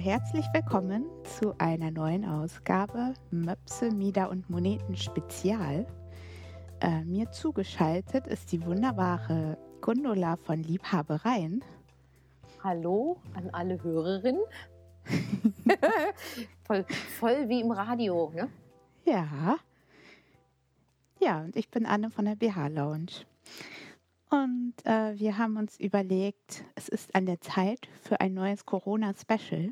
herzlich 0.00 0.46
willkommen 0.54 1.04
zu 1.24 1.54
einer 1.58 1.90
neuen 1.90 2.24
Ausgabe 2.24 3.12
Möpse, 3.30 3.90
Mieder 3.90 4.30
und 4.30 4.48
Moneten 4.48 4.96
Spezial. 4.96 5.86
Äh, 6.80 7.04
mir 7.04 7.30
zugeschaltet 7.32 8.26
ist 8.26 8.50
die 8.50 8.64
wunderbare 8.64 9.58
Gundula 9.82 10.38
von 10.38 10.62
Liebhabereien. 10.62 11.62
Hallo 12.64 13.18
an 13.34 13.50
alle 13.50 13.82
Hörerinnen. 13.82 14.40
voll, 16.64 16.86
voll 17.18 17.50
wie 17.50 17.60
im 17.60 17.70
Radio, 17.70 18.32
ne? 18.34 18.48
Ja. 19.04 19.58
Ja, 21.18 21.42
und 21.42 21.56
ich 21.56 21.68
bin 21.68 21.84
Anne 21.84 22.08
von 22.08 22.24
der 22.24 22.36
BH 22.36 22.68
Lounge. 22.68 23.26
Und 24.30 24.74
äh, 24.84 25.18
wir 25.18 25.38
haben 25.38 25.56
uns 25.56 25.78
überlegt, 25.78 26.64
es 26.76 26.88
ist 26.88 27.14
an 27.16 27.26
der 27.26 27.40
Zeit 27.40 27.88
für 28.00 28.20
ein 28.20 28.32
neues 28.32 28.64
Corona-Special. 28.64 29.70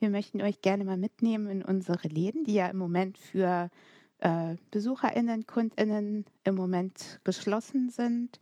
Wir 0.00 0.10
möchten 0.10 0.42
euch 0.42 0.60
gerne 0.60 0.84
mal 0.84 0.96
mitnehmen 0.96 1.48
in 1.48 1.62
unsere 1.64 2.08
Läden, 2.08 2.44
die 2.44 2.54
ja 2.54 2.66
im 2.66 2.78
Moment 2.78 3.16
für 3.16 3.70
äh, 4.18 4.56
BesucherInnen, 4.72 5.46
KundInnen 5.46 6.24
im 6.42 6.54
Moment 6.56 7.20
geschlossen 7.22 7.90
sind, 7.90 8.40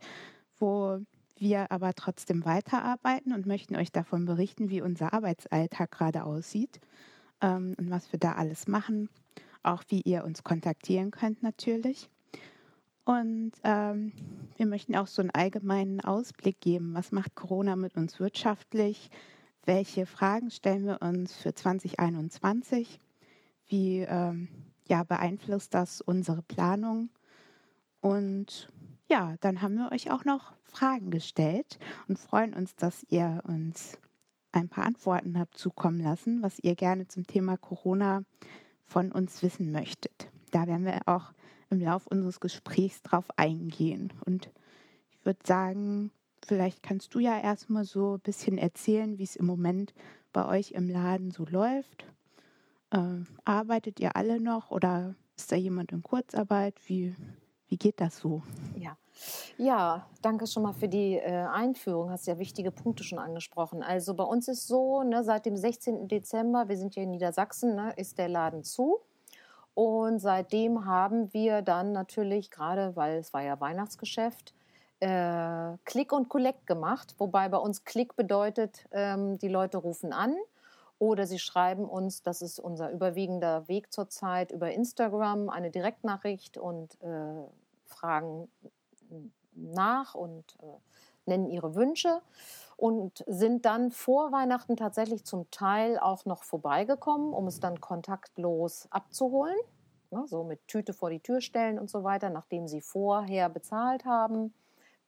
wo 0.57 0.99
wir 1.37 1.71
aber 1.71 1.93
trotzdem 1.93 2.43
weiterarbeiten 2.43 3.31
und 3.31 3.45
möchten 3.45 3.75
euch 3.75 3.91
davon 3.91 4.25
berichten, 4.25 4.69
wie 4.69 4.81
unser 4.81 5.13
Arbeitsalltag 5.13 5.91
gerade 5.91 6.23
aussieht 6.23 6.79
ähm, 7.41 7.75
und 7.77 7.91
was 7.91 8.11
wir 8.11 8.19
da 8.19 8.33
alles 8.33 8.67
machen. 8.67 9.09
Auch 9.63 9.83
wie 9.89 10.01
ihr 10.01 10.23
uns 10.23 10.43
kontaktieren 10.43 11.11
könnt 11.11 11.43
natürlich. 11.43 12.09
Und 13.03 13.51
ähm, 13.63 14.13
wir 14.57 14.65
möchten 14.65 14.95
auch 14.95 15.07
so 15.07 15.21
einen 15.21 15.31
allgemeinen 15.31 16.01
Ausblick 16.01 16.59
geben. 16.61 16.93
Was 16.93 17.11
macht 17.11 17.35
Corona 17.35 17.75
mit 17.75 17.95
uns 17.95 18.19
wirtschaftlich? 18.19 19.09
Welche 19.65 20.05
Fragen 20.05 20.51
stellen 20.51 20.85
wir 20.85 21.01
uns 21.01 21.35
für 21.35 21.53
2021? 21.53 22.99
Wie 23.67 23.99
ähm, 23.99 24.49
ja, 24.87 25.03
beeinflusst 25.03 25.73
das 25.73 26.01
unsere 26.01 26.41
Planung? 26.43 27.09
Und 28.01 28.71
ja, 29.09 29.35
dann 29.41 29.61
haben 29.61 29.75
wir 29.75 29.91
euch 29.91 30.11
auch 30.11 30.25
noch 30.25 30.53
Fragen 30.63 31.11
gestellt 31.11 31.79
und 32.07 32.17
freuen 32.17 32.53
uns, 32.53 32.75
dass 32.75 33.05
ihr 33.09 33.41
uns 33.47 33.97
ein 34.51 34.69
paar 34.69 34.85
Antworten 34.85 35.39
habt 35.39 35.57
zukommen 35.57 35.99
lassen, 35.99 36.41
was 36.41 36.59
ihr 36.59 36.75
gerne 36.75 37.07
zum 37.07 37.25
Thema 37.25 37.57
Corona 37.57 38.23
von 38.85 39.11
uns 39.11 39.41
wissen 39.43 39.71
möchtet. 39.71 40.29
Da 40.51 40.67
werden 40.67 40.85
wir 40.85 40.99
auch 41.05 41.33
im 41.71 41.81
Laufe 41.81 42.09
unseres 42.09 42.39
Gesprächs 42.39 43.01
drauf 43.01 43.25
eingehen. 43.37 44.13
Und 44.25 44.49
ich 45.11 45.25
würde 45.25 45.39
sagen, 45.43 46.11
vielleicht 46.45 46.83
kannst 46.83 47.15
du 47.15 47.19
ja 47.19 47.39
erstmal 47.39 47.85
so 47.85 48.15
ein 48.15 48.19
bisschen 48.19 48.57
erzählen, 48.57 49.17
wie 49.17 49.23
es 49.23 49.35
im 49.35 49.45
Moment 49.45 49.93
bei 50.33 50.45
euch 50.47 50.71
im 50.71 50.89
Laden 50.89 51.31
so 51.31 51.45
läuft. 51.45 52.05
Äh, 52.91 53.23
arbeitet 53.45 53.99
ihr 53.99 54.15
alle 54.15 54.39
noch 54.39 54.71
oder 54.71 55.15
ist 55.35 55.51
da 55.51 55.55
jemand 55.55 55.91
in 55.91 56.03
Kurzarbeit? 56.03 56.75
Wie, 56.87 57.15
wie 57.67 57.77
geht 57.77 57.99
das 58.01 58.17
so? 58.17 58.43
Ja. 58.75 58.97
Ja, 59.57 60.07
danke 60.21 60.47
schon 60.47 60.63
mal 60.63 60.73
für 60.73 60.87
die 60.87 61.15
äh, 61.15 61.45
Einführung. 61.45 62.09
Hast 62.09 62.27
ja 62.27 62.39
wichtige 62.39 62.71
Punkte 62.71 63.03
schon 63.03 63.19
angesprochen. 63.19 63.83
Also 63.83 64.13
bei 64.13 64.23
uns 64.23 64.47
ist 64.47 64.67
so, 64.67 65.03
ne, 65.03 65.23
seit 65.23 65.45
dem 65.45 65.55
16. 65.55 66.07
Dezember, 66.07 66.69
wir 66.69 66.77
sind 66.77 66.95
hier 66.95 67.03
in 67.03 67.11
Niedersachsen, 67.11 67.75
ne, 67.75 67.93
ist 67.97 68.17
der 68.17 68.29
Laden 68.29 68.63
zu. 68.63 68.99
Und 69.73 70.19
seitdem 70.19 70.85
haben 70.85 71.33
wir 71.33 71.61
dann 71.61 71.91
natürlich, 71.91 72.51
gerade 72.51 72.95
weil 72.95 73.17
es 73.17 73.33
war 73.33 73.41
ja 73.41 73.59
Weihnachtsgeschäft, 73.59 74.53
äh, 74.99 75.77
Click 75.85 76.11
und 76.11 76.29
Collect 76.29 76.67
gemacht. 76.67 77.15
Wobei 77.17 77.49
bei 77.49 77.57
uns 77.57 77.83
Click 77.83 78.15
bedeutet, 78.15 78.85
ähm, 78.91 79.37
die 79.39 79.47
Leute 79.47 79.77
rufen 79.77 80.13
an 80.13 80.35
oder 80.99 81.25
sie 81.25 81.39
schreiben 81.39 81.85
uns, 81.85 82.21
das 82.21 82.43
ist 82.43 82.59
unser 82.59 82.91
überwiegender 82.91 83.67
Weg 83.67 83.91
zurzeit, 83.91 84.51
über 84.51 84.71
Instagram 84.71 85.49
eine 85.49 85.71
Direktnachricht 85.71 86.59
und 86.59 87.01
äh, 87.01 87.47
fragen 87.85 88.49
nach 89.55 90.13
und 90.13 90.57
äh, 90.61 90.65
nennen 91.25 91.49
ihre 91.49 91.75
Wünsche 91.75 92.21
und 92.81 93.23
sind 93.27 93.65
dann 93.65 93.91
vor 93.91 94.31
Weihnachten 94.31 94.75
tatsächlich 94.75 95.23
zum 95.23 95.49
Teil 95.51 95.99
auch 95.99 96.25
noch 96.25 96.43
vorbeigekommen, 96.43 97.31
um 97.31 97.45
es 97.45 97.59
dann 97.59 97.79
kontaktlos 97.79 98.87
abzuholen. 98.89 99.55
Ne, 100.09 100.23
so 100.25 100.43
mit 100.43 100.67
Tüte 100.67 100.91
vor 100.91 101.11
die 101.11 101.19
Tür 101.19 101.41
stellen 101.41 101.77
und 101.77 101.91
so 101.91 102.03
weiter, 102.03 102.31
nachdem 102.31 102.67
sie 102.67 102.81
vorher 102.81 103.49
bezahlt 103.49 104.03
haben. 104.03 104.53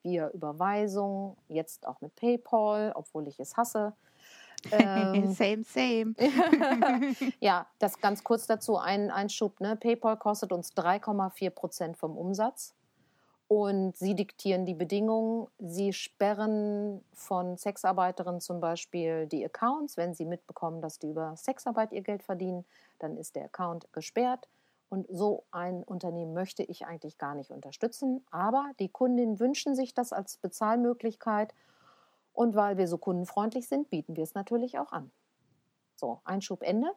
Via 0.04 0.30
Überweisung, 0.30 1.36
jetzt 1.48 1.88
auch 1.88 2.00
mit 2.00 2.16
PayPal, 2.16 2.92
obwohl 2.94 3.28
ich 3.28 3.40
es 3.40 3.58
hasse. 3.58 3.94
Ähm, 4.72 5.34
same, 5.34 5.66
same. 5.66 6.16
ja, 7.42 7.68
das 7.80 8.00
ganz 8.00 8.24
kurz 8.24 8.48
dazu, 8.48 8.78
ein 8.78 9.12
Einschub. 9.12 9.60
Ne? 9.60 9.76
PayPal 9.76 10.16
kostet 10.16 10.54
uns 10.54 10.72
3,4 10.72 11.50
Prozent 11.50 11.98
vom 11.98 12.18
Umsatz 12.18 12.74
und 13.54 13.96
sie 13.96 14.16
diktieren 14.16 14.66
die 14.66 14.74
Bedingungen. 14.74 15.48
Sie 15.60 15.94
sperren 15.94 17.06
von 17.14 17.56
Sexarbeiterinnen 17.56 18.42
zum 18.42 18.60
Beispiel 18.60 19.28
die 19.28 19.46
Accounts. 19.46 19.96
Wenn 19.96 20.16
sie 20.16 20.26
mitbekommen, 20.26 20.82
dass 20.82 20.98
die 20.98 21.10
über 21.10 21.36
Sexarbeit 21.36 21.92
ihr 21.92 22.02
Geld 22.02 22.24
verdienen, 22.24 22.66
dann 22.98 23.16
ist 23.16 23.36
der 23.36 23.46
Account 23.46 23.94
gesperrt. 23.94 24.48
Und 24.90 25.06
so 25.08 25.44
ein 25.52 25.84
Unternehmen 25.84 26.34
möchte 26.34 26.64
ich 26.64 26.88
eigentlich 26.88 27.20
gar 27.20 27.36
nicht 27.36 27.52
unterstützen. 27.52 28.26
Aber 28.32 28.72
die 28.80 28.90
Kundinnen 28.90 29.40
wünschen 29.40 29.76
sich 29.76 29.94
das 29.94 30.14
als 30.14 30.38
Bezahlmöglichkeit. 30.38 31.54
Und 32.34 32.56
weil 32.56 32.78
wir 32.78 32.88
so 32.88 32.98
kundenfreundlich 32.98 33.68
sind, 33.68 33.92
bieten 33.92 34.16
wir 34.16 34.24
es 34.24 34.34
natürlich 34.34 34.80
auch 34.80 34.92
an. 34.92 35.12
So, 35.96 36.22
Einschub 36.24 36.64
Ende. 36.64 36.92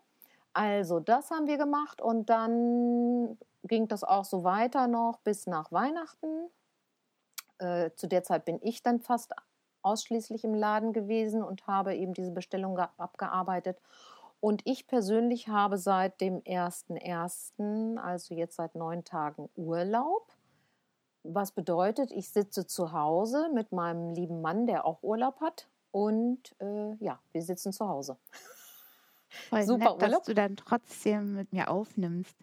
Also 0.54 1.00
das 1.00 1.30
haben 1.30 1.48
wir 1.48 1.58
gemacht 1.58 2.00
und 2.00 2.30
dann 2.30 3.36
ging 3.66 3.88
das 3.88 4.04
auch 4.04 4.24
so 4.24 4.44
weiter 4.44 4.86
noch 4.86 5.18
bis 5.20 5.46
nach 5.46 5.72
Weihnachten. 5.72 6.48
Äh, 7.58 7.90
zu 7.96 8.06
der 8.06 8.22
Zeit 8.22 8.44
bin 8.44 8.58
ich 8.62 8.82
dann 8.82 9.00
fast 9.00 9.32
ausschließlich 9.82 10.44
im 10.44 10.54
Laden 10.54 10.92
gewesen 10.92 11.42
und 11.42 11.66
habe 11.66 11.94
eben 11.94 12.12
diese 12.12 12.32
Bestellung 12.32 12.78
abgearbeitet. 12.78 13.78
Und 14.40 14.62
ich 14.64 14.86
persönlich 14.86 15.48
habe 15.48 15.78
seit 15.78 16.20
dem 16.20 16.40
1.1., 16.42 17.98
also 17.98 18.34
jetzt 18.34 18.56
seit 18.56 18.74
neun 18.74 19.04
Tagen 19.04 19.48
Urlaub. 19.56 20.32
Was 21.22 21.52
bedeutet, 21.52 22.12
ich 22.12 22.28
sitze 22.28 22.66
zu 22.66 22.92
Hause 22.92 23.50
mit 23.54 23.72
meinem 23.72 24.10
lieben 24.10 24.42
Mann, 24.42 24.66
der 24.66 24.84
auch 24.84 25.02
Urlaub 25.02 25.40
hat. 25.40 25.68
Und 25.90 26.54
äh, 26.60 26.94
ja, 27.00 27.18
wir 27.32 27.42
sitzen 27.42 27.72
zu 27.72 27.88
Hause. 27.88 28.18
Voll 29.48 29.62
Super 29.62 29.78
nett, 29.78 30.02
Urlaub. 30.02 30.10
dass 30.10 30.22
du 30.22 30.34
dann 30.34 30.56
trotzdem 30.56 31.34
mit 31.34 31.52
mir 31.52 31.70
aufnimmst. 31.70 32.36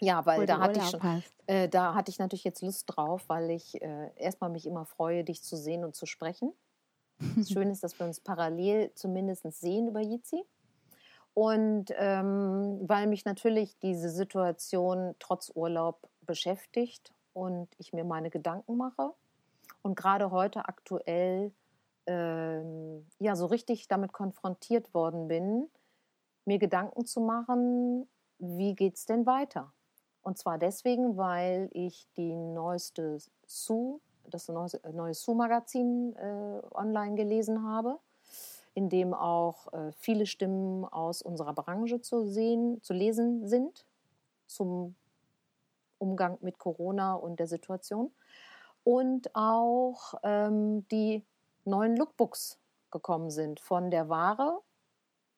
Ja, 0.00 0.26
weil 0.26 0.46
da 0.46 0.58
hatte 0.60 0.80
ich 0.80 0.90
schon, 0.90 1.22
äh, 1.46 1.68
da 1.68 1.94
hatte 1.94 2.10
ich 2.10 2.18
natürlich 2.18 2.44
jetzt 2.44 2.62
Lust 2.62 2.84
drauf, 2.86 3.24
weil 3.28 3.50
ich 3.50 3.80
äh, 3.80 4.10
erstmal 4.16 4.50
mich 4.50 4.66
immer 4.66 4.84
freue, 4.84 5.24
dich 5.24 5.42
zu 5.42 5.56
sehen 5.56 5.84
und 5.84 5.94
zu 5.94 6.06
sprechen. 6.06 6.52
Schön 7.48 7.70
ist, 7.70 7.82
dass 7.82 7.98
wir 7.98 8.06
uns 8.06 8.20
parallel 8.20 8.92
zumindest 8.94 9.50
sehen 9.58 9.88
über 9.88 10.00
Jitsi. 10.00 10.44
Und 11.32 11.92
ähm, 11.96 12.80
weil 12.82 13.06
mich 13.06 13.24
natürlich 13.24 13.78
diese 13.78 14.08
Situation 14.08 15.14
trotz 15.18 15.52
Urlaub 15.54 16.08
beschäftigt 16.22 17.12
und 17.34 17.68
ich 17.78 17.92
mir 17.92 18.04
meine 18.04 18.30
Gedanken 18.30 18.76
mache 18.76 19.12
und 19.82 19.96
gerade 19.96 20.30
heute 20.30 20.66
aktuell 20.66 21.52
ähm, 22.06 23.06
ja 23.18 23.36
so 23.36 23.46
richtig 23.46 23.88
damit 23.88 24.12
konfrontiert 24.12 24.94
worden 24.94 25.28
bin, 25.28 25.68
mir 26.46 26.58
Gedanken 26.58 27.04
zu 27.04 27.20
machen, 27.20 28.08
wie 28.38 28.74
geht 28.74 28.96
es 28.96 29.04
denn 29.04 29.26
weiter? 29.26 29.72
Und 30.26 30.38
zwar 30.38 30.58
deswegen, 30.58 31.16
weil 31.16 31.68
ich 31.70 32.08
die 32.16 32.34
neueste 32.34 33.18
Su, 33.46 34.00
das 34.28 34.48
neue 34.48 35.14
Su-Magazin 35.14 36.16
äh, 36.16 36.62
online 36.74 37.14
gelesen 37.14 37.62
habe, 37.62 38.00
in 38.74 38.88
dem 38.88 39.14
auch 39.14 39.72
äh, 39.72 39.92
viele 39.92 40.26
Stimmen 40.26 40.84
aus 40.84 41.22
unserer 41.22 41.52
Branche 41.52 42.00
zu 42.00 42.26
sehen, 42.26 42.82
zu 42.82 42.92
lesen 42.92 43.46
sind 43.46 43.84
zum 44.48 44.96
Umgang 45.98 46.38
mit 46.40 46.58
Corona 46.58 47.14
und 47.14 47.38
der 47.38 47.46
Situation. 47.46 48.10
Und 48.82 49.30
auch 49.32 50.14
ähm, 50.24 50.88
die 50.88 51.24
neuen 51.64 51.96
Lookbooks 51.96 52.58
gekommen 52.90 53.30
sind 53.30 53.60
von 53.60 53.92
der 53.92 54.08
Ware, 54.08 54.60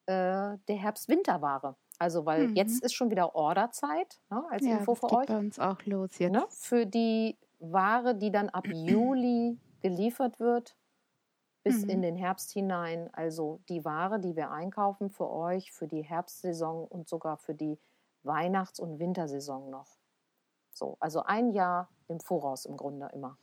äh, 0.06 0.56
der 0.66 0.76
Herbst-Winter-Ware. 0.76 1.76
Also, 1.98 2.24
weil 2.24 2.48
mhm. 2.48 2.56
jetzt 2.56 2.82
ist 2.82 2.94
schon 2.94 3.10
wieder 3.10 3.34
Orderzeit, 3.34 4.20
ne, 4.30 4.44
als 4.50 4.64
ja, 4.64 4.78
Info 4.78 4.94
für 4.94 5.12
euch. 5.12 5.26
bei 5.26 5.38
uns 5.38 5.58
auch 5.58 5.84
los 5.84 6.18
jetzt. 6.18 6.32
Ne, 6.32 6.46
für 6.50 6.86
die 6.86 7.36
Ware, 7.58 8.14
die 8.14 8.30
dann 8.30 8.48
ab 8.48 8.66
Juli 8.72 9.58
geliefert 9.80 10.38
wird, 10.38 10.76
bis 11.64 11.82
mhm. 11.82 11.90
in 11.90 12.02
den 12.02 12.16
Herbst 12.16 12.52
hinein. 12.52 13.10
Also 13.12 13.60
die 13.68 13.84
Ware, 13.84 14.20
die 14.20 14.36
wir 14.36 14.50
einkaufen 14.50 15.10
für 15.10 15.28
euch, 15.28 15.72
für 15.72 15.88
die 15.88 16.02
Herbstsaison 16.02 16.86
und 16.86 17.08
sogar 17.08 17.36
für 17.36 17.54
die 17.54 17.78
Weihnachts- 18.22 18.80
und 18.80 18.98
Wintersaison 18.98 19.70
noch. 19.70 19.98
So, 20.72 20.96
also 21.00 21.22
ein 21.24 21.50
Jahr 21.50 21.88
im 22.06 22.20
Voraus 22.20 22.64
im 22.64 22.76
Grunde 22.76 23.10
immer. 23.12 23.36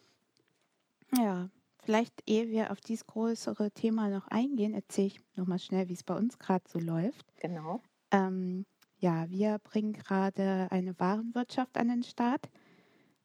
Ja, 1.17 1.49
vielleicht 1.83 2.23
ehe 2.29 2.47
wir 2.47 2.71
auf 2.71 2.79
dieses 2.79 3.05
größere 3.05 3.71
Thema 3.71 4.09
noch 4.09 4.27
eingehen, 4.29 4.73
erzähle 4.73 5.07
ich 5.07 5.19
nochmal 5.35 5.59
schnell, 5.59 5.89
wie 5.89 5.93
es 5.93 6.03
bei 6.03 6.15
uns 6.15 6.39
gerade 6.39 6.63
so 6.67 6.79
läuft. 6.79 7.25
Genau. 7.37 7.81
Ähm, 8.15 8.65
ja, 8.99 9.29
wir 9.29 9.59
bringen 9.59 9.91
gerade 9.91 10.67
eine 10.71 10.97
Warenwirtschaft 10.99 11.77
an 11.77 11.89
den 11.89 12.03
Start. 12.03 12.49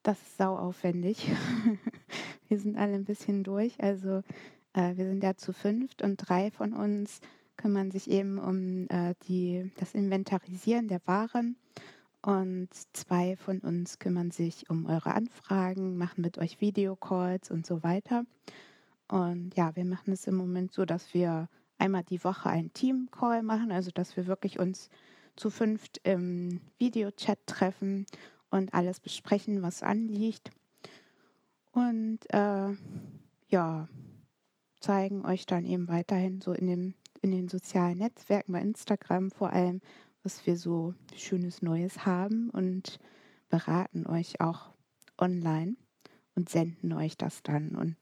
Das 0.02 0.20
ist 0.20 0.36
sau 0.36 0.56
aufwendig. 0.56 1.30
wir 2.48 2.58
sind 2.58 2.76
alle 2.76 2.94
ein 2.94 3.04
bisschen 3.04 3.44
durch. 3.44 3.80
Also 3.80 4.22
äh, 4.72 4.96
wir 4.96 5.06
sind 5.06 5.22
ja 5.22 5.36
zu 5.36 5.52
fünft 5.52 6.02
und 6.02 6.16
drei 6.16 6.50
von 6.50 6.72
uns 6.72 7.20
kümmern 7.56 7.90
sich 7.92 8.10
eben 8.10 8.38
um 8.38 8.88
äh, 8.88 9.14
die, 9.28 9.70
das 9.78 9.94
Inventarisieren 9.94 10.88
der 10.88 11.06
Waren 11.06 11.56
und 12.22 12.68
zwei 12.92 13.36
von 13.36 13.60
uns 13.60 13.98
kümmern 13.98 14.30
sich 14.30 14.68
um 14.70 14.86
eure 14.86 15.14
Anfragen, 15.14 15.98
machen 15.98 16.22
mit 16.22 16.38
euch 16.38 16.60
Videocalls 16.60 17.50
und 17.50 17.64
so 17.64 17.82
weiter. 17.84 18.24
Und 19.08 19.54
ja, 19.56 19.76
wir 19.76 19.84
machen 19.84 20.12
es 20.12 20.26
im 20.26 20.34
Moment 20.34 20.72
so, 20.72 20.84
dass 20.84 21.14
wir 21.14 21.48
einmal 21.80 22.04
die 22.04 22.22
Woche 22.24 22.50
einen 22.50 22.72
Team-Call 22.72 23.42
machen, 23.42 23.72
also 23.72 23.90
dass 23.90 24.16
wir 24.16 24.26
wirklich 24.26 24.58
uns 24.58 24.90
zu 25.36 25.50
fünft 25.50 26.00
im 26.04 26.60
Videochat 26.78 27.38
treffen 27.46 28.06
und 28.50 28.74
alles 28.74 29.00
besprechen, 29.00 29.62
was 29.62 29.82
anliegt. 29.82 30.50
Und 31.72 32.18
äh, 32.30 32.74
ja, 33.48 33.88
zeigen 34.80 35.24
euch 35.24 35.46
dann 35.46 35.64
eben 35.64 35.88
weiterhin 35.88 36.40
so 36.40 36.52
in, 36.52 36.66
dem, 36.66 36.94
in 37.22 37.30
den 37.30 37.48
sozialen 37.48 37.98
Netzwerken, 37.98 38.52
bei 38.52 38.60
Instagram 38.60 39.30
vor 39.30 39.50
allem, 39.50 39.80
was 40.22 40.46
wir 40.46 40.56
so 40.56 40.94
schönes 41.14 41.62
Neues 41.62 42.04
haben 42.04 42.50
und 42.50 42.98
beraten 43.48 44.06
euch 44.06 44.40
auch 44.40 44.70
online 45.18 45.76
und 46.34 46.48
senden 46.48 46.92
euch 46.92 47.16
das 47.16 47.42
dann. 47.42 47.74
Und 47.74 47.96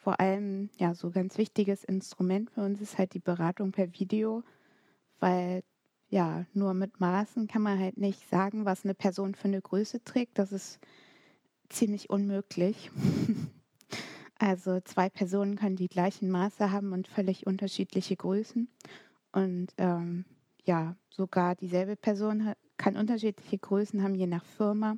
vor 0.00 0.18
allem, 0.18 0.70
ja, 0.78 0.94
so 0.94 1.10
ganz 1.10 1.36
wichtiges 1.36 1.84
Instrument 1.84 2.50
für 2.50 2.62
uns 2.62 2.80
ist 2.80 2.96
halt 2.96 3.12
die 3.12 3.20
Beratung 3.20 3.70
per 3.70 3.92
Video, 3.92 4.42
weil 5.18 5.62
ja, 6.08 6.44
nur 6.54 6.74
mit 6.74 7.00
Maßen 7.00 7.46
kann 7.46 7.62
man 7.62 7.78
halt 7.78 7.96
nicht 7.96 8.28
sagen, 8.28 8.64
was 8.64 8.84
eine 8.84 8.94
Person 8.94 9.34
für 9.34 9.48
eine 9.48 9.60
Größe 9.60 10.02
trägt. 10.02 10.38
Das 10.38 10.52
ist 10.52 10.80
ziemlich 11.68 12.10
unmöglich. 12.10 12.90
also 14.38 14.80
zwei 14.80 15.08
Personen 15.08 15.56
können 15.56 15.76
die 15.76 15.88
gleichen 15.88 16.30
Maße 16.30 16.72
haben 16.72 16.92
und 16.92 17.06
völlig 17.06 17.46
unterschiedliche 17.46 18.16
Größen. 18.16 18.68
Und 19.32 19.68
ähm, 19.76 20.24
ja, 20.64 20.96
sogar 21.10 21.54
dieselbe 21.54 21.94
Person 21.94 22.52
kann 22.76 22.96
unterschiedliche 22.96 23.58
Größen 23.58 24.02
haben, 24.02 24.14
je 24.14 24.26
nach 24.26 24.44
Firma. 24.44 24.96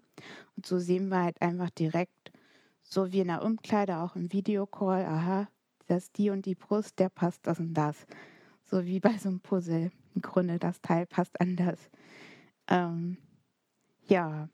Und 0.56 0.64
so 0.64 0.78
sehen 0.78 1.08
wir 1.08 1.22
halt 1.24 1.42
einfach 1.42 1.70
direkt, 1.70 2.31
so 2.92 3.10
wie 3.10 3.20
in 3.20 3.28
der 3.28 3.42
Umkleide, 3.42 3.98
auch 3.98 4.16
im 4.16 4.30
Videocall, 4.34 5.06
aha, 5.06 5.48
das 5.86 6.04
ist 6.04 6.18
die 6.18 6.28
und 6.28 6.44
die 6.44 6.54
Brust, 6.54 6.98
der 6.98 7.08
passt 7.08 7.46
das 7.46 7.58
und 7.58 7.72
das. 7.72 8.06
So 8.66 8.84
wie 8.84 9.00
bei 9.00 9.16
so 9.16 9.30
einem 9.30 9.40
Puzzle. 9.40 9.90
Im 10.14 10.20
Grunde, 10.20 10.58
das 10.58 10.82
Teil 10.82 11.06
passt 11.06 11.40
anders. 11.40 11.78
Ähm, 12.68 13.16
ja, 14.08 14.50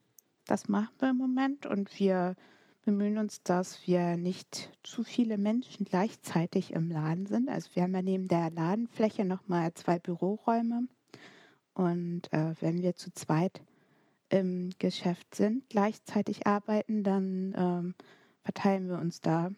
das 0.46 0.68
machen 0.68 0.94
wir 1.00 1.10
im 1.10 1.16
Moment 1.16 1.66
und 1.66 1.98
wir 1.98 2.36
bemühen 2.84 3.18
uns, 3.18 3.42
dass 3.42 3.84
wir 3.88 4.16
nicht 4.16 4.70
zu 4.84 5.02
viele 5.02 5.36
Menschen 5.36 5.84
gleichzeitig 5.84 6.72
im 6.74 6.92
Laden 6.92 7.26
sind. 7.26 7.48
Also 7.48 7.70
wir 7.74 7.82
haben 7.82 7.94
ja 7.94 8.02
neben 8.02 8.28
der 8.28 8.50
Ladenfläche 8.50 9.24
nochmal 9.24 9.74
zwei 9.74 9.98
Büroräume 9.98 10.86
und 11.74 12.32
äh, 12.32 12.54
wenn 12.60 12.82
wir 12.82 12.94
zu 12.94 13.12
zweit 13.12 13.62
im 14.28 14.70
Geschäft 14.78 15.34
sind, 15.34 15.68
gleichzeitig 15.68 16.46
arbeiten, 16.46 17.02
dann 17.02 17.54
ähm, 17.56 17.94
verteilen 18.42 18.88
wir 18.88 18.98
uns 18.98 19.20
da 19.20 19.50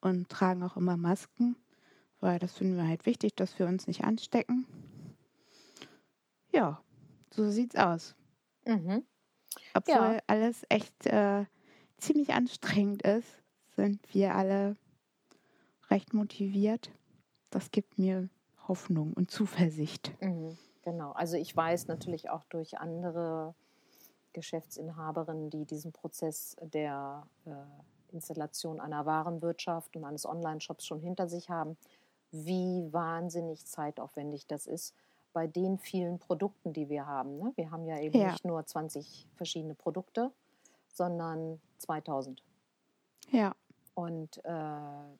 und 0.00 0.28
tragen 0.28 0.62
auch 0.62 0.76
immer 0.76 0.96
Masken, 0.96 1.56
weil 2.20 2.38
das 2.38 2.54
finden 2.54 2.76
wir 2.76 2.86
halt 2.86 3.06
wichtig, 3.06 3.34
dass 3.34 3.58
wir 3.58 3.66
uns 3.66 3.86
nicht 3.86 4.04
anstecken. 4.04 4.66
Ja, 6.52 6.82
so 7.30 7.50
sieht's 7.50 7.76
aus. 7.76 8.14
Mhm. 8.64 9.04
Obwohl 9.74 9.94
ja. 9.94 10.22
alles 10.26 10.64
echt 10.68 11.06
äh, 11.06 11.44
ziemlich 11.98 12.32
anstrengend 12.34 13.02
ist, 13.02 13.42
sind 13.76 14.00
wir 14.14 14.34
alle 14.34 14.76
recht 15.90 16.14
motiviert. 16.14 16.90
Das 17.50 17.70
gibt 17.70 17.98
mir 17.98 18.28
Hoffnung 18.66 19.12
und 19.14 19.30
Zuversicht. 19.30 20.12
Mhm. 20.20 20.56
Genau, 20.82 21.12
also 21.12 21.36
ich 21.36 21.54
weiß 21.54 21.86
natürlich 21.88 22.30
auch 22.30 22.44
durch 22.44 22.78
andere 22.78 23.54
Geschäftsinhaberinnen, 24.38 25.50
die 25.50 25.64
diesen 25.64 25.92
Prozess 25.92 26.56
der 26.60 27.26
äh, 27.44 27.50
Installation 28.12 28.80
einer 28.80 29.06
Warenwirtschaft 29.06 29.96
und 29.96 30.04
eines 30.04 30.26
Online-Shops 30.26 30.86
schon 30.86 31.00
hinter 31.00 31.28
sich 31.28 31.50
haben, 31.50 31.76
wie 32.30 32.92
wahnsinnig 32.92 33.66
zeitaufwendig 33.66 34.46
das 34.46 34.66
ist 34.66 34.94
bei 35.32 35.46
den 35.46 35.78
vielen 35.78 36.18
Produkten, 36.18 36.72
die 36.72 36.88
wir 36.88 37.06
haben. 37.06 37.38
Ne? 37.38 37.52
Wir 37.56 37.70
haben 37.70 37.86
ja 37.86 37.98
eben 37.98 38.18
ja. 38.18 38.32
nicht 38.32 38.44
nur 38.44 38.64
20 38.64 39.28
verschiedene 39.36 39.74
Produkte, 39.74 40.32
sondern 40.92 41.60
2000. 41.78 42.42
Ja. 43.30 43.54
Und 43.94 44.44
äh, 44.44 44.50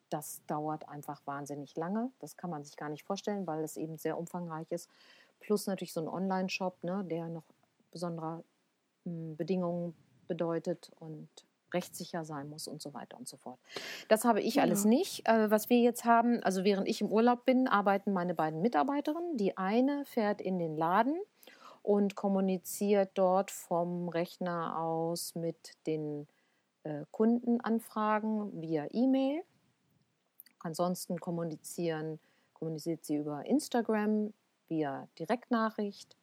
das 0.08 0.40
dauert 0.46 0.88
einfach 0.88 1.20
wahnsinnig 1.26 1.76
lange. 1.76 2.10
Das 2.20 2.36
kann 2.36 2.50
man 2.50 2.64
sich 2.64 2.76
gar 2.76 2.88
nicht 2.88 3.04
vorstellen, 3.04 3.46
weil 3.46 3.62
es 3.62 3.76
eben 3.76 3.98
sehr 3.98 4.16
umfangreich 4.16 4.70
ist 4.70 4.88
plus 5.40 5.66
natürlich 5.66 5.92
so 5.92 6.00
ein 6.00 6.08
Online-Shop, 6.08 6.82
ne, 6.82 7.04
der 7.04 7.28
noch 7.28 7.44
besondere 7.90 8.36
hm, 8.36 8.44
Bedingungen 9.36 9.94
bedeutet 10.26 10.90
und 10.98 11.28
rechtssicher 11.74 12.24
sein 12.24 12.48
muss 12.48 12.66
und 12.66 12.80
so 12.80 12.94
weiter 12.94 13.18
und 13.18 13.28
so 13.28 13.36
fort. 13.36 13.58
Das 14.08 14.24
habe 14.24 14.40
ich 14.40 14.56
ja. 14.56 14.62
alles 14.62 14.84
nicht. 14.84 15.28
Äh, 15.28 15.50
was 15.50 15.68
wir 15.68 15.78
jetzt 15.78 16.04
haben, 16.04 16.42
also 16.42 16.64
während 16.64 16.88
ich 16.88 17.00
im 17.00 17.12
Urlaub 17.12 17.44
bin, 17.44 17.68
arbeiten 17.68 18.12
meine 18.12 18.34
beiden 18.34 18.62
Mitarbeiterinnen. 18.62 19.36
Die 19.36 19.56
eine 19.56 20.04
fährt 20.06 20.40
in 20.40 20.58
den 20.58 20.76
Laden 20.76 21.18
und 21.82 22.14
kommuniziert 22.14 23.10
dort 23.14 23.50
vom 23.50 24.08
Rechner 24.08 24.78
aus 24.78 25.34
mit 25.34 25.74
den 25.86 26.26
äh, 26.84 27.04
Kundenanfragen 27.10 28.62
via 28.62 28.86
E-Mail. 28.90 29.42
Ansonsten 30.60 31.20
kommunizieren, 31.20 32.18
kommuniziert 32.52 33.04
sie 33.04 33.16
über 33.16 33.46
Instagram, 33.46 34.32
via 34.68 35.08
Direktnachricht. 35.18 36.16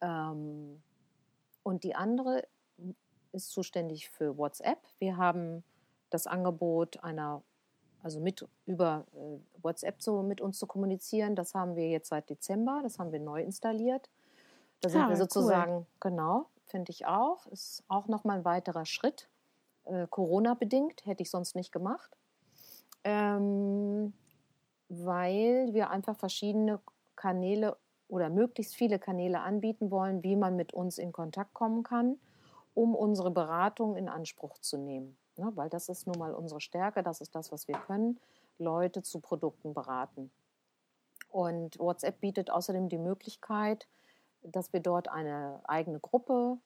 Ähm, 0.00 0.82
und 1.62 1.84
die 1.84 1.94
andere 1.94 2.46
ist 3.32 3.50
zuständig 3.50 4.10
für 4.10 4.36
WhatsApp. 4.36 4.78
Wir 4.98 5.16
haben 5.16 5.64
das 6.10 6.26
Angebot 6.26 7.02
einer, 7.02 7.42
also 8.02 8.20
mit 8.20 8.46
über 8.66 9.06
äh, 9.14 9.38
WhatsApp 9.62 10.02
so 10.02 10.22
mit 10.22 10.40
uns 10.40 10.58
zu 10.58 10.66
kommunizieren. 10.66 11.34
Das 11.34 11.54
haben 11.54 11.76
wir 11.76 11.88
jetzt 11.88 12.08
seit 12.08 12.28
Dezember. 12.28 12.80
Das 12.82 12.98
haben 12.98 13.12
wir 13.12 13.20
neu 13.20 13.42
installiert. 13.42 14.10
Da 14.80 14.88
sind 14.88 15.02
ah, 15.02 15.08
wir 15.08 15.16
sozusagen, 15.16 15.72
cool. 15.72 15.86
genau, 16.00 16.46
finde 16.66 16.90
ich 16.90 17.06
auch. 17.06 17.46
Ist 17.46 17.84
auch 17.88 18.08
nochmal 18.08 18.38
ein 18.38 18.44
weiterer 18.44 18.84
Schritt. 18.84 19.28
Äh, 19.84 20.06
Corona-bedingt, 20.08 21.06
hätte 21.06 21.22
ich 21.22 21.30
sonst 21.30 21.54
nicht 21.54 21.72
gemacht. 21.72 22.16
Ähm, 23.04 24.12
weil 24.88 25.72
wir 25.72 25.90
einfach 25.90 26.16
verschiedene 26.16 26.80
Kanäle 27.16 27.76
oder 28.12 28.28
möglichst 28.28 28.74
viele 28.74 28.98
Kanäle 28.98 29.40
anbieten 29.40 29.90
wollen, 29.90 30.22
wie 30.22 30.36
man 30.36 30.54
mit 30.54 30.74
uns 30.74 30.98
in 30.98 31.12
Kontakt 31.12 31.54
kommen 31.54 31.82
kann, 31.82 32.18
um 32.74 32.94
unsere 32.94 33.30
Beratung 33.30 33.96
in 33.96 34.06
Anspruch 34.06 34.58
zu 34.58 34.76
nehmen. 34.76 35.16
Ne, 35.38 35.50
weil 35.54 35.70
das 35.70 35.88
ist 35.88 36.06
nun 36.06 36.18
mal 36.18 36.34
unsere 36.34 36.60
Stärke, 36.60 37.02
das 37.02 37.22
ist 37.22 37.34
das, 37.34 37.50
was 37.52 37.68
wir 37.68 37.78
können, 37.78 38.20
Leute 38.58 39.02
zu 39.02 39.20
Produkten 39.20 39.72
beraten. 39.72 40.30
Und 41.30 41.78
WhatsApp 41.78 42.20
bietet 42.20 42.50
außerdem 42.50 42.90
die 42.90 42.98
Möglichkeit, 42.98 43.88
dass 44.42 44.74
wir 44.74 44.80
dort 44.80 45.08
eine 45.08 45.60
eigene 45.64 45.98
Gruppe 45.98 46.58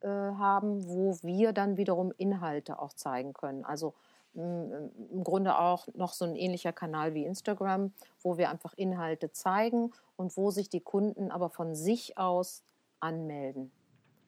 äh, 0.00 0.08
haben, 0.08 0.88
wo 0.88 1.16
wir 1.22 1.52
dann 1.52 1.76
wiederum 1.76 2.12
Inhalte 2.16 2.80
auch 2.80 2.94
zeigen 2.94 3.32
können. 3.32 3.64
Also 3.64 3.94
im 4.34 5.22
Grunde 5.22 5.58
auch 5.58 5.86
noch 5.94 6.12
so 6.12 6.24
ein 6.24 6.34
ähnlicher 6.34 6.72
Kanal 6.72 7.14
wie 7.14 7.24
Instagram, 7.24 7.92
wo 8.22 8.36
wir 8.36 8.50
einfach 8.50 8.74
Inhalte 8.74 9.30
zeigen 9.30 9.92
und 10.16 10.36
wo 10.36 10.50
sich 10.50 10.68
die 10.68 10.80
Kunden 10.80 11.30
aber 11.30 11.50
von 11.50 11.74
sich 11.74 12.18
aus 12.18 12.64
anmelden. 13.00 13.70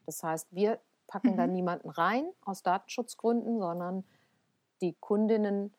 Das 0.05 0.23
heißt, 0.23 0.47
wir 0.51 0.79
packen 1.07 1.31
mhm. 1.33 1.37
da 1.37 1.47
niemanden 1.47 1.89
rein 1.89 2.29
aus 2.41 2.63
Datenschutzgründen, 2.63 3.59
sondern 3.59 4.05
die 4.81 4.93
Kundinnen 4.99 5.73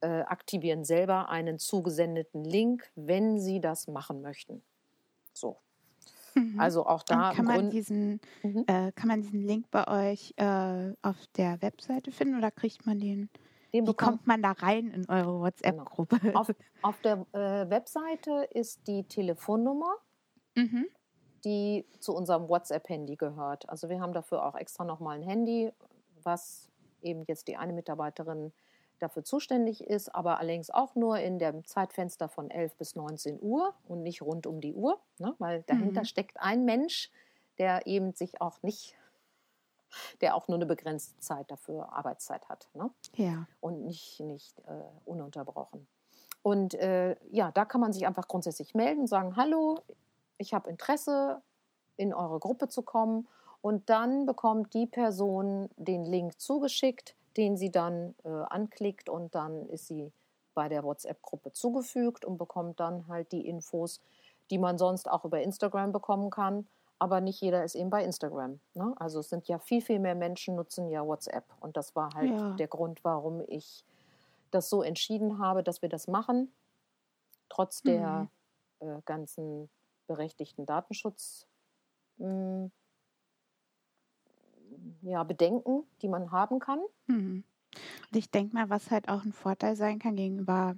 äh, 0.00 0.20
aktivieren 0.22 0.84
selber 0.84 1.28
einen 1.28 1.58
zugesendeten 1.58 2.44
Link, 2.44 2.90
wenn 2.94 3.38
sie 3.38 3.60
das 3.60 3.88
machen 3.88 4.22
möchten. 4.22 4.62
So. 5.32 5.58
Mhm. 6.38 6.60
Also 6.60 6.86
auch 6.86 7.02
da. 7.02 7.32
kann 7.32 7.44
man, 7.44 7.70
diesen, 7.70 8.20
mhm. 8.42 8.64
äh, 8.66 8.92
kann 8.92 9.08
man 9.08 9.22
diesen 9.22 9.42
Link 9.42 9.70
bei 9.70 10.12
euch 10.12 10.34
äh, 10.36 10.92
auf 11.02 11.16
der 11.36 11.60
Webseite 11.62 12.12
finden 12.12 12.36
oder 12.36 12.50
kriegt 12.50 12.86
man 12.86 13.00
den? 13.00 13.28
den 13.72 13.86
Wie 13.86 13.94
kommt 13.94 14.26
man 14.26 14.42
da 14.42 14.52
rein 14.52 14.90
in 14.90 15.08
eure 15.08 15.40
WhatsApp-Gruppe? 15.40 16.18
Genau. 16.20 16.40
Auf, 16.40 16.50
auf, 16.82 17.00
der 17.02 17.26
äh, 17.32 17.70
Webseite 17.70 18.48
ist 18.52 18.86
die 18.86 19.04
Telefonnummer, 19.04 19.94
mhm. 20.54 20.86
die 21.44 21.86
zu 22.00 22.14
unserem 22.14 22.48
WhatsApp-Handy 22.48 23.16
gehört. 23.16 23.68
Also 23.68 23.88
wir 23.88 24.00
haben 24.00 24.12
dafür 24.12 24.44
auch 24.44 24.54
extra 24.54 24.84
nochmal 24.84 25.18
ein 25.18 25.22
Handy, 25.22 25.70
was 26.22 26.70
eben 27.02 27.24
jetzt 27.26 27.48
die 27.48 27.56
eine 27.56 27.72
Mitarbeiterin 27.72 28.52
dafür 28.98 29.24
zuständig 29.24 29.82
ist, 29.82 30.14
aber 30.14 30.38
allerdings 30.38 30.70
auch 30.70 30.94
nur 30.94 31.18
in 31.18 31.38
dem 31.38 31.64
Zeitfenster 31.64 32.28
von 32.28 32.50
11 32.50 32.76
bis 32.76 32.96
19 32.96 33.38
Uhr 33.40 33.74
und 33.86 34.02
nicht 34.02 34.22
rund 34.22 34.46
um 34.46 34.60
die 34.60 34.74
Uhr, 34.74 34.98
ne? 35.18 35.34
weil 35.38 35.62
dahinter 35.62 36.00
mhm. 36.00 36.06
steckt 36.06 36.40
ein 36.40 36.64
Mensch, 36.64 37.10
der 37.58 37.86
eben 37.86 38.12
sich 38.12 38.40
auch 38.40 38.62
nicht, 38.62 38.94
der 40.20 40.34
auch 40.34 40.48
nur 40.48 40.56
eine 40.56 40.66
begrenzte 40.66 41.18
Zeit 41.20 41.50
dafür 41.50 41.92
Arbeitszeit 41.92 42.48
hat. 42.48 42.68
Ne? 42.74 42.90
Ja. 43.16 43.46
Und 43.60 43.84
nicht, 43.84 44.20
nicht 44.20 44.58
äh, 44.60 44.82
ununterbrochen. 45.04 45.86
Und 46.42 46.74
äh, 46.74 47.16
ja, 47.30 47.50
da 47.52 47.64
kann 47.64 47.80
man 47.80 47.92
sich 47.92 48.06
einfach 48.06 48.28
grundsätzlich 48.28 48.74
melden, 48.74 49.06
sagen, 49.06 49.36
hallo, 49.36 49.80
ich 50.38 50.54
habe 50.54 50.70
Interesse, 50.70 51.42
in 51.96 52.14
eure 52.14 52.38
Gruppe 52.38 52.68
zu 52.68 52.82
kommen. 52.82 53.28
Und 53.60 53.90
dann 53.90 54.24
bekommt 54.24 54.72
die 54.72 54.86
Person 54.86 55.68
den 55.76 56.04
Link 56.04 56.40
zugeschickt 56.40 57.16
den 57.38 57.56
sie 57.56 57.70
dann 57.70 58.14
äh, 58.24 58.28
anklickt 58.28 59.08
und 59.08 59.34
dann 59.34 59.68
ist 59.68 59.86
sie 59.86 60.12
bei 60.54 60.68
der 60.68 60.82
WhatsApp-Gruppe 60.82 61.52
zugefügt 61.52 62.24
und 62.24 62.36
bekommt 62.36 62.80
dann 62.80 63.06
halt 63.06 63.30
die 63.30 63.46
Infos, 63.46 64.00
die 64.50 64.58
man 64.58 64.76
sonst 64.76 65.08
auch 65.08 65.24
über 65.24 65.40
Instagram 65.40 65.92
bekommen 65.92 66.30
kann. 66.30 66.66
Aber 66.98 67.20
nicht 67.20 67.40
jeder 67.40 67.62
ist 67.62 67.76
eben 67.76 67.90
bei 67.90 68.02
Instagram. 68.02 68.58
Ne? 68.74 68.92
Also 68.98 69.20
es 69.20 69.28
sind 69.28 69.46
ja 69.46 69.60
viel, 69.60 69.80
viel 69.80 70.00
mehr 70.00 70.16
Menschen 70.16 70.56
nutzen 70.56 70.90
ja 70.90 71.06
WhatsApp. 71.06 71.44
Und 71.60 71.76
das 71.76 71.94
war 71.94 72.12
halt 72.12 72.32
ja. 72.32 72.50
der 72.56 72.66
Grund, 72.66 73.04
warum 73.04 73.40
ich 73.46 73.84
das 74.50 74.68
so 74.68 74.82
entschieden 74.82 75.38
habe, 75.38 75.62
dass 75.62 75.80
wir 75.80 75.88
das 75.88 76.08
machen. 76.08 76.52
Trotz 77.48 77.82
der 77.82 78.28
mhm. 78.80 78.88
äh, 78.88 79.00
ganzen 79.04 79.70
berechtigten 80.08 80.66
Datenschutz. 80.66 81.46
Mh, 82.16 82.26
hm, 82.26 82.72
ja, 85.02 85.22
Bedenken, 85.24 85.84
die 86.02 86.08
man 86.08 86.30
haben 86.30 86.58
kann. 86.58 86.80
Mhm. 87.06 87.44
Und 88.10 88.16
ich 88.16 88.30
denke 88.30 88.54
mal, 88.54 88.70
was 88.70 88.90
halt 88.90 89.08
auch 89.08 89.24
ein 89.24 89.32
Vorteil 89.32 89.76
sein 89.76 89.98
kann 89.98 90.16
gegenüber 90.16 90.76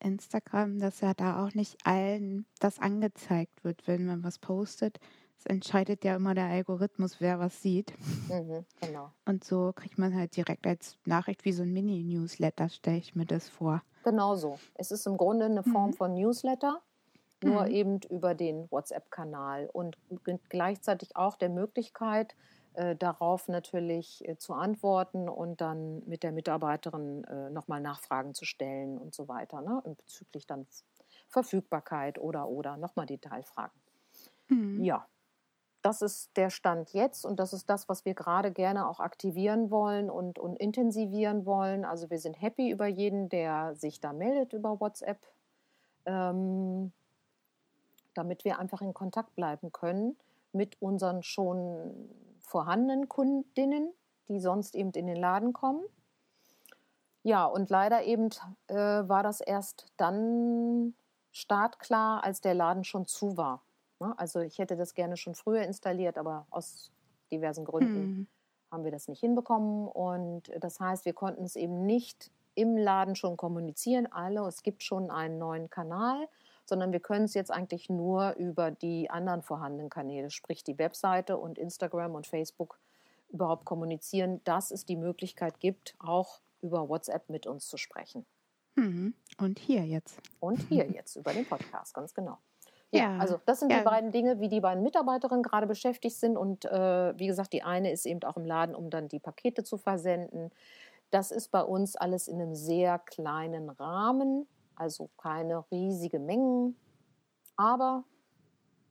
Instagram, 0.00 0.78
dass 0.78 1.00
ja 1.00 1.14
da 1.14 1.44
auch 1.44 1.54
nicht 1.54 1.86
allen 1.86 2.46
das 2.58 2.78
angezeigt 2.78 3.64
wird, 3.64 3.86
wenn 3.86 4.06
man 4.06 4.24
was 4.24 4.38
postet. 4.38 4.98
Es 5.38 5.46
entscheidet 5.46 6.04
ja 6.04 6.16
immer 6.16 6.34
der 6.34 6.46
Algorithmus, 6.46 7.20
wer 7.20 7.38
was 7.38 7.62
sieht. 7.62 7.92
Mhm, 8.28 8.64
genau. 8.80 9.10
Und 9.24 9.44
so 9.44 9.72
kriegt 9.74 9.98
man 9.98 10.14
halt 10.14 10.36
direkt 10.36 10.66
als 10.66 10.98
Nachricht 11.04 11.44
wie 11.44 11.52
so 11.52 11.62
ein 11.62 11.72
Mini-Newsletter, 11.72 12.68
stelle 12.68 12.98
ich 12.98 13.14
mir 13.14 13.26
das 13.26 13.48
vor. 13.48 13.82
Genau 14.04 14.36
so. 14.36 14.58
Es 14.74 14.90
ist 14.90 15.06
im 15.06 15.16
Grunde 15.16 15.46
eine 15.46 15.62
Form 15.62 15.90
mhm. 15.90 15.94
von 15.94 16.14
Newsletter, 16.14 16.80
nur 17.42 17.64
mhm. 17.64 17.70
eben 17.70 18.00
über 18.08 18.34
den 18.34 18.70
WhatsApp-Kanal 18.70 19.68
und 19.72 19.98
gleichzeitig 20.48 21.16
auch 21.16 21.36
der 21.36 21.48
Möglichkeit, 21.48 22.36
äh, 22.74 22.96
darauf 22.96 23.48
natürlich 23.48 24.26
äh, 24.26 24.36
zu 24.38 24.54
antworten 24.54 25.28
und 25.28 25.60
dann 25.60 26.02
mit 26.06 26.22
der 26.22 26.32
Mitarbeiterin 26.32 27.24
äh, 27.24 27.50
nochmal 27.50 27.80
Nachfragen 27.80 28.34
zu 28.34 28.44
stellen 28.44 28.98
und 28.98 29.14
so 29.14 29.28
weiter, 29.28 29.60
ne? 29.60 29.82
bezüglich 29.84 30.46
dann 30.46 30.66
Verfügbarkeit 31.28 32.18
oder 32.18 32.48
oder 32.48 32.76
nochmal 32.76 33.06
Detailfragen. 33.06 33.78
Mhm. 34.48 34.82
Ja, 34.82 35.06
das 35.82 36.00
ist 36.00 36.36
der 36.36 36.48
Stand 36.48 36.92
jetzt 36.92 37.26
und 37.26 37.40
das 37.40 37.52
ist 37.52 37.68
das, 37.68 37.88
was 37.88 38.04
wir 38.04 38.14
gerade 38.14 38.52
gerne 38.52 38.88
auch 38.88 39.00
aktivieren 39.00 39.70
wollen 39.70 40.10
und, 40.10 40.38
und 40.38 40.56
intensivieren 40.56 41.44
wollen. 41.44 41.84
Also 41.84 42.08
wir 42.08 42.18
sind 42.18 42.40
happy 42.40 42.70
über 42.70 42.86
jeden, 42.86 43.28
der 43.28 43.74
sich 43.74 44.00
da 44.00 44.12
meldet 44.12 44.52
über 44.52 44.80
WhatsApp, 44.80 45.26
ähm, 46.06 46.92
damit 48.14 48.44
wir 48.44 48.58
einfach 48.58 48.80
in 48.80 48.94
Kontakt 48.94 49.34
bleiben 49.34 49.72
können 49.72 50.16
mit 50.52 50.80
unseren 50.80 51.22
schon 51.22 52.10
vorhandenen 52.52 53.08
Kundinnen, 53.08 53.94
die 54.28 54.38
sonst 54.38 54.74
eben 54.74 54.90
in 54.92 55.06
den 55.06 55.16
Laden 55.16 55.54
kommen. 55.54 55.82
Ja, 57.22 57.46
und 57.46 57.70
leider 57.70 58.04
eben 58.04 58.28
äh, 58.66 58.74
war 58.74 59.22
das 59.22 59.40
erst 59.40 59.86
dann 59.96 60.94
startklar, 61.30 62.22
als 62.22 62.42
der 62.42 62.52
Laden 62.52 62.84
schon 62.84 63.06
zu 63.06 63.38
war. 63.38 63.62
Ne? 64.00 64.12
Also 64.18 64.40
ich 64.40 64.58
hätte 64.58 64.76
das 64.76 64.92
gerne 64.92 65.16
schon 65.16 65.34
früher 65.34 65.62
installiert, 65.62 66.18
aber 66.18 66.46
aus 66.50 66.90
diversen 67.30 67.64
Gründen 67.64 68.02
hm. 68.02 68.26
haben 68.70 68.84
wir 68.84 68.90
das 68.90 69.08
nicht 69.08 69.20
hinbekommen. 69.20 69.88
Und 69.88 70.52
das 70.60 70.78
heißt, 70.78 71.06
wir 71.06 71.14
konnten 71.14 71.44
es 71.44 71.56
eben 71.56 71.86
nicht 71.86 72.30
im 72.54 72.76
Laden 72.76 73.16
schon 73.16 73.38
kommunizieren. 73.38 74.12
Alle, 74.12 74.46
es 74.46 74.62
gibt 74.62 74.82
schon 74.82 75.10
einen 75.10 75.38
neuen 75.38 75.70
Kanal 75.70 76.28
sondern 76.64 76.92
wir 76.92 77.00
können 77.00 77.24
es 77.24 77.34
jetzt 77.34 77.50
eigentlich 77.50 77.88
nur 77.88 78.34
über 78.36 78.70
die 78.70 79.10
anderen 79.10 79.42
vorhandenen 79.42 79.90
Kanäle, 79.90 80.30
sprich 80.30 80.64
die 80.64 80.78
Webseite 80.78 81.36
und 81.36 81.58
Instagram 81.58 82.14
und 82.14 82.26
Facebook 82.26 82.78
überhaupt 83.28 83.64
kommunizieren, 83.64 84.40
dass 84.44 84.70
es 84.70 84.84
die 84.84 84.96
Möglichkeit 84.96 85.58
gibt, 85.60 85.94
auch 85.98 86.40
über 86.60 86.88
WhatsApp 86.88 87.28
mit 87.28 87.46
uns 87.46 87.66
zu 87.66 87.76
sprechen. 87.76 88.24
Mhm. 88.74 89.14
Und 89.38 89.58
hier 89.58 89.84
jetzt. 89.84 90.20
Und 90.40 90.60
hier 90.68 90.86
jetzt 90.90 91.16
über 91.16 91.32
den 91.32 91.46
Podcast, 91.46 91.94
ganz 91.94 92.14
genau. 92.14 92.38
Ja, 92.90 93.02
ja 93.02 93.18
also 93.18 93.40
das 93.46 93.60
sind 93.60 93.70
ja. 93.70 93.78
die 93.78 93.84
beiden 93.84 94.12
Dinge, 94.12 94.40
wie 94.40 94.48
die 94.48 94.60
beiden 94.60 94.82
Mitarbeiterinnen 94.82 95.42
gerade 95.42 95.66
beschäftigt 95.66 96.16
sind. 96.16 96.36
Und 96.36 96.64
äh, 96.66 97.18
wie 97.18 97.26
gesagt, 97.26 97.52
die 97.52 97.62
eine 97.62 97.90
ist 97.90 98.06
eben 98.06 98.22
auch 98.22 98.36
im 98.36 98.44
Laden, 98.44 98.74
um 98.74 98.90
dann 98.90 99.08
die 99.08 99.18
Pakete 99.18 99.64
zu 99.64 99.78
versenden. 99.78 100.50
Das 101.10 101.30
ist 101.30 101.48
bei 101.48 101.62
uns 101.62 101.96
alles 101.96 102.28
in 102.28 102.40
einem 102.40 102.54
sehr 102.54 102.98
kleinen 102.98 103.68
Rahmen 103.70 104.46
also 104.82 105.10
keine 105.16 105.64
riesigen 105.70 106.26
Mengen. 106.26 106.76
Aber 107.56 108.04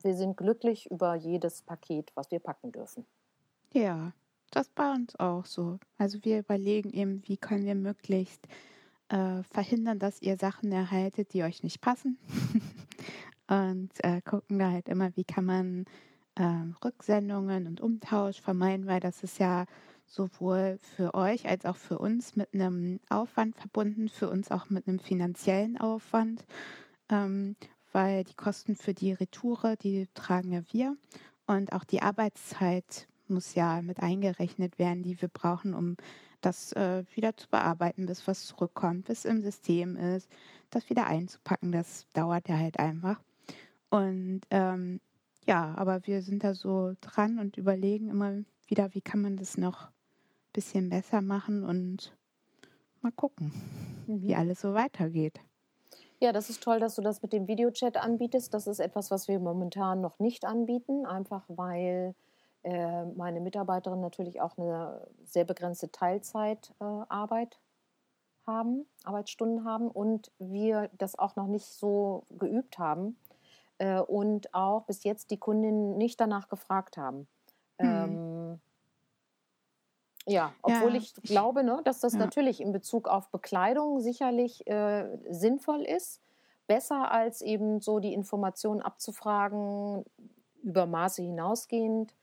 wir 0.02 0.16
sind 0.16 0.38
glücklich 0.38 0.90
über 0.90 1.16
jedes 1.16 1.62
Paket, 1.62 2.12
was 2.16 2.32
wir 2.32 2.40
packen 2.40 2.72
dürfen. 2.72 3.06
Ja, 3.74 4.14
das 4.52 4.70
bei 4.70 4.92
uns 4.92 5.18
auch 5.20 5.46
so. 5.46 5.80
Also 5.98 6.20
wir 6.24 6.40
überlegen 6.40 6.92
eben, 6.92 7.22
wie 7.28 7.38
können 7.38 7.66
wir 7.66 7.76
möglichst 7.76 8.48
äh, 9.10 9.44
verhindern, 9.44 10.00
dass 10.00 10.22
ihr 10.22 10.38
Sachen 10.38 10.72
erhaltet, 10.72 11.34
die 11.34 11.44
euch 11.44 11.64
nicht 11.64 11.82
passen. 11.82 12.18
und 13.48 13.92
äh, 14.04 14.22
gucken 14.22 14.60
da 14.60 14.72
halt 14.72 14.90
immer, 14.90 15.16
wie 15.16 15.26
kann 15.26 15.46
man 15.46 15.86
äh, 16.36 16.64
Rücksendungen 16.84 17.68
und 17.68 17.82
Umtausch 17.82 18.42
vermeiden, 18.42 18.88
weil 18.88 19.00
das 19.00 19.24
ist 19.24 19.40
ja 19.40 19.66
sowohl 20.12 20.78
für 20.96 21.14
euch 21.14 21.48
als 21.48 21.66
auch 21.66 21.78
für 21.78 21.98
uns 21.98 22.36
mit 22.36 22.54
einem 22.54 23.00
Aufwand 23.10 23.56
verbunden, 23.56 24.10
für 24.10 24.30
uns 24.30 24.52
auch 24.52 24.70
mit 24.70 24.88
einem 24.88 25.00
finanziellen 25.00 25.78
Aufwand, 25.78 26.46
ähm, 27.10 27.56
weil 27.94 28.26
die 28.26 28.34
Kosten 28.34 28.76
für 28.76 28.94
die 28.94 29.14
Retoure, 29.14 29.78
die 29.78 30.08
tragen 30.14 30.52
ja 30.52 30.62
wir. 30.72 30.98
Und 31.48 31.74
auch 31.74 31.86
die 31.86 32.02
Arbeitszeit 32.02 33.08
muss 33.28 33.56
ja 33.56 33.82
mit 33.82 34.02
eingerechnet 34.02 34.78
werden, 34.80 35.04
die 35.04 35.22
wir 35.22 35.30
brauchen, 35.30 35.74
um 35.74 35.96
das 36.42 36.74
äh, 36.74 37.04
wieder 37.16 37.38
zu 37.38 37.48
bearbeiten, 37.50 38.06
bis 38.06 38.28
was 38.28 38.46
zurückkommt, 38.46 39.06
bis 39.06 39.26
im 39.26 39.42
System 39.42 39.96
ist, 39.96 40.30
das 40.72 40.90
wieder 40.90 41.08
einzupacken, 41.08 41.72
das 41.72 42.08
dauert 42.14 42.50
ja 42.50 42.58
halt 42.58 42.80
einfach. 42.80 43.22
Und 43.90 44.42
ähm, 44.50 45.00
ja, 45.46 45.74
aber 45.76 46.06
wir 46.06 46.22
sind 46.22 46.44
da 46.44 46.54
so 46.54 46.94
dran 47.02 47.40
und 47.40 47.58
überlegen 47.58 48.10
immer 48.10 48.44
wieder, 48.68 48.94
wie 48.94 49.02
kann 49.02 49.22
man 49.22 49.38
das 49.38 49.58
noch 49.58 49.90
bisschen 50.54 50.90
besser 50.90 51.22
machen 51.22 51.64
und 51.64 52.16
mal 53.02 53.12
gucken, 53.12 53.52
mhm. 54.08 54.22
wie 54.22 54.36
alles 54.36 54.62
so 54.62 54.74
weitergeht. 54.74 55.40
Ja, 56.20 56.32
das 56.32 56.52
ist 56.52 56.62
toll, 56.62 56.80
dass 56.80 56.96
du 56.96 57.02
das 57.02 57.24
mit 57.24 57.34
dem 57.34 57.48
Videochat 57.48 57.98
anbietest. 57.98 58.54
Das 58.54 58.68
ist 58.68 58.80
etwas, 58.80 59.10
was 59.10 59.28
wir 59.28 59.40
momentan 59.40 60.02
noch 60.02 60.20
nicht 60.20 60.46
anbieten, 60.46 61.08
einfach 61.08 61.44
weil 61.48 62.14
äh, 62.64 63.06
meine 63.06 63.42
Mitarbeiterin 63.42 64.02
natürlich 64.02 64.40
auch 64.40 64.56
eine 64.58 65.08
sehr 65.26 65.46
begrenzte 65.46 65.92
Teilzeitarbeit 65.92 67.56
äh, 67.56 67.58
haben, 68.46 68.86
Arbeitsstunden 69.04 69.66
haben 69.66 69.90
und 69.90 70.32
wir 70.38 70.92
das 70.98 71.18
auch 71.18 71.36
noch 71.36 71.48
nicht 71.48 71.66
so 71.66 72.26
geübt 72.30 72.78
haben 72.78 73.18
äh, 73.80 74.00
und 74.00 74.54
auch 74.54 74.86
bis 74.86 75.04
jetzt 75.04 75.32
die 75.32 75.38
Kundinnen 75.38 75.98
nicht 75.98 76.20
danach 76.20 76.50
gefragt 76.50 76.98
haben. 76.98 77.28
Mhm. 77.80 77.88
Ähm, 77.88 78.41
ja, 80.28 80.54
obwohl 80.62 80.96
ja, 80.96 81.02
ich, 81.02 81.14
glaube, 81.24 81.64
ne, 81.64 81.82
dass 81.84 82.00
das 82.00 82.14
ja. 82.14 82.20
natürlich 82.20 82.62
in 82.62 82.72
Bezug 82.72 83.08
auf 83.08 83.30
Bekleidung 83.30 84.00
sicherlich 84.00 84.68
äh, 84.68 85.08
sinnvoll 85.30 85.82
ist. 85.82 86.22
Besser 86.68 87.12
als 87.12 87.42
eben 87.42 87.82
so 87.82 88.00
die 88.00 88.14
Informationen 88.14 88.82
abzufragen, 88.82 90.06
über 90.62 90.86
Maße 90.86 91.22
hinausgehend, 91.24 92.14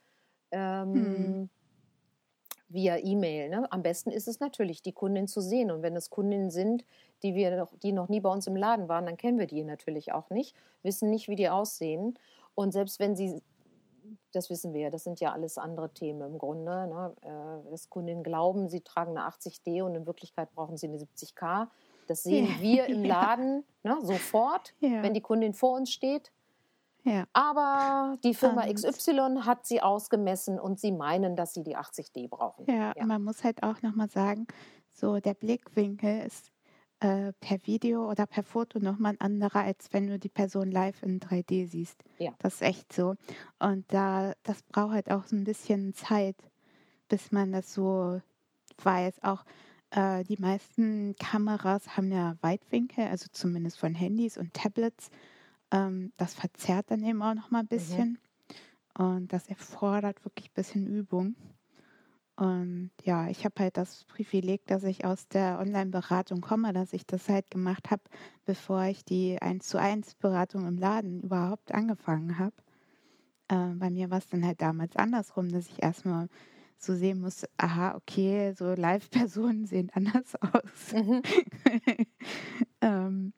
ähm, 0.51 0.93
hm. 0.93 1.49
via 2.69 2.97
E-Mail. 2.97 3.49
Ne? 3.49 3.71
Am 3.71 3.83
besten 3.83 4.11
ist 4.11 4.27
es 4.27 4.39
natürlich, 4.39 4.81
die 4.81 4.93
Kundin 4.93 5.27
zu 5.27 5.41
sehen. 5.41 5.69
Und 5.69 5.81
wenn 5.81 5.95
es 5.95 6.09
Kundinnen 6.09 6.49
sind, 6.49 6.85
die, 7.21 7.35
wir 7.35 7.55
noch, 7.57 7.75
die 7.83 7.91
noch 7.91 8.07
nie 8.07 8.21
bei 8.21 8.31
uns 8.31 8.47
im 8.47 8.55
Laden 8.55 8.87
waren, 8.87 9.05
dann 9.05 9.17
kennen 9.17 9.37
wir 9.37 9.47
die 9.47 9.63
natürlich 9.63 10.13
auch 10.13 10.29
nicht, 10.29 10.55
wissen 10.83 11.09
nicht, 11.09 11.27
wie 11.27 11.35
die 11.35 11.49
aussehen. 11.49 12.17
Und 12.55 12.71
selbst 12.71 12.99
wenn 12.99 13.15
sie 13.15 13.41
das 14.31 14.49
wissen 14.49 14.73
wir, 14.73 14.89
das 14.89 15.03
sind 15.03 15.19
ja 15.19 15.31
alles 15.31 15.57
andere 15.57 15.93
Themen 15.93 16.21
im 16.21 16.37
Grunde. 16.37 16.87
Ne? 16.87 17.13
Äh, 17.21 17.69
dass 17.71 17.89
Kundinnen 17.89 18.23
glauben, 18.23 18.69
sie 18.69 18.81
tragen 18.81 19.17
eine 19.17 19.27
80D 19.27 19.83
und 19.83 19.95
in 19.95 20.05
Wirklichkeit 20.05 20.51
brauchen 20.53 20.77
sie 20.77 20.87
eine 20.87 20.97
70K. 20.97 21.67
Das 22.07 22.23
sehen 22.23 22.47
ja. 22.47 22.61
wir 22.61 22.85
im 22.87 23.03
Laden 23.03 23.63
ja. 23.83 23.95
ne, 23.95 24.05
sofort, 24.05 24.73
ja. 24.79 25.03
wenn 25.03 25.13
die 25.13 25.21
Kundin 25.21 25.53
vor 25.53 25.75
uns 25.75 25.91
steht. 25.91 26.31
Aber 27.33 28.17
die 28.23 28.33
Firma 28.33 28.71
XY 28.71 29.39
hat 29.41 29.65
sie 29.65 29.81
ausgemessen 29.81 30.59
und 30.59 30.79
sie 30.79 30.91
meinen, 30.91 31.35
dass 31.35 31.53
sie 31.53 31.63
die 31.63 31.77
80D 31.77 32.29
brauchen. 32.29 32.65
Ja, 32.67 32.93
man 33.03 33.23
muss 33.23 33.43
halt 33.43 33.63
auch 33.63 33.81
nochmal 33.81 34.09
sagen, 34.09 34.47
so 34.93 35.19
der 35.19 35.33
Blickwinkel 35.33 36.25
ist 36.25 36.51
äh, 36.99 37.33
per 37.39 37.65
Video 37.65 38.09
oder 38.09 38.25
per 38.25 38.43
Foto 38.43 38.79
nochmal 38.79 39.13
ein 39.13 39.21
anderer, 39.21 39.61
als 39.61 39.91
wenn 39.91 40.07
du 40.07 40.19
die 40.19 40.29
Person 40.29 40.71
live 40.71 41.01
in 41.03 41.19
3D 41.19 41.67
siehst. 41.67 42.03
Ja. 42.17 42.33
Das 42.39 42.55
ist 42.55 42.61
echt 42.61 42.93
so. 42.93 43.15
Und 43.59 43.85
da, 43.93 44.33
das 44.43 44.61
braucht 44.63 44.93
halt 44.93 45.11
auch 45.11 45.25
so 45.25 45.35
ein 45.35 45.43
bisschen 45.43 45.93
Zeit, 45.93 46.35
bis 47.07 47.31
man 47.31 47.51
das 47.51 47.73
so 47.73 48.21
weiß. 48.83 49.23
Auch 49.23 49.45
äh, 49.91 50.23
die 50.23 50.37
meisten 50.37 51.15
Kameras 51.17 51.97
haben 51.97 52.11
ja 52.11 52.35
Weitwinkel, 52.41 53.05
also 53.05 53.27
zumindest 53.31 53.79
von 53.79 53.95
Handys 53.95 54.37
und 54.37 54.53
Tablets. 54.53 55.09
Ähm, 55.71 56.11
das 56.17 56.33
verzerrt 56.33 56.91
dann 56.91 57.03
eben 57.03 57.21
auch 57.21 57.33
nochmal 57.33 57.61
ein 57.61 57.65
mhm. 57.65 57.69
bisschen. 57.69 58.09
Mhm. 58.97 59.05
Und 59.05 59.33
das 59.33 59.47
erfordert 59.47 60.25
wirklich 60.25 60.49
ein 60.49 60.55
bisschen 60.55 60.85
Übung. 60.85 61.35
Und 62.39 62.91
ja, 63.03 63.27
ich 63.27 63.43
habe 63.43 63.55
halt 63.59 63.75
das 63.75 64.05
Privileg, 64.05 64.65
dass 64.65 64.85
ich 64.85 65.03
aus 65.03 65.27
der 65.27 65.59
Online-Beratung 65.59 66.39
komme, 66.39 66.71
dass 66.71 66.93
ich 66.93 67.05
das 67.05 67.27
halt 67.27 67.51
gemacht 67.51 67.91
habe, 67.91 68.03
bevor 68.45 68.85
ich 68.85 69.03
die 69.03 69.41
1 69.41 69.67
zu 69.67 69.77
1 69.77 70.15
Beratung 70.15 70.65
im 70.65 70.77
Laden 70.77 71.21
überhaupt 71.21 71.73
angefangen 71.73 72.39
habe. 72.39 72.55
Äh, 73.49 73.73
bei 73.75 73.89
mir 73.89 74.09
war 74.09 74.19
es 74.19 74.29
dann 74.29 74.45
halt 74.45 74.61
damals 74.61 74.95
andersrum, 74.95 75.49
dass 75.49 75.67
ich 75.67 75.83
erstmal 75.83 76.29
so 76.77 76.95
sehen 76.95 77.19
muss, 77.19 77.43
aha, 77.57 77.95
okay, 77.95 78.53
so 78.53 78.73
Live-Personen 78.73 79.65
sehen 79.65 79.91
anders 79.93 80.35
aus. 80.35 80.93
Mhm. 80.93 81.21
ähm, 82.81 83.33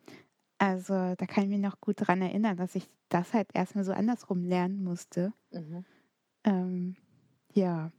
also 0.60 0.94
da 0.94 1.26
kann 1.26 1.46
ich 1.46 1.50
mich 1.50 1.60
noch 1.60 1.82
gut 1.82 1.96
dran 1.98 2.22
erinnern, 2.22 2.56
dass 2.56 2.76
ich 2.76 2.88
das 3.10 3.34
halt 3.34 3.48
erstmal 3.56 3.84
so 3.84 3.94
andersrum 3.94 4.44
lernen 4.44 4.84
musste. 4.84 5.34
Mhm. 5.52 5.86
Ähm, 6.44 6.96
ja. 7.56 7.92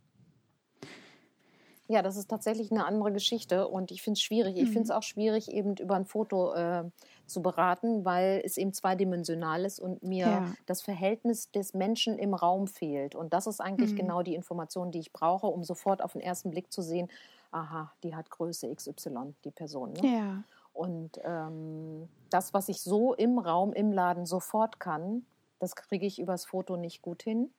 Ja, 1.93 2.01
das 2.01 2.17
ist 2.17 2.31
tatsächlich 2.31 2.71
eine 2.71 2.87
andere 2.87 3.13
Geschichte 3.13 3.69
und 3.69 3.91
ich 3.91 4.01
finde 4.01 4.17
es 4.17 4.23
schwierig. 4.23 4.57
Ich 4.57 4.71
finde 4.71 4.85
es 4.85 4.89
mhm. 4.89 4.95
auch 4.95 5.03
schwierig, 5.03 5.51
eben 5.51 5.77
über 5.77 5.95
ein 5.95 6.07
Foto 6.07 6.55
äh, 6.55 6.85
zu 7.27 7.43
beraten, 7.43 8.07
weil 8.07 8.41
es 8.43 8.57
eben 8.57 8.73
zweidimensional 8.73 9.67
ist 9.67 9.79
und 9.79 10.03
mir 10.03 10.27
ja. 10.27 10.55
das 10.65 10.81
Verhältnis 10.81 11.51
des 11.51 11.75
Menschen 11.75 12.19
im 12.19 12.33
Raum 12.33 12.67
fehlt. 12.67 13.15
Und 13.15 13.35
das 13.35 13.47
ist 13.47 13.61
eigentlich 13.61 13.93
mhm. 13.93 13.97
genau 13.97 14.23
die 14.23 14.35
Information, 14.35 14.91
die 14.91 15.01
ich 15.01 15.13
brauche, 15.13 15.47
um 15.47 15.65
sofort 15.65 16.03
auf 16.03 16.13
den 16.13 16.23
ersten 16.23 16.49
Blick 16.49 16.73
zu 16.73 16.81
sehen, 16.81 17.11
aha, 17.51 17.93
die 18.03 18.15
hat 18.15 18.31
Größe 18.31 18.75
XY, 18.75 19.35
die 19.45 19.51
Person. 19.51 19.93
Ne? 19.93 20.17
Ja. 20.17 20.45
Und 20.73 21.21
ähm, 21.25 22.09
das, 22.31 22.55
was 22.55 22.71
ich 22.71 22.81
so 22.81 23.13
im 23.13 23.39
Raum, 23.39 23.75
im 23.75 23.93
Laden 23.93 24.25
sofort 24.25 24.81
kann, 24.81 25.27
das 25.59 25.77
kriege 25.77 26.07
ich 26.07 26.19
übers 26.19 26.47
Foto 26.47 26.79
nicht 26.79 27.03
gut 27.03 27.23
hin 27.23 27.51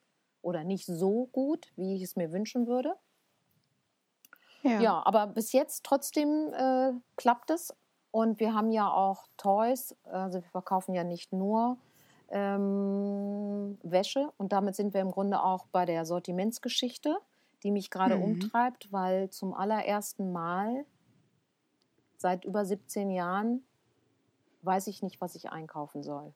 oder 0.41 0.63
nicht 0.63 0.87
so 0.87 1.29
gut, 1.31 1.71
wie 1.75 1.95
ich 1.95 2.01
es 2.01 2.15
mir 2.15 2.31
wünschen 2.31 2.65
würde. 2.65 2.95
Ja. 4.63 4.79
ja, 4.79 5.05
aber 5.05 5.27
bis 5.27 5.51
jetzt 5.51 5.83
trotzdem 5.83 6.53
äh, 6.53 6.93
klappt 7.17 7.49
es. 7.49 7.73
Und 8.11 8.39
wir 8.39 8.53
haben 8.53 8.71
ja 8.71 8.91
auch 8.91 9.27
Toys, 9.37 9.95
also 10.03 10.41
wir 10.41 10.49
verkaufen 10.49 10.93
ja 10.93 11.03
nicht 11.03 11.33
nur 11.33 11.77
ähm, 12.29 13.77
Wäsche. 13.83 14.31
Und 14.37 14.53
damit 14.53 14.75
sind 14.75 14.93
wir 14.93 15.01
im 15.01 15.11
Grunde 15.11 15.43
auch 15.43 15.65
bei 15.67 15.85
der 15.85 16.05
Sortimentsgeschichte, 16.05 17.17
die 17.63 17.71
mich 17.71 17.89
gerade 17.89 18.15
mhm. 18.17 18.23
umtreibt, 18.23 18.91
weil 18.91 19.29
zum 19.29 19.53
allerersten 19.53 20.31
Mal 20.31 20.85
seit 22.17 22.45
über 22.45 22.65
17 22.65 23.11
Jahren 23.11 23.63
weiß 24.61 24.87
ich 24.87 25.03
nicht, 25.03 25.19
was 25.19 25.35
ich 25.35 25.51
einkaufen 25.51 26.03
soll. 26.03 26.33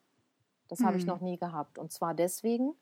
Das 0.67 0.79
mhm. 0.79 0.85
habe 0.85 0.97
ich 0.97 1.03
mhm. 1.03 1.09
noch 1.09 1.21
nie 1.21 1.37
gehabt. 1.37 1.77
Und 1.77 1.91
zwar 1.91 2.13
deswegen, 2.13 2.73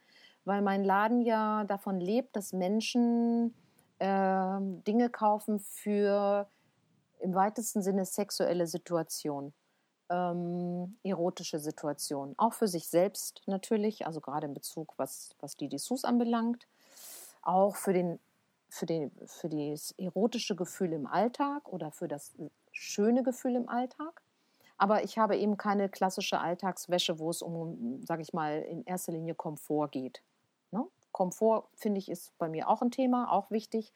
weil 0.43 0.61
mein 0.61 0.83
Laden 0.83 1.21
ja 1.21 1.63
davon 1.65 1.99
lebt, 1.99 2.35
dass 2.35 2.53
Menschen 2.53 3.53
äh, 3.99 4.57
Dinge 4.59 5.09
kaufen 5.09 5.59
für 5.59 6.47
im 7.19 7.33
weitesten 7.33 7.81
Sinne 7.81 8.05
sexuelle 8.05 8.67
Situationen, 8.67 9.53
ähm, 10.09 10.97
erotische 11.03 11.59
Situationen. 11.59 12.35
Auch 12.37 12.53
für 12.53 12.67
sich 12.67 12.87
selbst 12.87 13.41
natürlich, 13.47 14.05
also 14.05 14.21
gerade 14.21 14.47
in 14.47 14.53
Bezug, 14.53 14.93
was, 14.97 15.35
was 15.39 15.55
die 15.55 15.69
Dessous 15.69 16.03
anbelangt. 16.03 16.67
Auch 17.41 17.75
für, 17.75 17.93
den, 17.93 18.19
für, 18.69 18.85
den, 18.85 19.11
für 19.25 19.49
das 19.49 19.91
erotische 19.97 20.55
Gefühl 20.55 20.93
im 20.93 21.07
Alltag 21.07 21.67
oder 21.71 21.91
für 21.91 22.07
das 22.07 22.35
schöne 22.71 23.23
Gefühl 23.23 23.55
im 23.55 23.69
Alltag. 23.69 24.21
Aber 24.77 25.03
ich 25.03 25.17
habe 25.17 25.37
eben 25.37 25.57
keine 25.57 25.89
klassische 25.89 26.39
Alltagswäsche, 26.39 27.17
wo 27.17 27.29
es 27.29 27.41
um, 27.41 28.03
sage 28.05 28.21
ich 28.21 28.33
mal, 28.33 28.61
in 28.61 28.83
erster 28.83 29.13
Linie 29.13 29.33
Komfort 29.33 29.89
geht. 29.89 30.21
Komfort, 31.15 31.69
finde 31.75 31.99
ich, 31.99 32.11
ist 32.11 32.37
bei 32.37 32.49
mir 32.49 32.67
auch 32.67 32.81
ein 32.81 32.91
Thema, 32.91 33.31
auch 33.31 33.49
wichtig. 33.49 33.93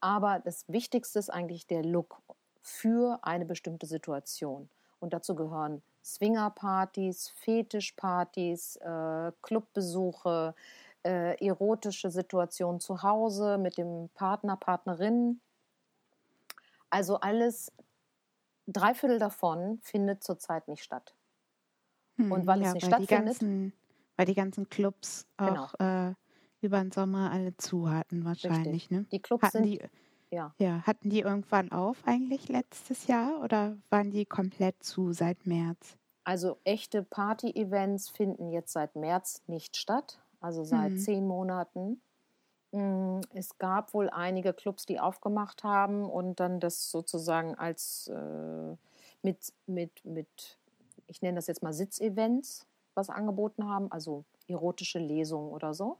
Aber 0.00 0.38
das 0.38 0.66
Wichtigste 0.68 1.18
ist 1.18 1.30
eigentlich 1.30 1.66
der 1.66 1.82
Look 1.82 2.20
für 2.60 3.18
eine 3.22 3.46
bestimmte 3.46 3.86
Situation. 3.86 4.68
Und 5.00 5.14
dazu 5.14 5.34
gehören 5.34 5.80
Swingerpartys, 6.04 7.30
Fetischpartys, 7.30 8.76
äh, 8.76 9.32
Clubbesuche, 9.40 10.54
äh, 11.04 11.42
erotische 11.42 12.10
Situationen 12.10 12.80
zu 12.80 13.02
Hause 13.02 13.56
mit 13.56 13.78
dem 13.78 14.10
Partner, 14.12 14.58
Partnerin. 14.58 15.40
Also 16.90 17.18
alles, 17.18 17.72
drei 18.66 18.92
Viertel 18.92 19.18
davon 19.18 19.78
findet 19.80 20.22
zurzeit 20.22 20.68
nicht 20.68 20.84
statt. 20.84 21.14
Hm, 22.16 22.30
Und 22.30 22.46
weil 22.46 22.60
ja, 22.60 22.68
es 22.68 22.74
nicht 22.74 22.82
weil 22.82 23.04
stattfindet. 23.06 23.40
Die 23.40 23.46
ganzen, 23.46 23.72
weil 24.16 24.26
die 24.26 24.34
ganzen 24.34 24.68
Clubs 24.68 25.26
genau. 25.38 25.64
auch 25.64 25.74
äh, 25.80 26.12
über 26.60 26.78
den 26.80 26.90
Sommer 26.90 27.30
alle 27.30 27.56
zu 27.56 27.90
hatten 27.90 28.24
wahrscheinlich. 28.24 28.90
Ne? 28.90 29.06
Die 29.12 29.20
Clubs 29.20 29.42
hatten 29.42 29.64
sind, 29.64 29.66
die, 29.66 29.80
ja. 30.30 30.54
ja. 30.58 30.82
Hatten 30.86 31.10
die 31.10 31.20
irgendwann 31.20 31.72
auf 31.72 31.96
eigentlich 32.04 32.48
letztes 32.48 33.06
Jahr 33.06 33.42
oder 33.42 33.76
waren 33.90 34.10
die 34.10 34.26
komplett 34.26 34.82
zu 34.82 35.12
seit 35.12 35.46
März? 35.46 35.96
Also 36.24 36.58
echte 36.64 37.02
Party-Events 37.02 38.10
finden 38.10 38.50
jetzt 38.50 38.72
seit 38.72 38.96
März 38.96 39.42
nicht 39.46 39.76
statt, 39.76 40.20
also 40.40 40.62
seit 40.62 40.92
mhm. 40.92 40.98
zehn 40.98 41.26
Monaten. 41.26 42.02
Mm, 42.72 43.20
es 43.32 43.56
gab 43.56 43.94
wohl 43.94 44.10
einige 44.10 44.52
Clubs, 44.52 44.84
die 44.84 45.00
aufgemacht 45.00 45.64
haben 45.64 46.04
und 46.04 46.38
dann 46.38 46.60
das 46.60 46.90
sozusagen 46.90 47.54
als 47.54 48.08
äh, 48.08 48.76
mit, 49.22 49.54
mit, 49.66 50.04
mit, 50.04 50.58
ich 51.06 51.22
nenne 51.22 51.36
das 51.36 51.46
jetzt 51.46 51.62
mal 51.62 51.72
Sitzevents, 51.72 52.66
was 52.94 53.08
angeboten 53.08 53.66
haben, 53.66 53.90
also 53.90 54.24
erotische 54.48 54.98
Lesungen 54.98 55.50
oder 55.50 55.72
so. 55.72 55.96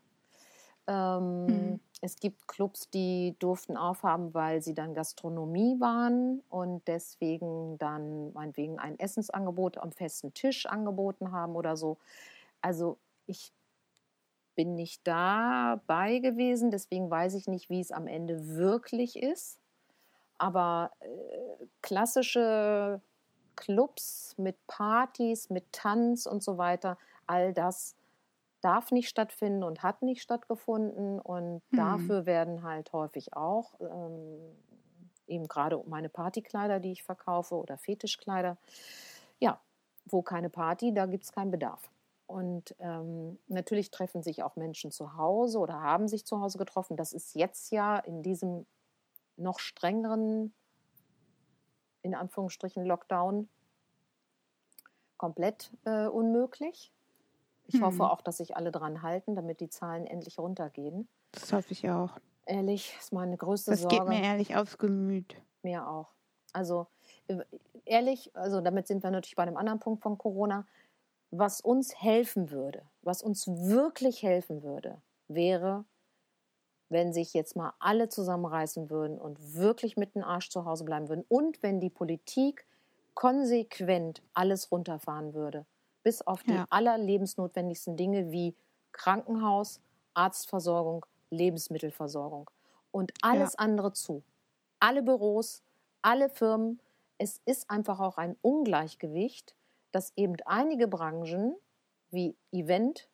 Ähm, 0.88 1.46
mhm. 1.46 1.80
Es 2.00 2.16
gibt 2.16 2.48
Clubs, 2.48 2.90
die 2.90 3.34
durften 3.38 3.76
aufhaben, 3.76 4.32
weil 4.32 4.62
sie 4.62 4.74
dann 4.74 4.94
Gastronomie 4.94 5.78
waren 5.80 6.42
und 6.48 6.86
deswegen 6.86 7.76
dann 7.78 8.32
meinetwegen 8.32 8.78
ein 8.78 8.98
Essensangebot 8.98 9.78
am 9.78 9.92
festen 9.92 10.32
Tisch 10.32 10.66
angeboten 10.66 11.32
haben 11.32 11.56
oder 11.56 11.76
so. 11.76 11.98
Also 12.60 12.98
ich 13.26 13.52
bin 14.54 14.74
nicht 14.74 15.06
dabei 15.06 16.18
gewesen, 16.18 16.70
deswegen 16.70 17.10
weiß 17.10 17.34
ich 17.34 17.48
nicht, 17.48 17.68
wie 17.68 17.80
es 17.80 17.92
am 17.92 18.06
Ende 18.06 18.56
wirklich 18.56 19.20
ist. 19.20 19.58
Aber 20.38 20.92
äh, 21.00 21.06
klassische 21.82 23.00
Clubs 23.56 24.36
mit 24.38 24.56
Partys, 24.68 25.50
mit 25.50 25.64
Tanz 25.72 26.26
und 26.26 26.44
so 26.44 26.58
weiter, 26.58 26.96
all 27.26 27.52
das 27.52 27.96
darf 28.60 28.90
nicht 28.90 29.08
stattfinden 29.08 29.62
und 29.62 29.82
hat 29.82 30.02
nicht 30.02 30.22
stattgefunden. 30.22 31.20
Und 31.20 31.62
hm. 31.70 31.76
dafür 31.76 32.26
werden 32.26 32.62
halt 32.62 32.92
häufig 32.92 33.34
auch 33.34 33.74
ähm, 33.80 34.56
eben 35.26 35.48
gerade 35.48 35.82
meine 35.86 36.08
Partykleider, 36.08 36.80
die 36.80 36.92
ich 36.92 37.02
verkaufe 37.02 37.54
oder 37.54 37.78
Fetischkleider, 37.78 38.56
ja, 39.38 39.60
wo 40.06 40.22
keine 40.22 40.50
Party, 40.50 40.92
da 40.92 41.06
gibt 41.06 41.24
es 41.24 41.32
keinen 41.32 41.50
Bedarf. 41.50 41.90
Und 42.26 42.74
ähm, 42.78 43.38
natürlich 43.46 43.90
treffen 43.90 44.22
sich 44.22 44.42
auch 44.42 44.56
Menschen 44.56 44.90
zu 44.90 45.16
Hause 45.16 45.58
oder 45.58 45.80
haben 45.80 46.08
sich 46.08 46.26
zu 46.26 46.40
Hause 46.40 46.58
getroffen. 46.58 46.96
Das 46.96 47.12
ist 47.12 47.34
jetzt 47.34 47.70
ja 47.70 47.98
in 47.98 48.22
diesem 48.22 48.66
noch 49.36 49.60
strengeren, 49.60 50.52
in 52.02 52.14
Anführungsstrichen, 52.14 52.84
Lockdown 52.84 53.48
komplett 55.16 55.72
äh, 55.84 56.06
unmöglich. 56.06 56.92
Ich 57.68 57.74
hm. 57.74 57.84
hoffe 57.84 58.10
auch, 58.10 58.22
dass 58.22 58.38
sich 58.38 58.56
alle 58.56 58.72
dran 58.72 59.02
halten, 59.02 59.36
damit 59.36 59.60
die 59.60 59.68
Zahlen 59.68 60.06
endlich 60.06 60.38
runtergehen. 60.38 61.06
Das 61.32 61.52
hoffe 61.52 61.72
ich 61.72 61.88
auch. 61.88 62.10
Ehrlich, 62.46 62.96
ist 62.98 63.12
meine 63.12 63.36
größte 63.36 63.72
das 63.72 63.82
Sorge. 63.82 63.96
Das 63.96 64.08
geht 64.08 64.18
mir 64.18 64.24
ehrlich 64.24 64.56
aufs 64.56 64.78
Gemüt. 64.78 65.36
Mir 65.62 65.86
auch. 65.86 66.08
Also 66.54 66.86
äh, 67.26 67.44
ehrlich, 67.84 68.34
also 68.34 68.62
damit 68.62 68.86
sind 68.86 69.02
wir 69.02 69.10
natürlich 69.10 69.36
bei 69.36 69.42
einem 69.42 69.58
anderen 69.58 69.80
Punkt 69.80 70.02
von 70.02 70.16
Corona. 70.16 70.66
Was 71.30 71.60
uns 71.60 72.00
helfen 72.00 72.50
würde, 72.50 72.82
was 73.02 73.22
uns 73.22 73.46
wirklich 73.46 74.22
helfen 74.22 74.62
würde, 74.62 75.02
wäre, 75.28 75.84
wenn 76.88 77.12
sich 77.12 77.34
jetzt 77.34 77.54
mal 77.54 77.74
alle 77.80 78.08
zusammenreißen 78.08 78.88
würden 78.88 79.18
und 79.18 79.54
wirklich 79.54 79.98
mit 79.98 80.14
dem 80.14 80.24
Arsch 80.24 80.48
zu 80.48 80.64
Hause 80.64 80.84
bleiben 80.84 81.10
würden 81.10 81.26
und 81.28 81.62
wenn 81.62 81.80
die 81.80 81.90
Politik 81.90 82.66
konsequent 83.12 84.22
alles 84.32 84.72
runterfahren 84.72 85.34
würde 85.34 85.66
bis 86.02 86.22
auf 86.22 86.42
die 86.42 86.54
ja. 86.54 86.66
allerlebensnotwendigsten 86.70 87.96
Dinge 87.96 88.30
wie 88.30 88.54
Krankenhaus, 88.92 89.80
Arztversorgung, 90.14 91.04
Lebensmittelversorgung 91.30 92.50
und 92.90 93.12
alles 93.22 93.52
ja. 93.52 93.58
andere 93.58 93.92
zu. 93.92 94.22
Alle 94.80 95.02
Büros, 95.02 95.62
alle 96.02 96.28
Firmen, 96.28 96.80
es 97.18 97.40
ist 97.44 97.68
einfach 97.70 98.00
auch 98.00 98.16
ein 98.16 98.36
Ungleichgewicht, 98.42 99.54
dass 99.92 100.12
eben 100.16 100.36
einige 100.46 100.88
Branchen 100.88 101.56
wie 102.10 102.36
Event, 102.52 103.08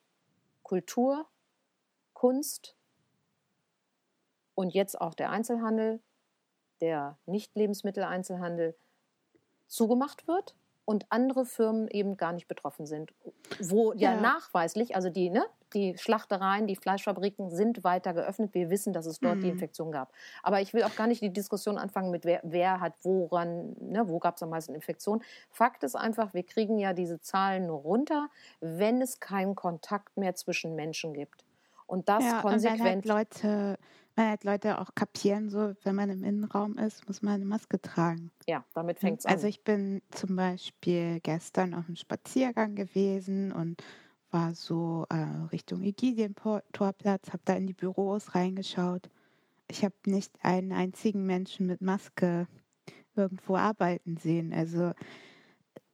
Kultur, 0.63 1.25
Kunst 2.13 2.75
und 4.53 4.73
jetzt 4.73 4.99
auch 4.99 5.13
der 5.13 5.31
Einzelhandel, 5.31 6.01
der 6.81 7.17
Nicht-Lebensmitteleinzelhandel 7.25 8.75
zugemacht 9.67 10.27
wird 10.27 10.55
und 10.85 11.05
andere 11.09 11.45
Firmen 11.45 11.87
eben 11.87 12.15
gar 12.15 12.31
nicht 12.31 12.47
betroffen 12.47 12.85
sind. 12.85 13.11
Wo 13.59 13.93
ja, 13.93 14.13
ja 14.13 14.21
nachweislich, 14.21 14.95
also 14.95 15.09
die, 15.09 15.31
ne, 15.31 15.43
die 15.73 15.97
Schlachtereien, 15.97 16.67
die 16.67 16.75
Fleischfabriken 16.75 17.49
sind 17.49 17.83
weiter 17.83 18.13
geöffnet. 18.13 18.53
Wir 18.53 18.69
wissen, 18.69 18.93
dass 18.93 19.07
es 19.07 19.19
dort 19.19 19.37
mhm. 19.37 19.41
die 19.41 19.49
Infektion 19.49 19.91
gab. 19.91 20.11
Aber 20.43 20.61
ich 20.61 20.73
will 20.73 20.83
auch 20.83 20.95
gar 20.95 21.07
nicht 21.07 21.21
die 21.21 21.33
Diskussion 21.33 21.77
anfangen 21.77 22.11
mit 22.11 22.23
wer, 22.23 22.39
wer 22.43 22.79
hat 22.79 22.93
woran, 23.01 23.75
ne, 23.79 24.07
wo 24.07 24.19
gab 24.19 24.35
es 24.35 24.43
am 24.43 24.49
meisten 24.49 24.75
Infektionen. 24.75 25.23
Fakt 25.49 25.83
ist 25.83 25.95
einfach, 25.95 26.33
wir 26.33 26.43
kriegen 26.43 26.77
ja 26.77 26.93
diese 26.93 27.19
Zahlen 27.19 27.65
nur 27.65 27.79
runter, 27.79 28.29
wenn 28.61 29.01
es 29.01 29.19
keinen 29.19 29.55
Kontakt 29.55 30.17
mehr 30.17 30.35
zwischen 30.35 30.75
Menschen 30.75 31.13
gibt. 31.13 31.43
Und 31.87 32.09
das 32.09 32.23
ja, 32.23 32.41
konsequent. 32.41 32.79
Und 32.79 32.85
wenn 32.85 33.15
halt 33.15 33.41
Leute 33.43 33.77
weil 34.15 34.29
halt 34.29 34.43
Leute 34.43 34.79
auch 34.79 34.95
kapieren, 34.95 35.49
so 35.49 35.73
wenn 35.83 35.95
man 35.95 36.09
im 36.09 36.23
Innenraum 36.23 36.77
ist, 36.77 37.07
muss 37.07 37.21
man 37.21 37.35
eine 37.35 37.45
Maske 37.45 37.81
tragen. 37.81 38.31
Ja, 38.47 38.63
damit 38.73 38.99
fängt 38.99 39.19
es 39.19 39.25
an. 39.25 39.33
Also 39.33 39.47
ich 39.47 39.63
bin 39.63 40.01
zum 40.11 40.35
Beispiel 40.35 41.19
gestern 41.21 41.73
auf 41.73 41.87
einem 41.87 41.97
Spaziergang 41.97 42.75
gewesen 42.75 43.51
und 43.51 43.83
war 44.31 44.55
so 44.55 45.05
äh, 45.09 45.47
Richtung 45.51 45.83
Ägidientorplatz, 45.83 47.29
habe 47.29 47.41
da 47.45 47.53
in 47.53 47.67
die 47.67 47.73
Büros 47.73 48.35
reingeschaut. 48.35 49.09
Ich 49.67 49.83
habe 49.83 49.95
nicht 50.05 50.31
einen 50.41 50.71
einzigen 50.71 51.25
Menschen 51.25 51.65
mit 51.67 51.81
Maske 51.81 52.47
irgendwo 53.15 53.55
arbeiten 53.55 54.17
sehen. 54.17 54.53
Also 54.53 54.93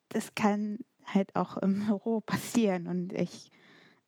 das 0.09 0.35
kann 0.35 0.79
halt 1.05 1.35
auch 1.35 1.57
im 1.57 1.85
Büro 1.87 2.21
passieren 2.21 2.87
und 2.87 3.13
ich 3.13 3.51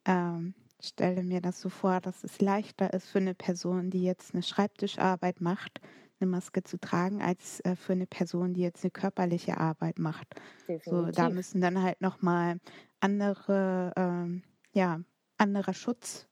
ähm, 0.04 0.54
stelle 0.88 1.22
mir 1.22 1.40
das 1.40 1.60
so 1.60 1.68
vor, 1.68 2.00
dass 2.00 2.24
es 2.24 2.40
leichter 2.40 2.92
ist 2.92 3.08
für 3.08 3.18
eine 3.18 3.34
Person, 3.34 3.90
die 3.90 4.02
jetzt 4.02 4.34
eine 4.34 4.42
Schreibtischarbeit 4.42 5.40
macht, 5.40 5.80
eine 6.20 6.30
Maske 6.30 6.62
zu 6.62 6.78
tragen, 6.78 7.22
als 7.22 7.60
äh, 7.60 7.76
für 7.76 7.92
eine 7.92 8.06
Person, 8.06 8.54
die 8.54 8.62
jetzt 8.62 8.84
eine 8.84 8.90
körperliche 8.90 9.58
Arbeit 9.58 9.98
macht. 9.98 10.26
Definitiv. 10.68 10.84
So, 10.84 11.10
da 11.10 11.30
müssen 11.30 11.60
dann 11.60 11.82
halt 11.82 12.00
nochmal 12.00 12.60
andere, 13.00 13.92
ähm, 13.96 14.42
ja, 14.72 15.00
anderer 15.36 15.74
Schutz 15.74 16.28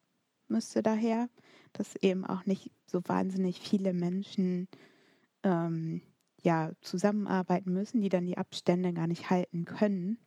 müsste 0.48 0.82
daher, 0.82 1.28
dass 1.72 1.96
eben 1.96 2.24
auch 2.24 2.46
nicht 2.46 2.70
so 2.86 3.00
wahnsinnig 3.06 3.60
viele 3.60 3.92
Menschen 3.92 4.68
ähm, 5.42 6.02
ja, 6.42 6.72
zusammenarbeiten 6.80 7.72
müssen, 7.72 8.00
die 8.00 8.08
dann 8.08 8.26
die 8.26 8.38
Abstände 8.38 8.92
gar 8.92 9.06
nicht 9.06 9.30
halten 9.30 9.64
können. 9.64 10.18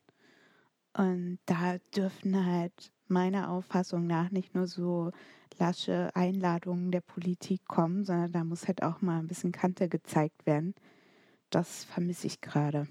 Und 0.97 1.39
da 1.45 1.77
dürfen 1.95 2.45
halt 2.45 2.91
meiner 3.09 3.51
Auffassung 3.51 4.07
nach 4.07 4.31
nicht 4.31 4.55
nur 4.55 4.67
so 4.67 5.11
lasche 5.57 6.09
Einladungen 6.15 6.91
der 6.91 7.01
Politik 7.01 7.65
kommen, 7.67 8.03
sondern 8.03 8.31
da 8.31 8.43
muss 8.43 8.67
halt 8.67 8.83
auch 8.83 9.01
mal 9.01 9.19
ein 9.19 9.27
bisschen 9.27 9.51
Kante 9.51 9.87
gezeigt 9.87 10.45
werden. 10.45 10.75
Das 11.49 11.85
vermisse 11.85 12.27
ich 12.27 12.41
gerade. 12.41 12.87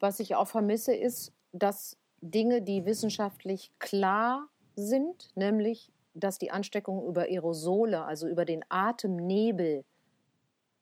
Was 0.00 0.20
ich 0.20 0.34
auch 0.34 0.48
vermisse, 0.48 0.94
ist, 0.94 1.32
dass 1.52 1.96
Dinge, 2.20 2.62
die 2.62 2.84
wissenschaftlich 2.84 3.72
klar 3.78 4.48
sind, 4.76 5.30
nämlich, 5.36 5.92
dass 6.14 6.38
die 6.38 6.50
Ansteckung 6.50 7.06
über 7.06 7.22
Aerosole, 7.22 8.04
also 8.04 8.28
über 8.28 8.44
den 8.44 8.64
Atemnebel 8.68 9.84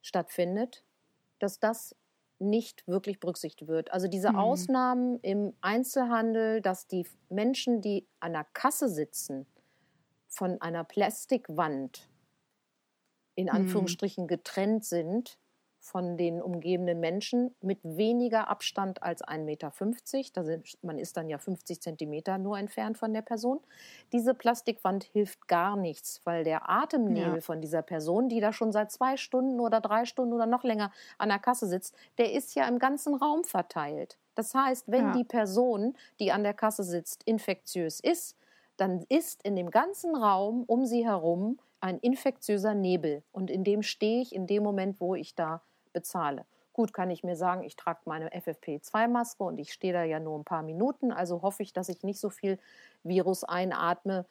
stattfindet, 0.01 0.83
dass 1.39 1.59
das 1.59 1.95
nicht 2.49 2.87
wirklich 2.87 3.19
berücksichtigt 3.19 3.67
wird. 3.67 3.91
Also 3.91 4.07
diese 4.07 4.31
mhm. 4.31 4.35
Ausnahmen 4.37 5.19
im 5.21 5.53
Einzelhandel, 5.61 6.61
dass 6.61 6.87
die 6.87 7.05
Menschen, 7.29 7.81
die 7.81 8.07
an 8.19 8.33
der 8.33 8.45
Kasse 8.53 8.89
sitzen, 8.89 9.45
von 10.27 10.59
einer 10.61 10.83
Plastikwand 10.83 12.09
in 13.35 13.45
mhm. 13.45 13.51
Anführungsstrichen 13.51 14.27
getrennt 14.27 14.85
sind, 14.85 15.37
von 15.83 16.15
den 16.15 16.41
umgebenden 16.41 17.01
Menschen 17.01 17.53
mit 17.59 17.79
weniger 17.83 18.49
Abstand 18.49 19.03
als 19.03 19.21
1,50 19.21 19.37
Meter. 19.43 19.73
Da 20.33 20.43
sind, 20.45 20.81
man 20.81 20.97
ist 20.97 21.17
dann 21.17 21.27
ja 21.29 21.37
50 21.37 21.81
Zentimeter 21.81 22.37
nur 22.37 22.57
entfernt 22.57 22.97
von 22.97 23.13
der 23.13 23.21
Person. 23.21 23.59
Diese 24.13 24.33
Plastikwand 24.33 25.03
hilft 25.03 25.49
gar 25.49 25.75
nichts, 25.75 26.21
weil 26.23 26.45
der 26.45 26.69
Atemnebel 26.69 27.35
ja. 27.35 27.41
von 27.41 27.59
dieser 27.59 27.81
Person, 27.81 28.29
die 28.29 28.39
da 28.39 28.53
schon 28.53 28.71
seit 28.71 28.93
zwei 28.93 29.17
Stunden 29.17 29.59
oder 29.59 29.81
drei 29.81 30.05
Stunden 30.05 30.33
oder 30.33 30.45
noch 30.45 30.63
länger 30.63 30.89
an 31.17 31.27
der 31.27 31.39
Kasse 31.39 31.67
sitzt, 31.67 31.95
der 32.17 32.31
ist 32.31 32.55
ja 32.55 32.65
im 32.69 32.79
ganzen 32.79 33.13
Raum 33.13 33.43
verteilt. 33.43 34.17
Das 34.35 34.55
heißt, 34.55 34.89
wenn 34.89 35.07
ja. 35.07 35.11
die 35.11 35.25
Person, 35.25 35.97
die 36.21 36.31
an 36.31 36.43
der 36.43 36.53
Kasse 36.53 36.83
sitzt, 36.83 37.23
infektiös 37.23 37.99
ist, 37.99 38.37
dann 38.77 39.05
ist 39.09 39.43
in 39.43 39.57
dem 39.57 39.69
ganzen 39.69 40.15
Raum 40.15 40.63
um 40.65 40.85
sie 40.85 41.05
herum 41.05 41.59
ein 41.81 41.99
infektiöser 41.99 42.73
Nebel. 42.73 43.21
Und 43.33 43.51
in 43.51 43.65
dem 43.65 43.83
stehe 43.83 44.21
ich 44.21 44.33
in 44.33 44.47
dem 44.47 44.63
Moment, 44.63 45.01
wo 45.01 45.15
ich 45.15 45.35
da 45.35 45.61
bezahle. 45.93 46.45
Gut, 46.73 46.91
kann 46.91 47.11
ich 47.11 47.23
mir 47.23 47.35
sagen, 47.35 47.63
ich 47.63 47.75
trage 47.75 47.99
meine 48.05 48.29
FFP2-Maske 48.29 49.43
und 49.43 49.59
ich 49.59 49.71
stehe 49.71 49.93
da 49.93 50.03
ja 50.03 50.19
nur 50.19 50.37
ein 50.39 50.43
paar 50.43 50.63
Minuten, 50.63 51.11
also 51.11 51.43
hoffe 51.43 51.61
ich, 51.61 51.71
dass 51.71 51.87
ich 51.87 52.01
nicht 52.03 52.19
so 52.19 52.31
viel 52.31 52.57
Virus 53.03 53.43
einatme, 53.43 54.25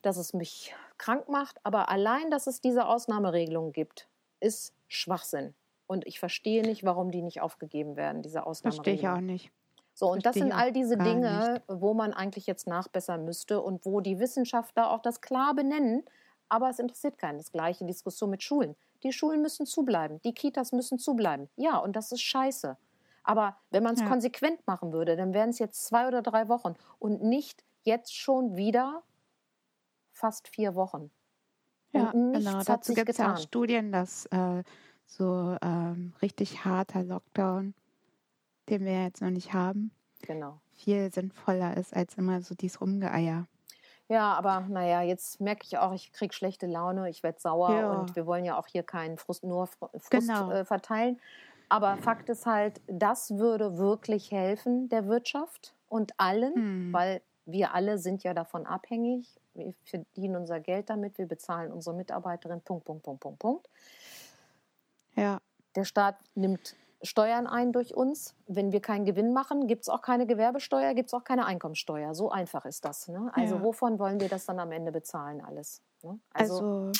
dass 0.00 0.16
es 0.16 0.32
mich 0.32 0.74
krank 0.98 1.28
macht. 1.28 1.58
Aber 1.64 1.88
allein, 1.88 2.30
dass 2.30 2.46
es 2.46 2.60
diese 2.60 2.86
Ausnahmeregelung 2.86 3.72
gibt, 3.72 4.08
ist 4.40 4.74
Schwachsinn. 4.88 5.54
Und 5.86 6.06
ich 6.06 6.20
verstehe 6.20 6.62
nicht, 6.62 6.84
warum 6.84 7.10
die 7.10 7.22
nicht 7.22 7.40
aufgegeben 7.40 7.96
werden, 7.96 8.22
diese 8.22 8.46
Ausnahmeregelung. 8.46 8.84
Verstehe 8.84 9.10
ich 9.10 9.16
auch 9.16 9.20
nicht. 9.20 9.52
So, 9.94 10.10
und 10.10 10.24
das 10.24 10.36
sind 10.36 10.52
all 10.52 10.72
diese 10.72 10.96
Dinge, 10.96 11.54
nicht. 11.54 11.62
wo 11.68 11.94
man 11.94 12.14
eigentlich 12.14 12.46
jetzt 12.46 12.66
nachbessern 12.66 13.24
müsste 13.24 13.60
und 13.60 13.84
wo 13.84 14.00
die 14.00 14.18
Wissenschaftler 14.18 14.90
auch 14.90 15.00
das 15.00 15.20
klar 15.20 15.54
benennen, 15.54 16.02
aber 16.52 16.68
es 16.68 16.78
interessiert 16.78 17.16
keinen. 17.16 17.38
Das 17.38 17.50
gleiche 17.50 17.86
Diskussion 17.86 18.28
mit 18.28 18.42
Schulen. 18.42 18.76
Die 19.02 19.12
Schulen 19.12 19.40
müssen 19.40 19.64
zubleiben, 19.64 20.20
die 20.20 20.34
Kitas 20.34 20.72
müssen 20.72 20.98
zubleiben. 20.98 21.48
Ja, 21.56 21.78
und 21.78 21.96
das 21.96 22.12
ist 22.12 22.20
scheiße. 22.20 22.76
Aber 23.22 23.56
wenn 23.70 23.82
man 23.82 23.94
es 23.94 24.00
ja. 24.00 24.06
konsequent 24.06 24.66
machen 24.66 24.92
würde, 24.92 25.16
dann 25.16 25.32
wären 25.32 25.48
es 25.48 25.58
jetzt 25.58 25.86
zwei 25.86 26.06
oder 26.06 26.20
drei 26.20 26.48
Wochen 26.48 26.74
und 26.98 27.22
nicht 27.22 27.64
jetzt 27.84 28.14
schon 28.14 28.54
wieder 28.54 29.02
fast 30.10 30.46
vier 30.46 30.74
Wochen. 30.74 31.10
Ja, 31.92 32.10
genau. 32.10 32.62
Dazu 32.62 32.92
gibt 32.92 33.08
es 33.08 33.18
auch 33.18 33.38
Studien, 33.38 33.90
dass 33.90 34.26
äh, 34.26 34.62
so 35.06 35.56
ähm, 35.62 36.12
richtig 36.20 36.66
harter 36.66 37.02
Lockdown, 37.02 37.72
den 38.68 38.84
wir 38.84 39.04
jetzt 39.04 39.22
noch 39.22 39.30
nicht 39.30 39.54
haben, 39.54 39.90
genau. 40.20 40.60
viel 40.72 41.10
sinnvoller 41.10 41.78
ist 41.78 41.96
als 41.96 42.14
immer 42.16 42.42
so 42.42 42.54
dieses 42.54 42.82
Rumgeeier. 42.82 43.46
Ja, 44.12 44.34
aber 44.34 44.60
naja, 44.68 45.00
jetzt 45.00 45.40
merke 45.40 45.62
ich 45.64 45.78
auch, 45.78 45.94
ich 45.94 46.12
kriege 46.12 46.34
schlechte 46.34 46.66
Laune, 46.66 47.08
ich 47.08 47.22
werde 47.22 47.40
sauer 47.40 47.74
ja. 47.74 47.92
und 47.92 48.14
wir 48.14 48.26
wollen 48.26 48.44
ja 48.44 48.58
auch 48.58 48.66
hier 48.66 48.82
keinen 48.82 49.16
Frust, 49.16 49.42
nur 49.42 49.68
Frust 49.68 50.10
genau. 50.10 50.50
äh, 50.50 50.66
verteilen. 50.66 51.18
Aber 51.70 51.96
Fakt 51.96 52.28
ist 52.28 52.44
halt, 52.44 52.82
das 52.86 53.38
würde 53.38 53.78
wirklich 53.78 54.30
helfen 54.30 54.90
der 54.90 55.06
Wirtschaft 55.06 55.74
und 55.88 56.12
allen, 56.18 56.54
hm. 56.54 56.92
weil 56.92 57.22
wir 57.46 57.72
alle 57.72 57.96
sind 57.96 58.22
ja 58.22 58.34
davon 58.34 58.66
abhängig. 58.66 59.40
Wir 59.54 59.72
verdienen 59.86 60.36
unser 60.36 60.60
Geld 60.60 60.90
damit, 60.90 61.16
wir 61.16 61.26
bezahlen 61.26 61.72
unsere 61.72 61.96
Mitarbeiterin, 61.96 62.60
Punkt, 62.60 62.84
Punkt, 62.84 63.02
Punkt, 63.04 63.20
Punkt, 63.20 63.38
Punkt. 63.38 63.70
Ja. 65.16 65.38
Der 65.74 65.84
Staat 65.84 66.16
nimmt 66.34 66.76
Steuern 67.02 67.46
ein 67.46 67.72
durch 67.72 67.94
uns. 67.94 68.34
Wenn 68.46 68.72
wir 68.72 68.80
keinen 68.80 69.04
Gewinn 69.04 69.32
machen, 69.32 69.66
gibt 69.66 69.82
es 69.82 69.88
auch 69.88 70.02
keine 70.02 70.26
Gewerbesteuer, 70.26 70.94
gibt 70.94 71.08
es 71.08 71.14
auch 71.14 71.24
keine 71.24 71.46
Einkommensteuer. 71.46 72.14
So 72.14 72.30
einfach 72.30 72.64
ist 72.64 72.84
das. 72.84 73.08
Ne? 73.08 73.30
Also 73.34 73.56
ja. 73.56 73.62
wovon 73.62 73.98
wollen 73.98 74.20
wir 74.20 74.28
das 74.28 74.46
dann 74.46 74.58
am 74.60 74.72
Ende 74.72 74.92
bezahlen 74.92 75.40
alles? 75.40 75.82
Ne? 76.02 76.18
Also, 76.32 76.54
also, 76.54 76.92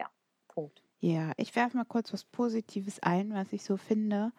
ja, 0.00 0.06
Punkt. 0.48 0.82
Ja, 1.00 1.32
ich 1.36 1.54
werfe 1.54 1.76
mal 1.76 1.84
kurz 1.84 2.12
was 2.12 2.24
Positives 2.24 3.02
ein, 3.02 3.32
was 3.32 3.52
ich 3.52 3.62
so 3.62 3.76
finde. 3.76 4.32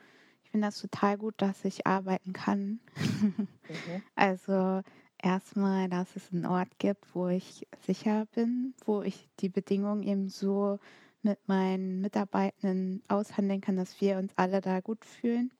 Ich 0.43 0.51
finde 0.51 0.67
das 0.67 0.79
total 0.79 1.17
gut, 1.17 1.35
dass 1.37 1.65
ich 1.65 1.87
arbeiten 1.87 2.33
kann. 2.33 2.79
mhm. 2.95 3.47
Also 4.15 4.81
erstmal, 5.21 5.89
dass 5.89 6.15
es 6.15 6.31
einen 6.31 6.45
Ort 6.45 6.79
gibt, 6.79 7.15
wo 7.15 7.27
ich 7.27 7.67
sicher 7.85 8.25
bin, 8.33 8.73
wo 8.85 9.01
ich 9.01 9.29
die 9.39 9.49
Bedingungen 9.49 10.03
eben 10.03 10.29
so 10.29 10.79
mit 11.27 11.47
meinen 11.47 11.99
Mitarbeitenden 11.99 13.03
aushandeln 13.09 13.59
kann, 13.61 13.75
dass 13.75 13.99
wir 13.99 14.17
uns 14.17 14.31
alle 14.37 14.61
da 14.61 14.79
gut 14.79 15.03
fühlen. 15.03 15.51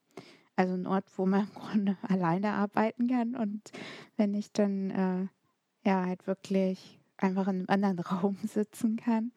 Also 0.55 0.73
ein 0.73 0.87
Ort, 0.87 1.05
wo 1.17 1.25
man 1.25 1.41
im 1.41 1.53
Grunde 1.53 1.97
alleine 2.07 2.53
arbeiten 2.53 3.07
kann. 3.07 3.35
Und 3.35 3.71
wenn 4.15 4.33
ich 4.33 4.51
dann 4.53 4.89
äh, 4.89 5.27
ja 5.87 6.05
halt 6.05 6.25
wirklich 6.25 6.99
einfach 7.17 7.47
in 7.47 7.57
einem 7.57 7.69
anderen 7.69 7.99
Raum 8.21 8.37
sitzen 8.43 8.95
kann. 8.95 9.31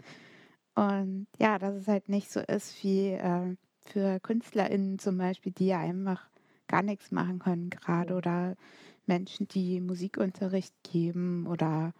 Und 0.76 1.26
ja, 1.38 1.58
dass 1.58 1.74
es 1.74 1.88
halt 1.88 2.08
nicht 2.08 2.30
so 2.30 2.40
ist 2.40 2.82
wie 2.84 3.08
äh, 3.08 3.56
für 3.80 4.20
KünstlerInnen 4.20 4.98
zum 4.98 5.18
Beispiel, 5.18 5.52
die 5.52 5.66
ja 5.66 5.80
einfach 5.80 6.30
gar 6.68 6.82
nichts 6.82 7.10
machen 7.10 7.40
können 7.40 7.70
gerade 7.70 8.14
oder 8.14 8.56
Menschen, 9.06 9.48
die 9.48 9.80
Musikunterricht 9.80 10.74
geben 10.84 11.48
oder 11.48 11.92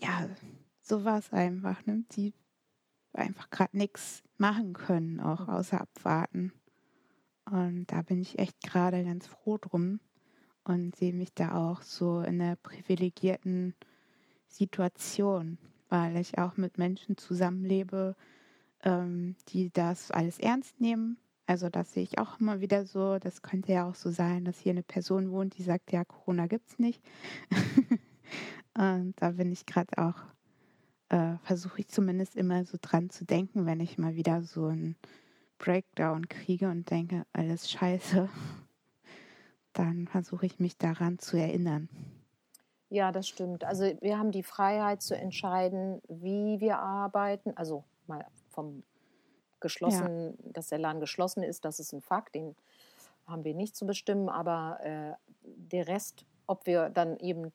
ja, 0.00 0.28
sowas 0.80 1.32
einfach, 1.32 1.86
ne? 1.86 2.02
Die 2.12 2.32
einfach 3.18 3.50
gerade 3.50 3.76
nichts 3.76 4.22
machen 4.36 4.72
können, 4.72 5.20
auch 5.20 5.48
außer 5.48 5.80
abwarten. 5.80 6.52
Und 7.50 7.86
da 7.86 8.02
bin 8.02 8.20
ich 8.20 8.38
echt 8.38 8.60
gerade 8.62 9.04
ganz 9.04 9.26
froh 9.26 9.58
drum 9.58 10.00
und 10.64 10.96
sehe 10.96 11.14
mich 11.14 11.32
da 11.34 11.54
auch 11.54 11.82
so 11.82 12.20
in 12.20 12.40
einer 12.40 12.56
privilegierten 12.56 13.74
Situation, 14.48 15.58
weil 15.88 16.16
ich 16.16 16.38
auch 16.38 16.56
mit 16.56 16.78
Menschen 16.78 17.16
zusammenlebe, 17.16 18.16
ähm, 18.82 19.36
die 19.48 19.70
das 19.70 20.10
alles 20.10 20.38
ernst 20.38 20.80
nehmen. 20.80 21.18
Also 21.46 21.70
das 21.70 21.94
sehe 21.94 22.02
ich 22.02 22.18
auch 22.18 22.38
immer 22.40 22.60
wieder 22.60 22.84
so. 22.84 23.18
Das 23.18 23.40
könnte 23.40 23.72
ja 23.72 23.88
auch 23.88 23.94
so 23.94 24.10
sein, 24.10 24.44
dass 24.44 24.58
hier 24.58 24.72
eine 24.72 24.82
Person 24.82 25.30
wohnt, 25.30 25.56
die 25.56 25.62
sagt, 25.62 25.92
ja, 25.92 26.04
Corona 26.04 26.46
gibt 26.46 26.68
es 26.68 26.78
nicht. 26.78 27.02
und 28.76 29.14
da 29.16 29.30
bin 29.30 29.50
ich 29.50 29.64
gerade 29.64 29.96
auch, 29.96 30.16
äh, 31.08 31.36
versuche 31.42 31.80
ich 31.80 31.88
zumindest 31.88 32.36
immer 32.36 32.64
so 32.64 32.78
dran 32.80 33.10
zu 33.10 33.24
denken, 33.24 33.66
wenn 33.66 33.80
ich 33.80 33.98
mal 33.98 34.14
wieder 34.14 34.42
so 34.42 34.66
einen 34.66 34.96
Breakdown 35.58 36.28
kriege 36.28 36.68
und 36.68 36.90
denke, 36.90 37.24
alles 37.32 37.70
scheiße, 37.70 38.28
dann 39.72 40.06
versuche 40.08 40.46
ich 40.46 40.60
mich 40.60 40.76
daran 40.76 41.18
zu 41.18 41.36
erinnern. 41.36 41.88
Ja, 42.90 43.12
das 43.12 43.28
stimmt. 43.28 43.64
Also 43.64 43.84
wir 44.00 44.18
haben 44.18 44.30
die 44.30 44.42
Freiheit 44.42 45.02
zu 45.02 45.14
entscheiden, 45.14 46.00
wie 46.08 46.60
wir 46.60 46.78
arbeiten. 46.78 47.52
Also 47.56 47.84
mal 48.06 48.26
vom 48.48 48.82
geschlossen, 49.60 50.38
ja. 50.44 50.52
dass 50.52 50.68
der 50.68 50.78
Laden 50.78 51.00
geschlossen 51.00 51.42
ist, 51.42 51.64
das 51.64 51.80
ist 51.80 51.92
ein 51.92 52.00
Fakt, 52.00 52.34
den 52.34 52.54
haben 53.26 53.44
wir 53.44 53.54
nicht 53.54 53.76
zu 53.76 53.86
bestimmen. 53.86 54.28
Aber 54.28 54.78
äh, 54.82 55.12
der 55.42 55.88
Rest, 55.88 56.24
ob 56.46 56.66
wir 56.66 56.88
dann 56.88 57.18
eben 57.18 57.50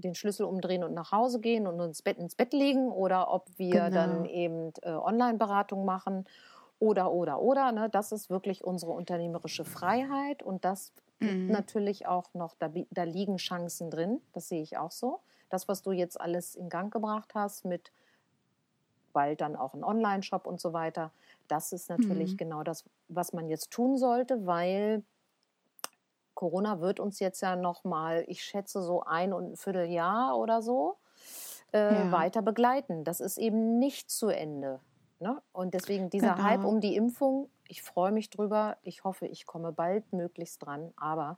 den 0.00 0.14
Schlüssel 0.14 0.44
umdrehen 0.44 0.84
und 0.84 0.94
nach 0.94 1.12
Hause 1.12 1.40
gehen 1.40 1.66
und 1.66 1.80
uns 1.80 2.02
Bett 2.02 2.18
ins 2.18 2.34
Bett 2.34 2.52
legen 2.52 2.90
oder 2.90 3.32
ob 3.32 3.46
wir 3.56 3.84
genau. 3.84 3.90
dann 3.90 4.24
eben 4.24 4.72
äh, 4.82 4.90
Online-Beratung 4.90 5.84
machen 5.84 6.26
oder, 6.78 7.12
oder, 7.12 7.40
oder. 7.40 7.72
Ne? 7.72 7.88
Das 7.90 8.12
ist 8.12 8.30
wirklich 8.30 8.64
unsere 8.64 8.92
unternehmerische 8.92 9.64
Freiheit 9.64 10.42
und 10.42 10.64
das 10.64 10.92
mhm. 11.20 11.48
natürlich 11.48 12.06
auch 12.06 12.32
noch, 12.34 12.54
da, 12.58 12.70
da 12.90 13.04
liegen 13.04 13.36
Chancen 13.36 13.90
drin, 13.90 14.20
das 14.32 14.48
sehe 14.48 14.62
ich 14.62 14.78
auch 14.78 14.90
so. 14.90 15.20
Das, 15.50 15.68
was 15.68 15.82
du 15.82 15.92
jetzt 15.92 16.20
alles 16.20 16.54
in 16.54 16.68
Gang 16.68 16.92
gebracht 16.92 17.34
hast 17.34 17.64
mit 17.64 17.92
bald 19.12 19.40
dann 19.40 19.56
auch 19.56 19.74
ein 19.74 19.84
Online-Shop 19.84 20.46
und 20.46 20.60
so 20.60 20.72
weiter, 20.72 21.10
das 21.48 21.72
ist 21.72 21.90
natürlich 21.90 22.32
mhm. 22.32 22.36
genau 22.36 22.62
das, 22.62 22.84
was 23.08 23.32
man 23.32 23.48
jetzt 23.48 23.70
tun 23.70 23.98
sollte, 23.98 24.46
weil 24.46 25.02
Corona 26.40 26.80
wird 26.80 27.00
uns 27.00 27.20
jetzt 27.20 27.42
ja 27.42 27.54
noch 27.54 27.84
mal, 27.84 28.24
ich 28.26 28.42
schätze 28.42 28.80
so 28.80 29.02
ein 29.02 29.34
und 29.34 29.52
ein 29.52 29.56
Vierteljahr 29.56 30.38
oder 30.38 30.62
so 30.62 30.96
äh, 31.74 31.94
ja. 31.94 32.12
weiter 32.12 32.40
begleiten. 32.40 33.04
Das 33.04 33.20
ist 33.20 33.36
eben 33.36 33.78
nicht 33.78 34.10
zu 34.10 34.28
Ende. 34.28 34.80
Ne? 35.18 35.42
Und 35.52 35.74
deswegen 35.74 36.08
dieser 36.08 36.36
genau. 36.36 36.44
Hype 36.44 36.64
um 36.64 36.80
die 36.80 36.96
Impfung, 36.96 37.50
ich 37.68 37.82
freue 37.82 38.10
mich 38.10 38.30
drüber. 38.30 38.78
Ich 38.80 39.04
hoffe, 39.04 39.26
ich 39.26 39.44
komme 39.44 39.70
bald 39.70 40.14
möglichst 40.14 40.64
dran. 40.64 40.94
Aber 40.96 41.36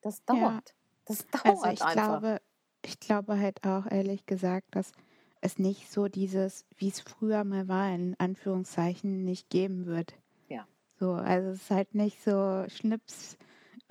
das 0.00 0.24
dauert. 0.24 0.40
Ja. 0.40 0.60
Das 1.04 1.26
dauert 1.44 1.46
also 1.46 1.70
ich 1.70 1.82
einfach. 1.84 2.20
Glaube, 2.20 2.40
ich 2.84 2.98
glaube 2.98 3.38
halt 3.38 3.64
auch 3.64 3.86
ehrlich 3.88 4.26
gesagt, 4.26 4.66
dass 4.72 4.90
es 5.40 5.60
nicht 5.60 5.92
so 5.92 6.08
dieses, 6.08 6.66
wie 6.76 6.88
es 6.88 6.98
früher 6.98 7.44
mal 7.44 7.68
war, 7.68 7.94
in 7.94 8.16
Anführungszeichen, 8.18 9.24
nicht 9.24 9.48
geben 9.48 9.86
wird. 9.86 10.12
Ja. 10.48 10.66
So, 10.98 11.12
also 11.12 11.50
es 11.50 11.62
ist 11.62 11.70
halt 11.70 11.94
nicht 11.94 12.20
so 12.24 12.64
Schnips. 12.66 13.38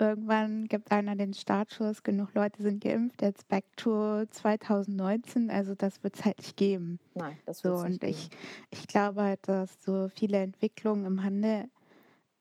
Irgendwann 0.00 0.66
gibt 0.66 0.90
einer 0.90 1.14
den 1.14 1.34
Startschuss, 1.34 2.02
genug 2.02 2.34
Leute 2.34 2.62
sind 2.62 2.82
geimpft, 2.82 3.22
jetzt 3.22 3.46
back 3.48 3.64
to 3.76 4.24
2019, 4.26 5.50
also 5.50 5.74
das 5.74 6.02
wird 6.02 6.16
es 6.16 6.24
halt 6.24 6.38
nicht 6.38 6.56
geben. 6.56 6.98
Nein, 7.14 7.36
das 7.44 7.62
wird 7.62 7.76
so, 7.76 7.84
nicht 7.84 8.02
Und 8.02 8.08
ich, 8.08 8.30
ich 8.70 8.86
glaube 8.86 9.22
halt, 9.22 9.46
dass 9.46 9.82
so 9.82 10.08
viele 10.08 10.38
Entwicklungen 10.38 11.04
im 11.04 11.22
Handel 11.22 11.66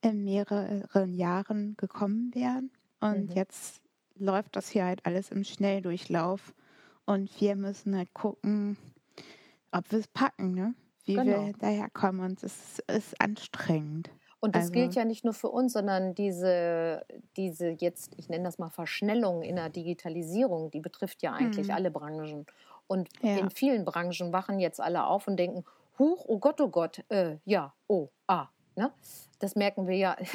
in 0.01 0.23
mehreren 0.23 1.13
Jahren 1.13 1.75
gekommen 1.75 2.33
wären. 2.33 2.71
Und 3.01 3.29
mhm. 3.29 3.35
jetzt 3.35 3.81
läuft 4.15 4.55
das 4.55 4.69
hier 4.69 4.85
halt 4.85 5.05
alles 5.05 5.31
im 5.31 5.43
Schnelldurchlauf. 5.43 6.53
Und 7.05 7.29
wir 7.41 7.55
müssen 7.55 7.95
halt 7.95 8.13
gucken, 8.13 8.77
ob 9.71 9.91
wir 9.91 9.99
es 9.99 10.07
packen, 10.07 10.53
ne? 10.53 10.73
wie 11.05 11.15
genau. 11.15 11.45
wir 11.47 11.53
daherkommen. 11.53 12.21
Und 12.21 12.43
es 12.43 12.79
ist 12.87 13.19
anstrengend. 13.19 14.09
Und 14.39 14.55
das 14.55 14.63
also, 14.63 14.73
gilt 14.73 14.95
ja 14.95 15.05
nicht 15.05 15.25
nur 15.25 15.33
für 15.33 15.49
uns, 15.49 15.73
sondern 15.73 16.15
diese, 16.15 17.05
diese 17.35 17.69
jetzt, 17.69 18.13
ich 18.17 18.29
nenne 18.29 18.45
das 18.45 18.57
mal 18.57 18.69
Verschnellung 18.69 19.41
in 19.41 19.57
der 19.57 19.69
Digitalisierung, 19.69 20.71
die 20.71 20.79
betrifft 20.79 21.21
ja 21.21 21.33
eigentlich 21.33 21.67
mhm. 21.67 21.73
alle 21.73 21.91
Branchen. 21.91 22.45
Und 22.87 23.09
ja. 23.21 23.37
in 23.37 23.49
vielen 23.49 23.85
Branchen 23.85 24.31
wachen 24.31 24.59
jetzt 24.59 24.79
alle 24.79 25.05
auf 25.05 25.27
und 25.27 25.37
denken, 25.37 25.65
huch, 25.97 26.23
oh 26.27 26.39
Gott, 26.39 26.61
oh 26.61 26.69
Gott, 26.69 27.03
äh, 27.09 27.35
ja, 27.45 27.73
oh, 27.87 28.07
ah. 28.27 28.47
Ne? 28.75 28.91
Das 29.39 29.55
merken 29.55 29.87
wir 29.87 29.97
ja. 29.97 30.15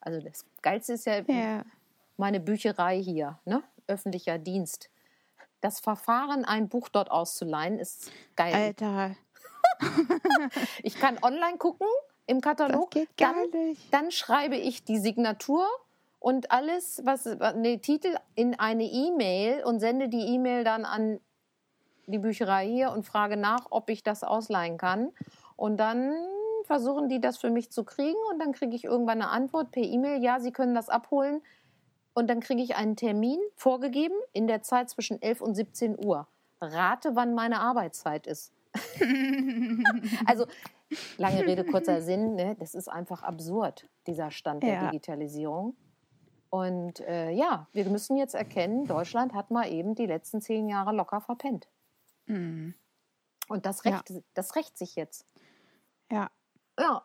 Also 0.00 0.20
das 0.20 0.46
Geilste 0.62 0.94
ist 0.94 1.04
ja, 1.04 1.20
ja. 1.20 1.64
meine 2.16 2.40
Bücherei 2.40 3.02
hier, 3.02 3.38
ne? 3.44 3.62
öffentlicher 3.88 4.38
Dienst 4.38 4.88
das 5.60 5.80
Verfahren, 5.80 6.44
ein 6.44 6.68
Buch 6.68 6.88
dort 6.88 7.10
auszuleihen, 7.10 7.78
ist 7.78 8.12
geil. 8.36 8.54
Alter. 8.54 9.16
ich 10.82 10.98
kann 10.98 11.18
online 11.22 11.58
gucken 11.58 11.86
im 12.28 12.40
Katalog. 12.40 12.90
Dann. 13.16 13.36
Dann 13.90 14.10
schreibe 14.10 14.56
ich 14.56 14.84
die 14.84 14.98
Signatur 14.98 15.66
und 16.20 16.52
alles, 16.52 17.02
was 17.04 17.24
den 17.24 17.82
Titel 17.82 18.14
in 18.34 18.58
eine 18.58 18.84
E-Mail 18.84 19.64
und 19.64 19.80
sende 19.80 20.08
die 20.08 20.34
E-Mail 20.34 20.62
dann 20.62 20.84
an 20.84 21.20
die 22.06 22.18
Bücherei 22.18 22.66
hier 22.66 22.92
und 22.92 23.04
frage 23.04 23.36
nach, 23.36 23.66
ob 23.70 23.90
ich 23.90 24.02
das 24.02 24.22
ausleihen 24.24 24.78
kann. 24.78 25.10
Und 25.56 25.78
dann 25.78 26.14
versuchen 26.64 27.08
die 27.08 27.20
das 27.20 27.38
für 27.38 27.50
mich 27.50 27.70
zu 27.70 27.84
kriegen 27.84 28.18
und 28.30 28.38
dann 28.38 28.52
kriege 28.52 28.76
ich 28.76 28.84
irgendwann 28.84 29.22
eine 29.22 29.30
Antwort 29.30 29.70
per 29.70 29.82
E-Mail, 29.82 30.22
ja, 30.22 30.38
Sie 30.38 30.52
können 30.52 30.74
das 30.74 30.88
abholen 30.88 31.40
und 32.14 32.28
dann 32.28 32.40
kriege 32.40 32.62
ich 32.62 32.76
einen 32.76 32.96
Termin 32.96 33.40
vorgegeben 33.56 34.14
in 34.32 34.46
der 34.46 34.62
Zeit 34.62 34.90
zwischen 34.90 35.20
11 35.22 35.40
und 35.40 35.54
17 35.54 36.04
Uhr. 36.04 36.26
Rate, 36.60 37.14
wann 37.14 37.34
meine 37.34 37.60
Arbeitszeit 37.60 38.26
ist. 38.26 38.52
also, 40.26 40.46
lange 41.16 41.46
Rede, 41.46 41.64
kurzer 41.64 42.00
Sinn, 42.02 42.34
ne? 42.34 42.56
das 42.58 42.74
ist 42.74 42.88
einfach 42.88 43.22
absurd, 43.22 43.88
dieser 44.06 44.30
Stand 44.30 44.62
der 44.62 44.74
ja. 44.74 44.90
Digitalisierung. 44.90 45.76
Und 46.50 47.00
äh, 47.00 47.30
ja, 47.30 47.68
wir 47.72 47.84
müssen 47.90 48.16
jetzt 48.16 48.34
erkennen, 48.34 48.86
Deutschland 48.86 49.34
hat 49.34 49.50
mal 49.50 49.70
eben 49.70 49.94
die 49.94 50.06
letzten 50.06 50.40
zehn 50.40 50.68
Jahre 50.68 50.94
locker 50.94 51.20
verpennt. 51.20 51.68
Mhm. 52.26 52.74
Und 53.48 53.66
das 53.66 53.84
rächt, 53.84 54.10
ja. 54.10 54.20
das 54.34 54.56
rächt 54.56 54.78
sich 54.78 54.94
jetzt. 54.96 55.26
Ja. 56.10 56.30
Ja. 56.78 57.04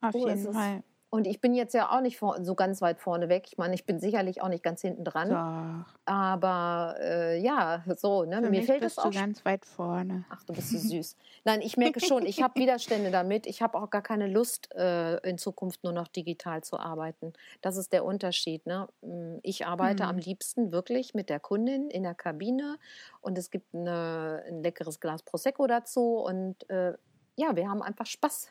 Auf 0.00 0.12
so 0.12 0.28
jeden 0.28 0.52
Fall. 0.52 0.82
Und 1.14 1.28
ich 1.28 1.40
bin 1.40 1.54
jetzt 1.54 1.74
ja 1.74 1.92
auch 1.92 2.00
nicht 2.00 2.18
so 2.18 2.56
ganz 2.56 2.82
weit 2.82 2.98
vorne 2.98 3.28
weg. 3.28 3.44
Ich 3.46 3.56
meine, 3.56 3.72
ich 3.72 3.86
bin 3.86 4.00
sicherlich 4.00 4.42
auch 4.42 4.48
nicht 4.48 4.64
ganz 4.64 4.80
hinten 4.80 5.04
dran. 5.04 5.84
Aber 6.04 6.96
äh, 7.00 7.40
ja, 7.40 7.84
so, 7.94 8.24
ne? 8.24 8.42
Für 8.42 8.50
mir 8.50 8.64
fällt 8.64 8.82
es 8.82 8.98
auch. 8.98 9.04
Du 9.04 9.10
ganz 9.10 9.44
weit 9.44 9.64
vorne. 9.64 10.24
Ach, 10.28 10.42
du 10.42 10.52
bist 10.54 10.70
so 10.70 10.78
süß. 10.78 11.16
Nein, 11.44 11.60
ich 11.62 11.76
merke 11.76 12.00
schon, 12.00 12.26
ich 12.26 12.42
habe 12.42 12.54
Widerstände 12.60 13.12
damit. 13.12 13.46
Ich 13.46 13.62
habe 13.62 13.78
auch 13.78 13.90
gar 13.90 14.02
keine 14.02 14.26
Lust, 14.26 14.74
äh, 14.74 15.18
in 15.18 15.38
Zukunft 15.38 15.84
nur 15.84 15.92
noch 15.92 16.08
digital 16.08 16.64
zu 16.64 16.80
arbeiten. 16.80 17.32
Das 17.60 17.76
ist 17.76 17.92
der 17.92 18.04
Unterschied. 18.04 18.66
Ne? 18.66 18.88
Hm, 19.02 19.38
ich 19.44 19.66
arbeite 19.66 20.02
hm. 20.02 20.10
am 20.10 20.18
liebsten 20.18 20.72
wirklich 20.72 21.14
mit 21.14 21.30
der 21.30 21.38
Kundin 21.38 21.90
in 21.90 22.02
der 22.02 22.16
Kabine 22.16 22.76
und 23.20 23.38
es 23.38 23.52
gibt 23.52 23.72
eine, 23.72 24.42
ein 24.48 24.64
leckeres 24.64 24.98
Glas 24.98 25.22
Prosecco 25.22 25.68
dazu 25.68 26.16
und 26.16 26.68
äh, 26.68 26.94
ja, 27.36 27.54
wir 27.56 27.68
haben 27.68 27.82
einfach 27.82 28.06
Spaß. 28.06 28.48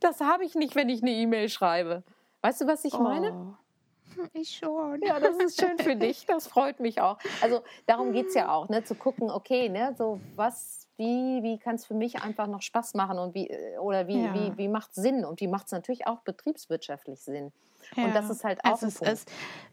Das 0.00 0.20
habe 0.20 0.44
ich 0.44 0.54
nicht, 0.54 0.74
wenn 0.74 0.88
ich 0.88 1.02
eine 1.02 1.12
E-Mail 1.12 1.48
schreibe. 1.48 2.02
Weißt 2.42 2.60
du, 2.62 2.66
was 2.66 2.84
ich 2.84 2.94
oh. 2.94 3.02
meine? 3.02 3.56
Ich 4.32 4.56
schon. 4.56 5.00
Ja, 5.02 5.20
das 5.20 5.36
ist 5.36 5.60
schön 5.60 5.78
für 5.78 5.96
dich. 5.96 6.26
Das 6.26 6.46
freut 6.46 6.80
mich 6.80 7.00
auch. 7.00 7.18
Also 7.40 7.62
darum 7.86 8.12
geht 8.12 8.28
es 8.28 8.34
ja 8.34 8.52
auch, 8.52 8.68
ne? 8.68 8.82
zu 8.82 8.94
gucken, 8.94 9.30
okay, 9.30 9.68
ne? 9.68 9.94
so 9.96 10.20
was, 10.34 10.88
wie, 10.96 11.42
wie 11.42 11.58
kann 11.58 11.76
es 11.76 11.86
für 11.86 11.94
mich 11.94 12.22
einfach 12.22 12.46
noch 12.46 12.62
Spaß 12.62 12.94
machen 12.94 13.18
und 13.18 13.34
wie, 13.34 13.48
äh, 13.48 13.78
oder 13.78 14.08
wie, 14.08 14.22
ja. 14.22 14.34
wie, 14.34 14.58
wie 14.58 14.68
macht 14.68 14.90
es 14.90 14.96
Sinn? 14.96 15.24
Und 15.24 15.40
wie 15.40 15.46
macht 15.46 15.66
es 15.66 15.72
natürlich 15.72 16.06
auch 16.06 16.20
betriebswirtschaftlich 16.20 17.20
Sinn? 17.20 17.52
Ja. 17.96 18.04
Und 18.04 18.14
das 18.14 18.30
ist 18.30 18.44
halt 18.44 18.64
auch 18.64 18.72
also 18.72 18.86
ein 18.86 18.92
Punkt. 18.92 19.12
Ist, 19.12 19.30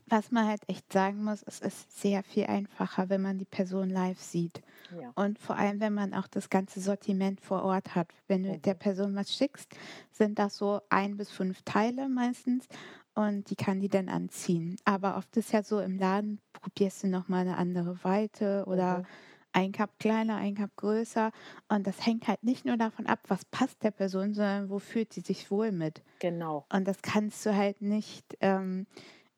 was 0.07 0.31
man 0.31 0.47
halt 0.47 0.61
echt 0.67 0.91
sagen 0.91 1.23
muss, 1.23 1.43
es 1.43 1.59
ist 1.59 1.99
sehr 1.99 2.23
viel 2.23 2.45
einfacher, 2.45 3.09
wenn 3.09 3.21
man 3.21 3.37
die 3.37 3.45
Person 3.45 3.89
live 3.89 4.19
sieht. 4.19 4.61
Ja. 4.99 5.11
Und 5.15 5.37
vor 5.37 5.57
allem, 5.57 5.79
wenn 5.79 5.93
man 5.93 6.13
auch 6.13 6.27
das 6.27 6.49
ganze 6.49 6.79
Sortiment 6.79 7.41
vor 7.41 7.63
Ort 7.63 7.95
hat. 7.95 8.07
Wenn 8.27 8.43
du 8.43 8.53
mhm. 8.53 8.61
der 8.61 8.73
Person 8.73 9.15
was 9.15 9.35
schickst, 9.35 9.75
sind 10.11 10.39
das 10.39 10.57
so 10.57 10.81
ein 10.89 11.17
bis 11.17 11.29
fünf 11.29 11.61
Teile 11.63 12.07
meistens 12.07 12.67
und 13.15 13.49
die 13.49 13.55
kann 13.55 13.81
die 13.81 13.89
dann 13.89 14.09
anziehen. 14.09 14.77
Aber 14.85 15.17
oft 15.17 15.35
ist 15.37 15.51
ja 15.51 15.63
so 15.63 15.79
im 15.79 15.97
Laden, 15.97 16.39
probierst 16.53 17.03
du 17.03 17.07
nochmal 17.07 17.41
eine 17.41 17.57
andere 17.57 18.03
Weite 18.03 18.63
oder 18.67 18.99
mhm. 18.99 19.05
Ein 19.53 19.71
Cup 19.71 19.99
kleiner, 19.99 20.37
ein 20.37 20.55
Cup 20.55 20.71
größer. 20.75 21.31
Und 21.67 21.87
das 21.87 22.05
hängt 22.05 22.27
halt 22.27 22.43
nicht 22.43 22.65
nur 22.65 22.77
davon 22.77 23.07
ab, 23.07 23.19
was 23.27 23.45
passt 23.45 23.83
der 23.83 23.91
Person, 23.91 24.33
sondern 24.33 24.69
wo 24.69 24.79
fühlt 24.79 25.13
sie 25.13 25.21
sich 25.21 25.49
wohl 25.51 25.71
mit. 25.71 26.03
Genau. 26.19 26.65
Und 26.71 26.87
das 26.87 27.01
kannst 27.01 27.45
du 27.45 27.55
halt 27.55 27.81
nicht. 27.81 28.37
Ähm, 28.41 28.87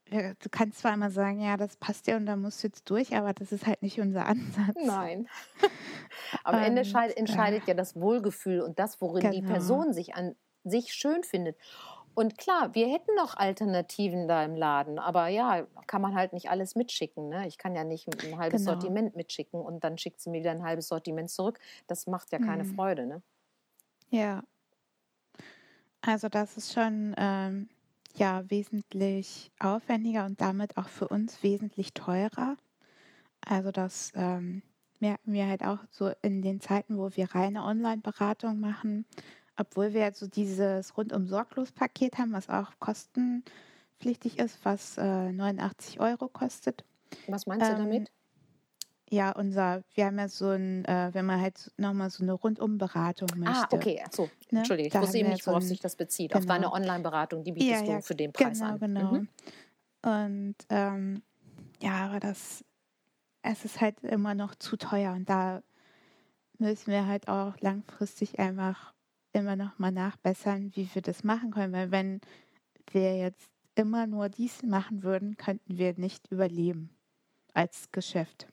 du 0.09 0.49
kannst 0.49 0.79
zwar 0.79 0.93
immer 0.93 1.11
sagen, 1.11 1.39
ja, 1.39 1.57
das 1.57 1.77
passt 1.77 2.07
ja 2.07 2.17
und 2.17 2.25
da 2.25 2.35
musst 2.35 2.63
du 2.63 2.67
jetzt 2.67 2.89
durch, 2.89 3.15
aber 3.15 3.33
das 3.33 3.51
ist 3.51 3.65
halt 3.65 3.81
nicht 3.81 3.99
unser 3.99 4.25
Ansatz. 4.27 4.75
Nein. 4.83 5.27
Am 6.43 6.55
und, 6.55 6.63
Ende 6.63 6.81
entscheidet, 6.81 7.17
entscheidet 7.17 7.67
ja 7.67 7.73
das 7.73 7.95
Wohlgefühl 7.95 8.61
und 8.61 8.79
das, 8.79 9.01
worin 9.01 9.21
genau. 9.21 9.33
die 9.33 9.41
Person 9.41 9.93
sich 9.93 10.15
an 10.15 10.35
sich 10.63 10.93
schön 10.93 11.23
findet. 11.23 11.57
Und 12.19 12.37
klar, 12.37 12.75
wir 12.75 12.91
hätten 12.91 13.15
noch 13.15 13.37
Alternativen 13.37 14.27
da 14.27 14.43
im 14.43 14.57
Laden, 14.57 14.99
aber 14.99 15.29
ja, 15.29 15.65
kann 15.87 16.01
man 16.01 16.15
halt 16.15 16.33
nicht 16.33 16.49
alles 16.49 16.75
mitschicken. 16.75 17.29
Ne? 17.29 17.47
Ich 17.47 17.57
kann 17.57 17.75
ja 17.75 17.85
nicht 17.85 18.09
ein 18.09 18.37
halbes 18.37 18.65
genau. 18.65 18.73
Sortiment 18.73 19.15
mitschicken 19.15 19.61
und 19.61 19.85
dann 19.85 19.97
schickt 19.97 20.19
sie 20.19 20.29
mir 20.29 20.41
wieder 20.41 20.51
ein 20.51 20.61
halbes 20.61 20.89
Sortiment 20.89 21.29
zurück. 21.29 21.59
Das 21.87 22.07
macht 22.07 22.33
ja 22.33 22.39
keine 22.39 22.65
mhm. 22.65 22.75
Freude, 22.75 23.05
ne? 23.05 23.21
Ja. 24.09 24.43
Also 26.01 26.27
das 26.27 26.57
ist 26.57 26.73
schon 26.73 27.15
ähm, 27.17 27.69
ja 28.15 28.43
wesentlich 28.49 29.53
aufwendiger 29.57 30.25
und 30.25 30.41
damit 30.41 30.75
auch 30.75 30.89
für 30.89 31.07
uns 31.07 31.41
wesentlich 31.41 31.93
teurer. 31.93 32.57
Also 33.39 33.71
das 33.71 34.11
ähm, 34.15 34.61
merken 34.99 35.31
wir 35.31 35.47
halt 35.47 35.63
auch 35.63 35.79
so 35.89 36.11
in 36.21 36.41
den 36.41 36.59
Zeiten, 36.59 36.97
wo 36.97 37.11
wir 37.15 37.33
reine 37.33 37.63
Online-Beratung 37.63 38.59
machen, 38.59 39.05
obwohl 39.59 39.93
wir 39.93 40.01
jetzt 40.01 40.19
so 40.19 40.27
dieses 40.27 40.97
rundum 40.97 41.27
sorglos 41.27 41.71
Paket 41.71 42.17
haben, 42.17 42.31
was 42.31 42.49
auch 42.49 42.71
kostenpflichtig 42.79 44.39
ist, 44.39 44.59
was 44.63 44.97
äh, 44.97 45.31
89 45.31 45.99
Euro 45.99 46.29
kostet. 46.29 46.85
Was 47.27 47.45
meinst 47.45 47.67
du 47.67 47.71
ähm, 47.71 47.77
damit? 47.77 48.11
Ja, 49.11 49.31
unser, 49.31 49.83
wir 49.95 50.05
haben 50.05 50.19
ja 50.19 50.27
so 50.27 50.49
ein, 50.49 50.85
äh, 50.85 51.09
wenn 51.13 51.25
man 51.25 51.41
halt 51.41 51.71
nochmal 51.77 52.09
so 52.09 52.23
eine 52.23 52.33
Rundum-Beratung 52.33 53.27
ah, 53.33 53.35
möchte. 53.35 53.53
Ah, 53.53 53.67
okay, 53.71 54.01
achso. 54.05 54.29
Ne? 54.51 54.59
Entschuldige, 54.59 54.87
ich 54.87 55.01
wusste 55.01 55.17
eben 55.17 55.29
nicht, 55.29 55.45
worauf 55.47 55.63
so 55.63 55.69
sich 55.69 55.79
das 55.79 55.95
bezieht. 55.95 56.31
Genau. 56.31 56.39
Auf 56.39 56.45
deine 56.45 56.71
Online-Beratung, 56.71 57.43
die 57.43 57.51
bietest 57.51 57.81
ja, 57.85 57.87
ja, 57.87 57.95
du 57.97 58.01
für 58.03 58.15
den 58.15 58.31
Preis 58.31 58.59
genau, 58.59 58.71
an. 58.71 58.79
Genau, 58.79 59.11
genau. 59.11 59.21
Mhm. 59.21 59.27
Und 60.01 60.55
ähm, 60.69 61.23
ja, 61.81 62.05
aber 62.05 62.19
das, 62.19 62.63
es 63.41 63.65
ist 63.65 63.81
halt 63.81 64.01
immer 64.03 64.35
noch 64.35 64.55
zu 64.55 64.77
teuer 64.77 65.13
und 65.13 65.27
da 65.27 65.63
müssen 66.59 66.91
wir 66.91 67.07
halt 67.07 67.27
auch 67.27 67.59
langfristig 67.61 68.37
einfach 68.37 68.93
immer 69.33 69.55
noch 69.55 69.77
mal 69.79 69.91
nachbessern, 69.91 70.71
wie 70.75 70.89
wir 70.93 71.01
das 71.01 71.23
machen 71.23 71.51
können. 71.51 71.73
Weil 71.73 71.91
wenn 71.91 72.21
wir 72.91 73.17
jetzt 73.17 73.49
immer 73.75 74.07
nur 74.07 74.29
dies 74.29 74.63
machen 74.63 75.03
würden, 75.03 75.37
könnten 75.37 75.77
wir 75.77 75.93
nicht 75.97 76.31
überleben 76.31 76.89
als 77.53 77.91
Geschäft. 77.91 78.47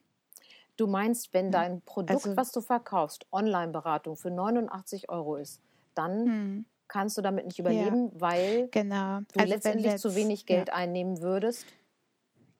Du 0.76 0.86
meinst, 0.86 1.32
wenn 1.32 1.50
dein 1.50 1.80
Produkt, 1.82 2.24
also, 2.24 2.36
was 2.36 2.52
du 2.52 2.60
verkaufst, 2.60 3.26
Online-Beratung 3.32 4.16
für 4.16 4.30
89 4.30 5.08
Euro 5.08 5.36
ist, 5.36 5.60
dann 5.94 6.26
hm. 6.26 6.64
kannst 6.86 7.16
du 7.16 7.22
damit 7.22 7.46
nicht 7.46 7.58
überleben, 7.58 8.10
ja, 8.12 8.20
weil 8.20 8.68
genau. 8.68 9.20
du 9.32 9.40
also 9.40 9.52
letztendlich 9.52 9.92
jetzt, 9.92 10.02
zu 10.02 10.14
wenig 10.14 10.44
Geld 10.44 10.68
ja. 10.68 10.74
einnehmen 10.74 11.22
würdest. 11.22 11.64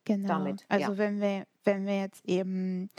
Genau. 0.05 0.27
Damit. 0.27 0.65
Also 0.67 0.93
ja. 0.93 0.97
wenn 0.97 1.21
wir, 1.21 1.45
wenn 1.63 1.85
wir 1.85 1.99
jetzt 1.99 2.25
eben 2.25 2.89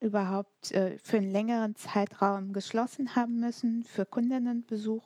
überhaupt 0.00 0.72
äh, 0.72 0.98
für 0.98 1.18
einen 1.18 1.30
längeren 1.30 1.76
Zeitraum 1.76 2.52
geschlossen 2.52 3.14
haben 3.14 3.38
müssen 3.40 3.84
für 3.84 4.06
Kundinnenbesuch 4.06 5.04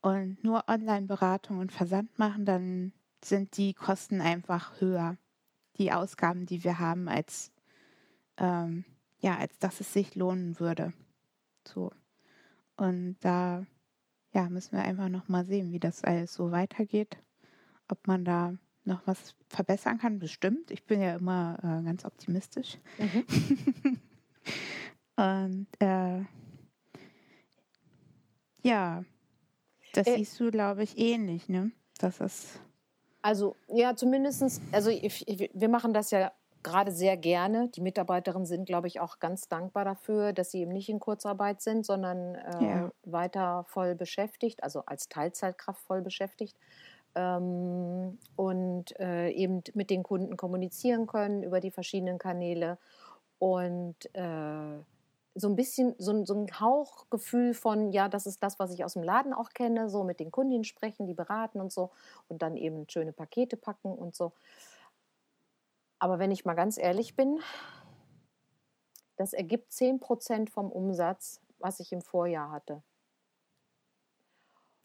und 0.00 0.42
nur 0.42 0.68
Online-Beratung 0.68 1.58
und 1.58 1.72
Versand 1.72 2.18
machen, 2.18 2.44
dann 2.44 2.92
sind 3.22 3.56
die 3.56 3.74
Kosten 3.74 4.20
einfach 4.20 4.80
höher, 4.80 5.16
die 5.76 5.92
Ausgaben, 5.92 6.46
die 6.46 6.64
wir 6.64 6.78
haben, 6.78 7.08
als 7.08 7.50
ähm, 8.38 8.84
ja, 9.18 9.36
als 9.36 9.58
dass 9.58 9.80
es 9.80 9.92
sich 9.92 10.14
lohnen 10.14 10.58
würde. 10.58 10.92
So. 11.66 11.92
Und 12.76 13.16
da 13.20 13.66
ja, 14.32 14.48
müssen 14.48 14.72
wir 14.72 14.82
einfach 14.82 15.08
noch 15.08 15.28
mal 15.28 15.44
sehen, 15.44 15.72
wie 15.72 15.80
das 15.80 16.04
alles 16.04 16.32
so 16.34 16.50
weitergeht. 16.50 17.18
Ob 17.88 18.06
man 18.06 18.24
da 18.24 18.54
noch 18.84 19.06
was 19.06 19.34
verbessern 19.48 19.98
kann, 19.98 20.18
bestimmt. 20.18 20.70
Ich 20.70 20.84
bin 20.84 21.00
ja 21.00 21.16
immer 21.16 21.58
äh, 21.58 21.84
ganz 21.84 22.04
optimistisch. 22.04 22.78
Mhm. 22.98 24.00
Und 25.16 25.66
äh, 25.80 26.24
ja, 28.62 29.04
das 29.92 30.06
äh, 30.06 30.16
siehst 30.16 30.38
du, 30.40 30.50
glaube 30.50 30.82
ich, 30.82 30.98
ähnlich, 30.98 31.48
ne? 31.48 31.72
Das 31.98 32.20
ist. 32.20 32.60
Also, 33.22 33.56
ja, 33.68 33.94
zumindest, 33.94 34.62
also 34.72 34.90
ich, 34.90 35.28
ich, 35.28 35.50
wir 35.52 35.68
machen 35.68 35.92
das 35.92 36.10
ja 36.10 36.32
gerade 36.62 36.92
sehr 36.92 37.16
gerne. 37.16 37.68
Die 37.68 37.80
Mitarbeiterinnen 37.80 38.46
sind, 38.46 38.66
glaube 38.66 38.86
ich, 38.86 39.00
auch 39.00 39.18
ganz 39.18 39.48
dankbar 39.48 39.84
dafür, 39.84 40.32
dass 40.32 40.50
sie 40.50 40.60
eben 40.60 40.72
nicht 40.72 40.88
in 40.88 41.00
Kurzarbeit 41.00 41.60
sind, 41.60 41.84
sondern 41.84 42.34
äh, 42.34 42.64
ja. 42.64 42.92
weiter 43.04 43.64
voll 43.68 43.94
beschäftigt, 43.94 44.62
also 44.62 44.84
als 44.86 45.08
Teilzeitkraft 45.08 45.82
voll 45.82 46.02
beschäftigt. 46.02 46.56
Ähm, 47.14 48.18
und 48.36 48.98
äh, 49.00 49.30
eben 49.30 49.62
mit 49.74 49.90
den 49.90 50.02
Kunden 50.02 50.36
kommunizieren 50.36 51.06
können 51.06 51.42
über 51.42 51.60
die 51.60 51.72
verschiedenen 51.72 52.18
Kanäle 52.18 52.78
und 53.40 53.96
äh, 54.14 54.78
so 55.34 55.48
ein 55.48 55.56
bisschen 55.56 55.94
so, 55.98 56.24
so, 56.24 56.34
ein 56.34 56.60
Hauchgefühl 56.60 57.54
von, 57.54 57.90
ja, 57.90 58.08
das 58.08 58.26
ist 58.26 58.42
das, 58.42 58.58
was 58.58 58.72
ich 58.72 58.84
aus 58.84 58.92
dem 58.92 59.02
Laden 59.02 59.32
auch 59.32 59.50
kenne, 59.50 59.88
so 59.88 60.04
mit 60.04 60.20
den 60.20 60.30
Kundinnen 60.30 60.64
sprechen, 60.64 61.06
die 61.06 61.14
beraten 61.14 61.60
und 61.60 61.72
so 61.72 61.90
und 62.28 62.42
dann 62.42 62.56
eben 62.56 62.88
schöne 62.88 63.12
Pakete 63.12 63.56
packen 63.56 63.94
und 63.94 64.14
so. 64.14 64.32
Aber 65.98 66.18
wenn 66.18 66.30
ich 66.30 66.44
mal 66.44 66.54
ganz 66.54 66.76
ehrlich 66.76 67.16
bin, 67.16 67.40
das 69.16 69.32
ergibt 69.32 69.72
10% 69.72 70.50
vom 70.50 70.70
Umsatz, 70.70 71.40
was 71.58 71.80
ich 71.80 71.92
im 71.92 72.02
Vorjahr 72.02 72.50
hatte. 72.50 72.82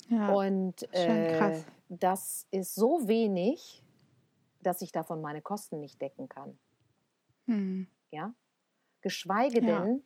Ja, 0.08 0.34
und 0.34 0.94
äh, 0.94 1.62
das 1.90 2.48
ist 2.52 2.76
so 2.76 3.08
wenig, 3.08 3.84
dass 4.62 4.82
ich 4.82 4.92
davon 4.92 5.22
meine 5.22 5.42
Kosten 5.42 5.80
nicht 5.80 6.02
decken 6.02 6.30
kann. 6.30 6.58
Hm. 7.48 7.88
Ja? 8.12 8.34
Geschweige 9.06 9.64
ja. 9.64 9.84
denn 9.84 10.04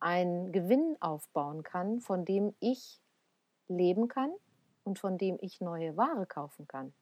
einen 0.00 0.50
Gewinn 0.50 0.96
aufbauen 0.98 1.62
kann, 1.62 2.00
von 2.00 2.24
dem 2.24 2.52
ich 2.58 3.00
leben 3.68 4.08
kann 4.08 4.34
und 4.82 4.98
von 4.98 5.18
dem 5.18 5.38
ich 5.40 5.60
neue 5.60 5.96
Ware 5.96 6.26
kaufen 6.26 6.66
kann. 6.66 6.92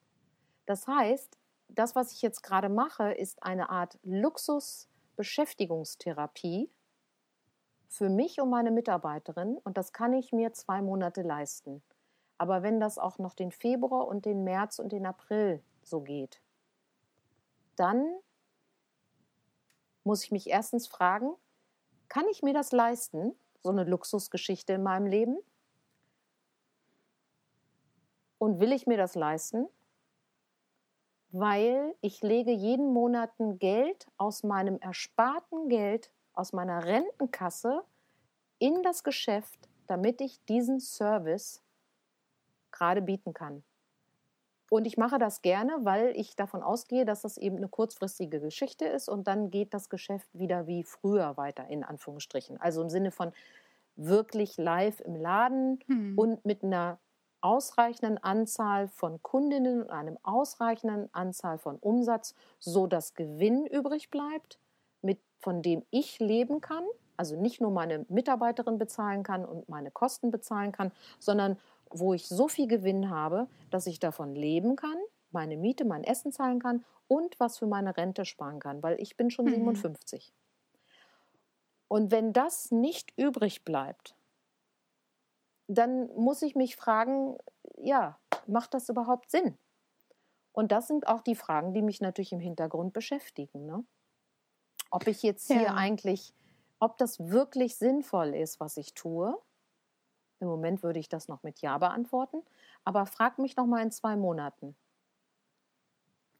Das 0.66 0.86
heißt, 0.86 1.38
das, 1.68 1.94
was 1.94 2.12
ich 2.12 2.20
jetzt 2.20 2.42
gerade 2.42 2.68
mache, 2.68 3.12
ist 3.12 3.42
eine 3.42 3.70
Art 3.70 3.98
Luxusbeschäftigungstherapie 4.02 6.70
für 7.88 8.10
mich 8.10 8.38
und 8.38 8.50
meine 8.50 8.70
Mitarbeiterin 8.70 9.56
und 9.56 9.78
das 9.78 9.94
kann 9.94 10.12
ich 10.12 10.32
mir 10.32 10.52
zwei 10.52 10.82
Monate 10.82 11.22
leisten. 11.22 11.82
Aber 12.36 12.62
wenn 12.62 12.78
das 12.78 12.98
auch 12.98 13.16
noch 13.16 13.32
den 13.32 13.52
Februar 13.52 14.06
und 14.06 14.26
den 14.26 14.44
März 14.44 14.78
und 14.78 14.92
den 14.92 15.06
April 15.06 15.62
so 15.82 16.02
geht, 16.02 16.42
dann 17.76 18.18
muss 20.04 20.24
ich 20.24 20.32
mich 20.32 20.48
erstens 20.48 20.86
fragen, 20.86 21.34
kann 22.08 22.26
ich 22.30 22.42
mir 22.42 22.54
das 22.54 22.72
leisten, 22.72 23.34
so 23.62 23.70
eine 23.70 23.84
Luxusgeschichte 23.84 24.74
in 24.74 24.82
meinem 24.82 25.06
Leben? 25.06 25.38
Und 28.38 28.60
will 28.60 28.72
ich 28.72 28.86
mir 28.86 28.96
das 28.96 29.14
leisten? 29.14 29.68
Weil 31.30 31.94
ich 32.00 32.22
lege 32.22 32.50
jeden 32.50 32.92
Monat 32.92 33.38
ein 33.38 33.58
Geld 33.58 34.06
aus 34.16 34.42
meinem 34.42 34.78
ersparten 34.80 35.68
Geld, 35.68 36.12
aus 36.34 36.52
meiner 36.52 36.84
Rentenkasse 36.84 37.84
in 38.58 38.82
das 38.82 39.04
Geschäft, 39.04 39.68
damit 39.86 40.20
ich 40.20 40.44
diesen 40.44 40.80
Service 40.80 41.62
gerade 42.70 43.00
bieten 43.00 43.32
kann. 43.32 43.64
Und 44.72 44.86
ich 44.86 44.96
mache 44.96 45.18
das 45.18 45.42
gerne, 45.42 45.80
weil 45.82 46.16
ich 46.16 46.34
davon 46.34 46.62
ausgehe, 46.62 47.04
dass 47.04 47.20
das 47.20 47.36
eben 47.36 47.58
eine 47.58 47.68
kurzfristige 47.68 48.40
Geschichte 48.40 48.86
ist 48.86 49.06
und 49.06 49.26
dann 49.28 49.50
geht 49.50 49.74
das 49.74 49.90
Geschäft 49.90 50.26
wieder 50.32 50.66
wie 50.66 50.82
früher 50.82 51.36
weiter, 51.36 51.66
in 51.68 51.84
Anführungsstrichen. 51.84 52.58
Also 52.58 52.80
im 52.80 52.88
Sinne 52.88 53.10
von 53.10 53.34
wirklich 53.96 54.56
live 54.56 55.00
im 55.00 55.14
Laden 55.14 55.78
hm. 55.88 56.18
und 56.18 56.46
mit 56.46 56.64
einer 56.64 56.98
ausreichenden 57.42 58.16
Anzahl 58.16 58.88
von 58.88 59.20
Kundinnen 59.20 59.82
und 59.82 59.90
einem 59.90 60.16
ausreichenden 60.22 61.10
Anzahl 61.12 61.58
von 61.58 61.76
Umsatz, 61.76 62.34
so 62.58 62.86
dass 62.86 63.12
Gewinn 63.12 63.66
übrig 63.66 64.10
bleibt, 64.10 64.58
mit, 65.02 65.18
von 65.38 65.60
dem 65.60 65.82
ich 65.90 66.18
leben 66.18 66.62
kann, 66.62 66.84
also 67.18 67.36
nicht 67.36 67.60
nur 67.60 67.72
meine 67.72 68.06
Mitarbeiterin 68.08 68.78
bezahlen 68.78 69.22
kann 69.22 69.44
und 69.44 69.68
meine 69.68 69.90
Kosten 69.90 70.30
bezahlen 70.30 70.72
kann, 70.72 70.92
sondern 71.18 71.58
wo 71.94 72.14
ich 72.14 72.28
so 72.28 72.48
viel 72.48 72.66
Gewinn 72.66 73.10
habe, 73.10 73.48
dass 73.70 73.86
ich 73.86 73.98
davon 73.98 74.34
leben 74.34 74.76
kann, 74.76 74.96
meine 75.30 75.56
Miete, 75.56 75.84
mein 75.84 76.04
Essen 76.04 76.32
zahlen 76.32 76.60
kann 76.60 76.84
und 77.08 77.38
was 77.40 77.58
für 77.58 77.66
meine 77.66 77.96
Rente 77.96 78.24
sparen 78.24 78.60
kann, 78.60 78.82
weil 78.82 79.00
ich 79.00 79.16
bin 79.16 79.30
schon 79.30 79.46
mhm. 79.46 79.54
57. 79.54 80.32
Und 81.88 82.10
wenn 82.10 82.32
das 82.32 82.70
nicht 82.70 83.12
übrig 83.18 83.64
bleibt, 83.64 84.16
dann 85.68 86.06
muss 86.14 86.42
ich 86.42 86.54
mich 86.54 86.76
fragen, 86.76 87.36
ja, 87.78 88.18
macht 88.46 88.74
das 88.74 88.88
überhaupt 88.88 89.30
Sinn? 89.30 89.58
Und 90.52 90.72
das 90.72 90.86
sind 90.86 91.06
auch 91.06 91.22
die 91.22 91.34
Fragen, 91.34 91.72
die 91.72 91.82
mich 91.82 92.00
natürlich 92.00 92.32
im 92.32 92.40
Hintergrund 92.40 92.92
beschäftigen. 92.92 93.66
Ne? 93.66 93.84
Ob 94.90 95.06
ich 95.06 95.22
jetzt 95.22 95.46
hier 95.46 95.62
ja. 95.62 95.74
eigentlich, 95.74 96.34
ob 96.78 96.98
das 96.98 97.30
wirklich 97.30 97.76
sinnvoll 97.76 98.34
ist, 98.34 98.60
was 98.60 98.76
ich 98.76 98.94
tue, 98.94 99.38
im 100.42 100.48
Moment 100.48 100.82
würde 100.82 100.98
ich 100.98 101.08
das 101.08 101.28
noch 101.28 101.42
mit 101.42 101.60
Ja 101.60 101.78
beantworten, 101.78 102.42
aber 102.84 103.06
frag 103.06 103.38
mich 103.38 103.56
noch 103.56 103.66
mal 103.66 103.82
in 103.82 103.90
zwei 103.90 104.16
Monaten. 104.16 104.76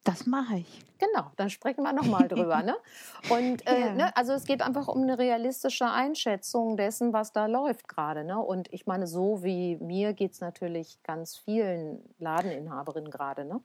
Das 0.04 0.26
mache 0.26 0.56
ich. 0.56 0.84
Genau, 0.98 1.30
dann 1.36 1.48
sprechen 1.48 1.84
wir 1.84 1.92
nochmal 1.92 2.26
drüber. 2.26 2.62
Ne? 2.62 2.76
Und 3.30 3.64
äh, 3.68 3.80
ja. 3.80 3.92
ne, 3.94 4.16
also 4.16 4.32
es 4.32 4.44
geht 4.44 4.60
einfach 4.60 4.88
um 4.88 5.02
eine 5.02 5.16
realistische 5.16 5.88
Einschätzung 5.88 6.76
dessen, 6.76 7.12
was 7.12 7.32
da 7.32 7.46
läuft 7.46 7.86
gerade. 7.86 8.24
Ne? 8.24 8.38
Und 8.38 8.72
ich 8.72 8.86
meine, 8.86 9.06
so 9.06 9.44
wie 9.44 9.76
mir 9.76 10.12
geht 10.12 10.32
es 10.32 10.40
natürlich 10.40 11.00
ganz 11.04 11.36
vielen 11.38 12.02
Ladeninhaberinnen 12.18 13.12
gerade. 13.12 13.44
Ne? 13.44 13.60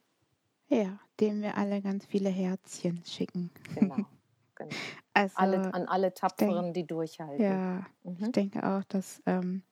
Ja, 0.68 1.00
denen 1.20 1.42
wir 1.42 1.58
alle 1.58 1.82
ganz 1.82 2.06
viele 2.06 2.30
Herzchen 2.30 3.04
schicken. 3.04 3.50
Genau. 3.74 3.96
genau. 4.56 4.76
Also, 5.14 5.36
alle, 5.38 5.74
an 5.74 5.88
alle 5.88 6.14
Tapferen, 6.14 6.66
denk, 6.66 6.74
die 6.76 6.86
durchhalten. 6.86 7.44
Ja, 7.44 7.88
mhm. 8.04 8.18
ich 8.20 8.32
denke 8.34 8.64
auch, 8.64 8.84
dass, 8.84 9.20
ähm, 9.26 9.64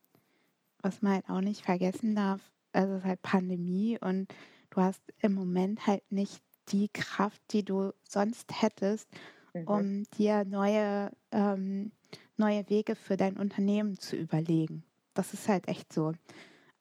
was 0.85 1.01
man 1.01 1.13
halt 1.13 1.29
auch 1.29 1.41
nicht 1.41 1.61
vergessen 1.65 2.15
darf, 2.15 2.39
also 2.71 2.93
es 2.93 2.99
ist 2.99 3.05
halt 3.05 3.21
Pandemie 3.23 3.97
und 3.99 4.31
du 4.69 4.81
hast 4.81 5.01
im 5.19 5.33
Moment 5.33 5.87
halt 5.87 6.03
nicht 6.11 6.43
die 6.69 6.89
Kraft, 6.89 7.41
die 7.51 7.63
du 7.63 7.91
sonst 8.07 8.61
hättest, 8.61 9.09
mhm. 9.53 9.67
um 9.67 10.03
dir 10.17 10.45
neue, 10.45 11.11
ähm, 11.31 11.91
neue 12.37 12.69
Wege 12.69 12.95
für 12.95 13.17
dein 13.17 13.37
Unternehmen 13.37 13.97
zu 13.97 14.15
überlegen. 14.15 14.83
Das 15.15 15.33
ist 15.33 15.47
halt 15.49 15.67
echt 15.67 15.91
so. 15.91 16.13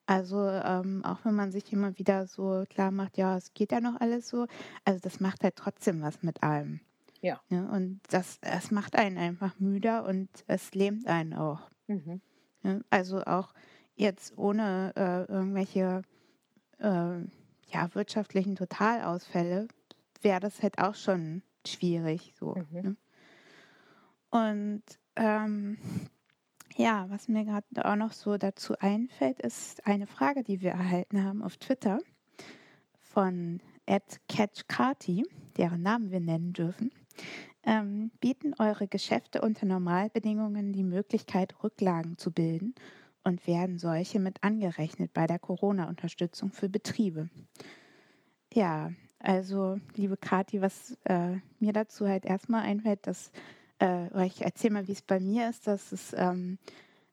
Also 0.06 0.38
ähm, 0.48 1.02
auch 1.02 1.24
wenn 1.24 1.34
man 1.34 1.50
sich 1.50 1.72
immer 1.72 1.98
wieder 1.98 2.26
so 2.26 2.64
klar 2.68 2.90
macht, 2.90 3.16
ja, 3.16 3.38
es 3.38 3.54
geht 3.54 3.72
ja 3.72 3.80
noch 3.80 3.98
alles 4.00 4.28
so, 4.28 4.46
also 4.84 5.00
das 5.00 5.18
macht 5.18 5.42
halt 5.42 5.56
trotzdem 5.56 6.02
was 6.02 6.22
mit 6.22 6.42
allem. 6.42 6.80
Ja. 7.22 7.40
ja 7.48 7.62
ne? 7.62 7.70
und 7.70 8.00
das, 8.10 8.36
es 8.42 8.70
macht 8.70 8.96
einen 8.96 9.16
einfach 9.16 9.58
müder 9.58 10.04
und 10.04 10.28
es 10.46 10.74
lähmt 10.74 11.06
einen 11.06 11.32
auch. 11.32 11.70
Mhm. 11.86 12.20
Ja, 12.62 12.80
also 12.90 13.22
auch 13.24 13.54
jetzt 13.96 14.36
ohne 14.36 14.92
äh, 14.96 15.32
irgendwelche 15.32 16.02
äh, 16.78 17.18
ja, 17.72 17.94
wirtschaftlichen 17.94 18.56
Totalausfälle 18.56 19.68
wäre 20.22 20.40
das 20.40 20.62
halt 20.62 20.78
auch 20.78 20.94
schon 20.94 21.42
schwierig 21.66 22.34
so. 22.38 22.54
Mhm. 22.54 22.80
Ne? 22.82 22.96
Und 24.30 24.82
ähm, 25.16 25.78
ja, 26.76 27.06
was 27.08 27.28
mir 27.28 27.44
gerade 27.44 27.84
auch 27.84 27.96
noch 27.96 28.12
so 28.12 28.36
dazu 28.36 28.74
einfällt, 28.78 29.40
ist 29.40 29.86
eine 29.86 30.06
Frage, 30.06 30.42
die 30.42 30.60
wir 30.60 30.72
erhalten 30.72 31.22
haben 31.22 31.42
auf 31.42 31.56
Twitter 31.56 31.98
von 33.00 33.60
Ed 33.86 34.20
CatchCarty, 34.28 35.24
deren 35.56 35.82
Namen 35.82 36.10
wir 36.10 36.20
nennen 36.20 36.52
dürfen. 36.52 36.90
Ähm, 37.62 38.10
bieten 38.20 38.54
eure 38.58 38.88
Geschäfte 38.88 39.40
unter 39.40 39.66
Normalbedingungen 39.66 40.72
die 40.72 40.82
Möglichkeit, 40.82 41.62
Rücklagen 41.62 42.18
zu 42.18 42.32
bilden 42.32 42.74
und 43.24 43.46
werden 43.46 43.78
solche 43.78 44.20
mit 44.20 44.42
angerechnet 44.42 45.12
bei 45.12 45.26
der 45.26 45.38
Corona-Unterstützung 45.38 46.52
für 46.52 46.68
Betriebe? 46.68 47.28
Ja, 48.52 48.92
also 49.18 49.78
liebe 49.96 50.16
Kathi, 50.16 50.60
was 50.60 50.96
äh, 51.04 51.36
mir 51.58 51.72
dazu 51.72 52.06
halt 52.06 52.24
erstmal 52.24 52.62
einfällt, 52.62 53.06
dass 53.06 53.32
äh, 53.80 54.26
ich 54.26 54.42
erzähle 54.42 54.74
mal, 54.74 54.88
wie 54.88 54.92
es 54.92 55.02
bei 55.02 55.18
mir 55.18 55.48
ist, 55.48 55.66
dass 55.66 55.92
es 55.92 56.14
ähm, 56.16 56.58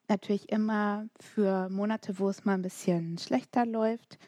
natürlich 0.07 0.51
immer 0.51 1.07
für 1.20 1.70
Monate, 1.70 2.20
wo 2.20 2.30
es 2.30 2.45
mal 2.45 2.55
ein 2.55 2.62
bisschen 2.62 3.18
schlechter 3.18 3.66
läuft, 3.66 4.20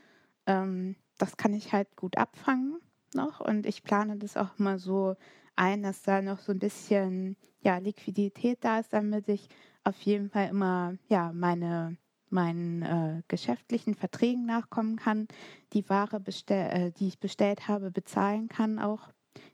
ähm, 0.48 0.96
das 1.18 1.38
kann 1.38 1.54
ich 1.54 1.74
halt 1.74 1.96
gut 1.96 2.18
abfangen 2.18 2.80
noch 3.14 3.40
und 3.40 3.66
ich 3.66 3.84
plane 3.84 4.18
das 4.18 4.38
auch 4.38 4.58
immer 4.58 4.80
so 4.80 5.16
ein, 5.56 5.84
dass 5.84 6.02
da 6.02 6.22
noch 6.22 6.40
so 6.40 6.52
ein 6.52 6.60
bisschen 6.60 7.38
ja, 7.62 7.78
Liquidität 7.78 8.64
da 8.64 8.80
ist, 8.80 8.94
damit 8.94 9.28
ich 9.28 9.48
auf 9.84 10.02
jeden 10.02 10.30
Fall 10.30 10.50
immer 10.50 10.98
ja, 11.08 11.32
meine 11.34 11.98
meinen 12.30 12.82
äh, 12.82 13.22
geschäftlichen 13.28 13.94
Verträgen 13.94 14.48
nachkommen 14.48 14.96
kann, 14.96 15.28
die 15.74 15.88
Ware, 15.88 16.20
bestell, 16.20 16.88
äh, 16.88 16.92
die 16.92 17.08
ich 17.10 17.20
bestellt 17.20 17.68
habe, 17.68 17.92
bezahlen 17.92 18.48
kann 18.48 18.80
auch 18.80 19.14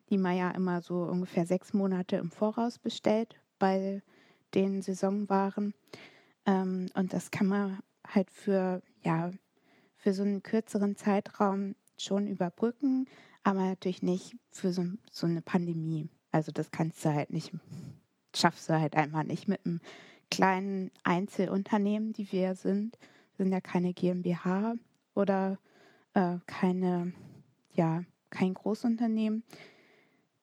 die 0.09 0.17
man 0.17 0.35
ja 0.35 0.51
immer 0.51 0.81
so 0.81 1.03
ungefähr 1.03 1.45
sechs 1.45 1.73
Monate 1.73 2.17
im 2.17 2.31
Voraus 2.31 2.79
bestellt 2.79 3.39
bei 3.59 4.01
den 4.53 4.81
Saisonwaren. 4.81 5.73
Ähm, 6.45 6.87
und 6.95 7.13
das 7.13 7.31
kann 7.31 7.47
man 7.47 7.79
halt 8.07 8.31
für, 8.31 8.81
ja, 9.03 9.31
für 9.97 10.13
so 10.13 10.23
einen 10.23 10.41
kürzeren 10.41 10.95
Zeitraum 10.95 11.75
schon 11.97 12.27
überbrücken, 12.27 13.07
aber 13.43 13.65
natürlich 13.65 14.01
nicht 14.01 14.35
für 14.51 14.73
so, 14.73 14.85
so 15.11 15.27
eine 15.27 15.41
Pandemie. 15.41 16.09
Also 16.31 16.51
das 16.51 16.71
kannst 16.71 17.03
du 17.05 17.13
halt 17.13 17.29
nicht, 17.31 17.51
schaffst 18.35 18.69
du 18.69 18.79
halt 18.79 18.95
einfach 18.95 19.23
nicht 19.23 19.47
mit 19.47 19.65
einem 19.65 19.79
kleinen 20.29 20.91
Einzelunternehmen, 21.03 22.13
die 22.13 22.31
wir 22.31 22.55
sind. 22.55 22.97
Wir 23.35 23.45
sind 23.45 23.53
ja 23.53 23.61
keine 23.61 23.93
GmbH 23.93 24.75
oder 25.15 25.57
äh, 26.13 26.37
keine, 26.45 27.13
ja, 27.73 28.03
kein 28.29 28.53
Großunternehmen 28.53 29.43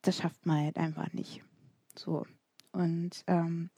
das 0.07 0.18
schafft 0.18 0.47
man 0.47 0.64
halt 0.64 0.76
einfach 0.76 1.12
nicht. 1.12 1.43
So. 1.97 2.26
Und 2.72 3.24
ähm, 3.26 3.70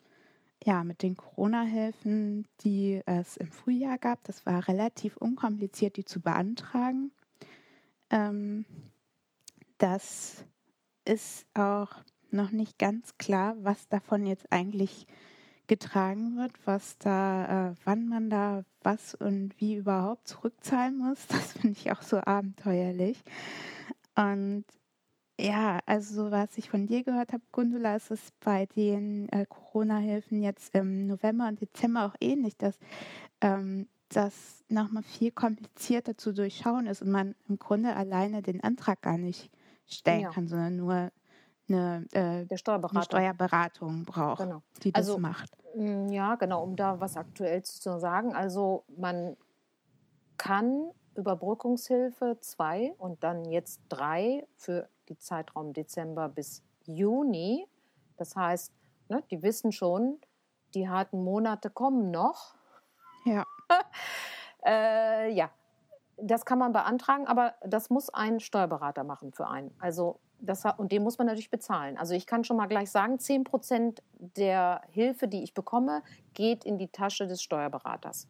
ja, 0.64 0.84
mit 0.84 1.02
den 1.02 1.16
Corona-Hilfen, 1.16 2.46
die 2.60 3.00
es 3.06 3.36
im 3.36 3.50
Frühjahr 3.50 3.98
gab, 3.98 4.22
das 4.24 4.44
war 4.44 4.68
relativ 4.68 5.16
unkompliziert, 5.16 5.96
die 5.96 6.04
zu 6.04 6.20
beantragen. 6.20 7.12
Ähm, 8.10 8.66
das 9.78 10.44
ist 11.04 11.46
auch 11.54 11.92
noch 12.30 12.50
nicht 12.50 12.78
ganz 12.78 13.16
klar, 13.16 13.56
was 13.60 13.88
davon 13.88 14.26
jetzt 14.26 14.52
eigentlich 14.52 15.06
getragen 15.68 16.36
wird, 16.36 16.52
was 16.64 16.98
da, 16.98 17.70
äh, 17.70 17.74
wann 17.84 18.08
man 18.08 18.30
da 18.30 18.64
was 18.82 19.14
und 19.14 19.52
wie 19.60 19.76
überhaupt 19.76 20.26
zurückzahlen 20.26 20.98
muss. 20.98 21.26
Das 21.28 21.52
finde 21.52 21.78
ich 21.78 21.92
auch 21.92 22.02
so 22.02 22.18
abenteuerlich. 22.18 23.22
Und 24.16 24.64
ja, 25.40 25.78
also 25.86 26.32
was 26.32 26.58
ich 26.58 26.68
von 26.68 26.86
dir 26.86 27.04
gehört 27.04 27.32
habe, 27.32 27.44
Gundula, 27.52 27.94
ist 27.94 28.10
es 28.10 28.32
bei 28.40 28.66
den 28.66 29.28
äh, 29.28 29.46
Corona-Hilfen 29.46 30.42
jetzt 30.42 30.74
im 30.74 31.06
November 31.06 31.46
und 31.46 31.60
Dezember 31.60 32.06
auch 32.06 32.16
ähnlich, 32.20 32.56
dass 32.56 32.76
ähm, 33.40 33.86
das 34.08 34.64
nochmal 34.68 35.04
viel 35.04 35.30
komplizierter 35.30 36.16
zu 36.16 36.32
durchschauen 36.32 36.86
ist 36.86 37.02
und 37.02 37.10
man 37.10 37.36
im 37.48 37.58
Grunde 37.58 37.94
alleine 37.94 38.42
den 38.42 38.64
Antrag 38.64 39.02
gar 39.02 39.18
nicht 39.18 39.50
stellen 39.86 40.22
ja. 40.22 40.30
kann, 40.30 40.48
sondern 40.48 40.76
nur 40.76 41.12
eine, 41.68 42.06
äh, 42.12 42.46
eine 42.48 42.58
Steuerberatung 42.58 44.04
braucht, 44.04 44.42
genau. 44.42 44.62
die 44.82 44.92
das 44.92 45.08
also, 45.08 45.18
macht. 45.18 45.50
Mm, 45.74 46.08
ja, 46.08 46.34
genau, 46.36 46.62
um 46.62 46.76
da 46.76 47.00
was 47.00 47.16
aktuell 47.16 47.62
zu 47.62 47.98
sagen. 47.98 48.34
Also 48.34 48.84
man 48.96 49.36
kann 50.36 50.90
Überbrückungshilfe 51.14 52.38
2 52.40 52.94
und 52.98 53.22
dann 53.24 53.44
jetzt 53.44 53.80
3 53.88 54.46
für 54.56 54.88
die 55.08 55.18
Zeitraum 55.18 55.72
Dezember 55.72 56.28
bis 56.28 56.62
Juni. 56.84 57.66
Das 58.16 58.36
heißt, 58.36 58.72
ne, 59.08 59.22
die 59.30 59.42
wissen 59.42 59.72
schon, 59.72 60.18
die 60.74 60.88
harten 60.88 61.22
Monate 61.22 61.70
kommen 61.70 62.10
noch. 62.10 62.54
Ja. 63.24 63.44
äh, 64.64 65.32
ja, 65.32 65.50
das 66.16 66.44
kann 66.44 66.58
man 66.58 66.72
beantragen, 66.72 67.26
aber 67.26 67.54
das 67.62 67.90
muss 67.90 68.10
ein 68.10 68.40
Steuerberater 68.40 69.04
machen 69.04 69.32
für 69.32 69.48
einen. 69.48 69.74
Also 69.78 70.20
das, 70.40 70.64
und 70.76 70.92
den 70.92 71.02
muss 71.02 71.18
man 71.18 71.26
natürlich 71.26 71.50
bezahlen. 71.50 71.96
Also 71.98 72.14
ich 72.14 72.26
kann 72.26 72.44
schon 72.44 72.56
mal 72.56 72.66
gleich 72.66 72.90
sagen, 72.90 73.18
10 73.18 73.44
Prozent 73.44 74.02
der 74.18 74.82
Hilfe, 74.90 75.28
die 75.28 75.42
ich 75.42 75.54
bekomme, 75.54 76.02
geht 76.34 76.64
in 76.64 76.78
die 76.78 76.88
Tasche 76.88 77.26
des 77.26 77.42
Steuerberaters. 77.42 78.28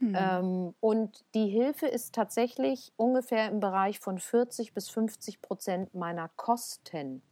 Mhm. 0.00 0.16
Ähm, 0.18 0.74
und 0.80 1.24
die 1.34 1.48
Hilfe 1.48 1.86
ist 1.86 2.14
tatsächlich 2.14 2.92
ungefähr 2.96 3.48
im 3.48 3.60
Bereich 3.60 4.00
von 4.00 4.18
40 4.18 4.74
bis 4.74 4.88
50 4.88 5.40
Prozent 5.40 5.94
meiner 5.94 6.28
Kosten. 6.36 7.22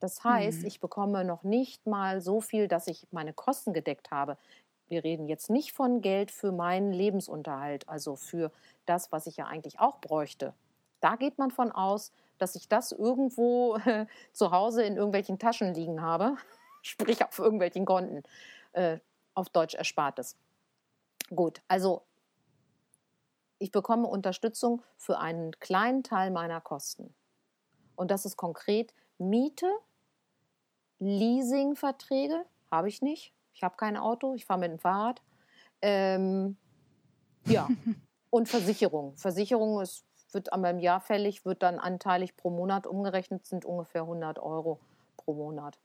Das 0.00 0.22
heißt, 0.24 0.62
mhm. 0.62 0.66
ich 0.66 0.80
bekomme 0.80 1.24
noch 1.24 1.42
nicht 1.42 1.86
mal 1.86 2.20
so 2.20 2.40
viel, 2.40 2.68
dass 2.68 2.86
ich 2.86 3.06
meine 3.10 3.32
Kosten 3.32 3.72
gedeckt 3.72 4.10
habe. 4.10 4.36
Wir 4.88 5.04
reden 5.04 5.28
jetzt 5.28 5.50
nicht 5.50 5.72
von 5.72 6.00
Geld 6.00 6.30
für 6.30 6.52
meinen 6.52 6.92
Lebensunterhalt, 6.92 7.88
also 7.88 8.16
für 8.16 8.50
das, 8.86 9.12
was 9.12 9.26
ich 9.26 9.36
ja 9.36 9.46
eigentlich 9.46 9.80
auch 9.80 10.00
bräuchte. 10.00 10.54
Da 11.00 11.16
geht 11.16 11.38
man 11.38 11.50
von 11.50 11.70
aus, 11.70 12.12
dass 12.38 12.54
ich 12.54 12.68
das 12.68 12.92
irgendwo 12.92 13.76
äh, 13.76 14.06
zu 14.32 14.50
Hause 14.50 14.84
in 14.84 14.96
irgendwelchen 14.96 15.38
Taschen 15.38 15.74
liegen 15.74 16.02
habe, 16.02 16.36
sprich 16.82 17.24
auf 17.24 17.38
irgendwelchen 17.38 17.84
Konten, 17.84 18.22
äh, 18.72 18.98
auf 19.34 19.48
Deutsch 19.50 19.74
Erspartes. 19.74 20.36
Gut, 21.34 21.60
also 21.68 22.02
ich 23.58 23.70
bekomme 23.70 24.06
Unterstützung 24.06 24.82
für 24.96 25.18
einen 25.18 25.52
kleinen 25.58 26.02
Teil 26.02 26.30
meiner 26.30 26.60
Kosten. 26.60 27.14
Und 27.96 28.10
das 28.10 28.24
ist 28.24 28.36
konkret 28.36 28.94
Miete, 29.18 29.70
Leasingverträge, 31.00 32.44
habe 32.70 32.88
ich 32.88 33.02
nicht. 33.02 33.34
Ich 33.52 33.62
habe 33.62 33.76
kein 33.76 33.96
Auto, 33.96 34.34
ich 34.34 34.46
fahre 34.46 34.60
mit 34.60 34.70
dem 34.70 34.78
Fahrrad. 34.78 35.20
Ähm, 35.82 36.56
ja, 37.46 37.68
und 38.30 38.48
Versicherung. 38.48 39.16
Versicherung 39.16 39.80
ist, 39.80 40.04
wird 40.32 40.52
einmal 40.52 40.78
Jahr 40.80 41.00
fällig, 41.00 41.44
wird 41.44 41.62
dann 41.62 41.78
anteilig 41.78 42.36
pro 42.36 42.50
Monat 42.50 42.86
umgerechnet, 42.86 43.46
sind 43.46 43.64
ungefähr 43.64 44.02
100 44.02 44.38
Euro 44.38 44.78
pro 45.16 45.34
Monat. 45.34 45.78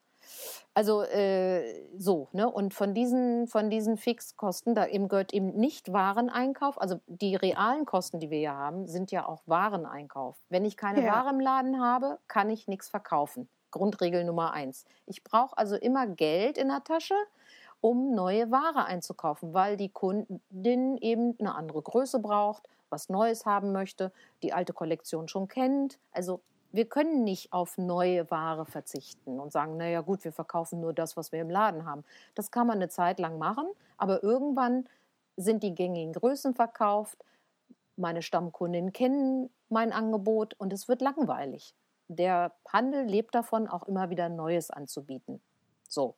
Also 0.73 1.03
äh, 1.03 1.85
so, 1.97 2.29
ne? 2.31 2.49
Und 2.49 2.73
von 2.73 2.93
diesen, 2.93 3.47
von 3.47 3.69
diesen 3.69 3.97
Fixkosten, 3.97 4.73
da 4.73 4.87
eben 4.87 5.07
gehört 5.07 5.33
eben 5.33 5.51
nicht 5.51 5.93
Wareneinkauf. 5.93 6.81
Also 6.81 6.99
die 7.07 7.35
realen 7.35 7.85
Kosten, 7.85 8.19
die 8.19 8.31
wir 8.31 8.39
hier 8.39 8.55
haben, 8.55 8.87
sind 8.87 9.11
ja 9.11 9.27
auch 9.27 9.43
Wareneinkauf. 9.45 10.37
Wenn 10.49 10.65
ich 10.65 10.77
keine 10.77 11.03
ja. 11.03 11.13
Ware 11.13 11.29
im 11.29 11.39
Laden 11.39 11.81
habe, 11.81 12.19
kann 12.27 12.49
ich 12.49 12.67
nichts 12.67 12.89
verkaufen. 12.89 13.47
Grundregel 13.69 14.23
Nummer 14.23 14.53
eins. 14.53 14.85
Ich 15.05 15.23
brauche 15.23 15.57
also 15.57 15.75
immer 15.75 16.07
Geld 16.07 16.57
in 16.57 16.69
der 16.69 16.83
Tasche, 16.83 17.15
um 17.81 18.15
neue 18.15 18.49
Ware 18.49 18.85
einzukaufen, 18.85 19.53
weil 19.53 19.77
die 19.77 19.89
Kundin 19.89 20.97
eben 20.97 21.35
eine 21.39 21.55
andere 21.55 21.81
Größe 21.81 22.19
braucht, 22.19 22.67
was 22.93 23.09
Neues 23.09 23.45
haben 23.45 23.73
möchte, 23.73 24.13
die 24.41 24.53
alte 24.53 24.71
Kollektion 24.71 25.27
schon 25.27 25.49
kennt. 25.49 25.99
Also 26.13 26.39
wir 26.71 26.85
können 26.85 27.25
nicht 27.25 27.51
auf 27.51 27.77
neue 27.77 28.29
Ware 28.31 28.65
verzichten 28.65 29.39
und 29.39 29.51
sagen, 29.51 29.75
naja 29.75 29.99
gut, 30.01 30.23
wir 30.23 30.31
verkaufen 30.31 30.79
nur 30.79 30.93
das, 30.93 31.17
was 31.17 31.31
wir 31.31 31.41
im 31.41 31.49
Laden 31.49 31.85
haben. 31.85 32.05
Das 32.35 32.51
kann 32.51 32.67
man 32.67 32.77
eine 32.77 32.89
Zeit 32.89 33.19
lang 33.19 33.37
machen, 33.37 33.67
aber 33.97 34.23
irgendwann 34.23 34.87
sind 35.35 35.63
die 35.63 35.75
gängigen 35.75 36.13
Größen 36.13 36.53
verkauft, 36.53 37.17
meine 37.95 38.21
Stammkundinnen 38.21 38.93
kennen 38.93 39.49
mein 39.69 39.91
Angebot 39.91 40.53
und 40.55 40.73
es 40.73 40.87
wird 40.87 41.01
langweilig. 41.01 41.75
Der 42.07 42.53
Handel 42.67 43.05
lebt 43.05 43.35
davon, 43.35 43.67
auch 43.67 43.83
immer 43.83 44.09
wieder 44.09 44.29
Neues 44.29 44.71
anzubieten. 44.71 45.41
So. 45.87 46.15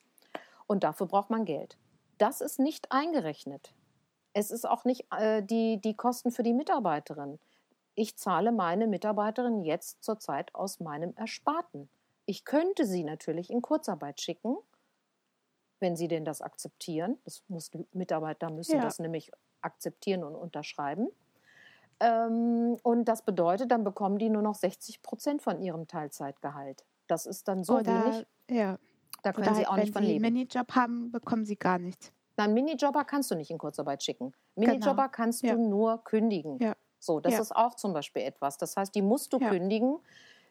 Und 0.68 0.84
dafür 0.84 1.08
braucht 1.08 1.30
man 1.30 1.46
Geld. 1.46 1.78
Das 2.18 2.42
ist 2.42 2.60
nicht 2.60 2.92
eingerechnet. 2.92 3.74
Es 4.38 4.52
ist 4.52 4.68
auch 4.68 4.86
nicht 4.86 5.06
äh, 5.18 5.42
die, 5.42 5.80
die 5.82 5.96
Kosten 5.96 6.32
für 6.32 6.44
die 6.44 6.54
Mitarbeiterin 6.54 7.40
ich 7.96 8.18
zahle 8.18 8.52
meine 8.52 8.88
Mitarbeiterin 8.88 9.64
jetzt 9.64 10.04
zurzeit 10.04 10.54
aus 10.54 10.80
meinem 10.80 11.14
Ersparten. 11.16 11.90
Ich 12.26 12.46
könnte 12.46 12.86
sie 12.86 13.04
natürlich 13.04 13.50
in 13.50 13.62
Kurzarbeit 13.62 14.20
schicken, 14.20 14.58
wenn 15.80 15.96
sie 15.96 16.08
denn 16.08 16.26
das 16.26 16.42
akzeptieren. 16.42 17.18
Das 17.24 17.44
muss, 17.48 17.72
Mitarbeiter 17.94 18.50
müssen 18.50 18.76
ja. 18.76 18.82
das 18.82 19.00
nämlich 19.00 19.32
akzeptieren 19.62 20.24
und 20.24 20.36
unterschreiben. 20.36 21.08
Ähm, 22.02 22.78
und 22.84 23.06
das 23.06 23.22
bedeutet, 23.22 23.72
dann 23.72 23.84
bekommen 23.84 24.18
die 24.18 24.30
nur 24.30 24.42
noch 24.42 24.56
60 24.56 25.02
Prozent 25.02 25.42
von 25.42 25.62
ihrem 25.62 25.88
Teilzeitgehalt. 25.88 26.84
Das 27.08 27.26
ist 27.26 27.48
dann 27.48 27.64
so 27.64 27.78
Oder, 27.78 28.06
wenig. 28.06 28.28
Ja. 28.50 28.78
Da 29.24 29.32
können 29.32 29.48
Oder 29.48 29.56
sie 29.56 29.66
halt, 29.66 29.70
auch 29.70 29.78
nicht 29.78 29.94
von 29.94 30.04
leben. 30.04 30.24
Wenn 30.24 30.34
sie 30.34 30.40
einen 30.40 30.48
Minijob 30.50 30.76
haben, 30.76 31.12
bekommen 31.12 31.46
sie 31.46 31.56
gar 31.56 31.80
nichts. 31.80 32.12
Nein, 32.38 32.54
Minijobber 32.54 33.06
kannst 33.06 33.32
du 33.32 33.36
nicht 33.36 33.50
in 33.50 33.58
Kurzarbeit 33.58 34.04
schicken. 34.04 34.34
Minijobber 34.56 35.04
genau. 35.04 35.12
kannst 35.12 35.44
ja. 35.44 35.54
du 35.54 35.62
nur 35.62 36.04
kündigen. 36.04 36.58
Ja. 36.60 36.76
So, 37.00 37.20
das 37.20 37.34
ja. 37.34 37.40
ist 37.40 37.56
auch 37.56 37.76
zum 37.76 37.94
Beispiel 37.94 38.24
etwas. 38.24 38.58
Das 38.58 38.76
heißt, 38.76 38.94
die 38.96 39.02
musst 39.02 39.32
du 39.34 39.40
ja. 39.40 39.50
kündigen, 39.50 40.00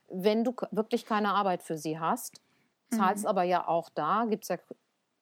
wenn 0.09 0.45
du 0.45 0.55
wirklich 0.71 1.05
keine 1.05 1.31
Arbeit 1.31 1.63
für 1.63 1.77
sie 1.77 1.99
hast. 1.99 2.41
Zahlst 2.91 3.25
mhm. 3.25 3.29
aber 3.29 3.43
ja 3.43 3.67
auch 3.67 3.89
da, 3.91 4.25
gibt 4.29 4.45
es 4.45 4.49
ja 4.49 4.59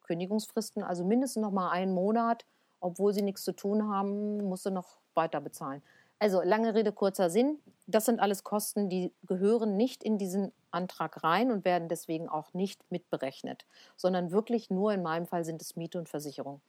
Kündigungsfristen, 0.03 0.83
also 0.83 1.05
mindestens 1.05 1.43
noch 1.43 1.53
mal 1.53 1.71
einen 1.71 1.95
Monat, 1.95 2.45
obwohl 2.81 3.15
sie 3.15 3.23
nichts 3.23 3.45
zu 3.45 3.53
tun 3.53 3.89
haben, 3.89 4.39
musst 4.49 4.67
du 4.67 4.71
noch 4.71 4.99
weiter 5.15 5.41
bezahlen. 5.41 5.83
Also 6.23 6.41
lange 6.41 6.73
Rede, 6.73 6.93
kurzer 6.93 7.31
Sinn. 7.31 7.59
Das 7.89 8.05
sind 8.05 8.21
alles 8.21 8.45
Kosten, 8.45 8.89
die 8.89 9.13
gehören 9.25 9.77
nicht 9.77 10.05
in 10.05 10.19
diesen 10.19 10.53
Antrag 10.71 11.25
rein 11.25 11.51
und 11.51 11.65
werden 11.65 11.89
deswegen 11.89 12.29
auch 12.29 12.55
nicht 12.55 12.81
mitberechnet, 12.93 13.67
sondern 13.97 14.31
wirklich 14.31 14.71
nur 14.71 14.93
in 14.93 15.03
meinem 15.03 15.27
Fall 15.27 15.45
sind 15.45 15.61
es 15.61 15.75
Miete 15.75 15.99
und 15.99 16.09
Versicherung. 16.09 16.61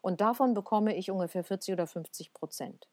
Und 0.00 0.20
davon 0.20 0.54
bekomme 0.54 0.94
ich 0.94 1.10
ungefähr 1.10 1.42
40 1.42 1.72
oder 1.72 1.88
50 1.88 2.32
Prozent. 2.32 2.86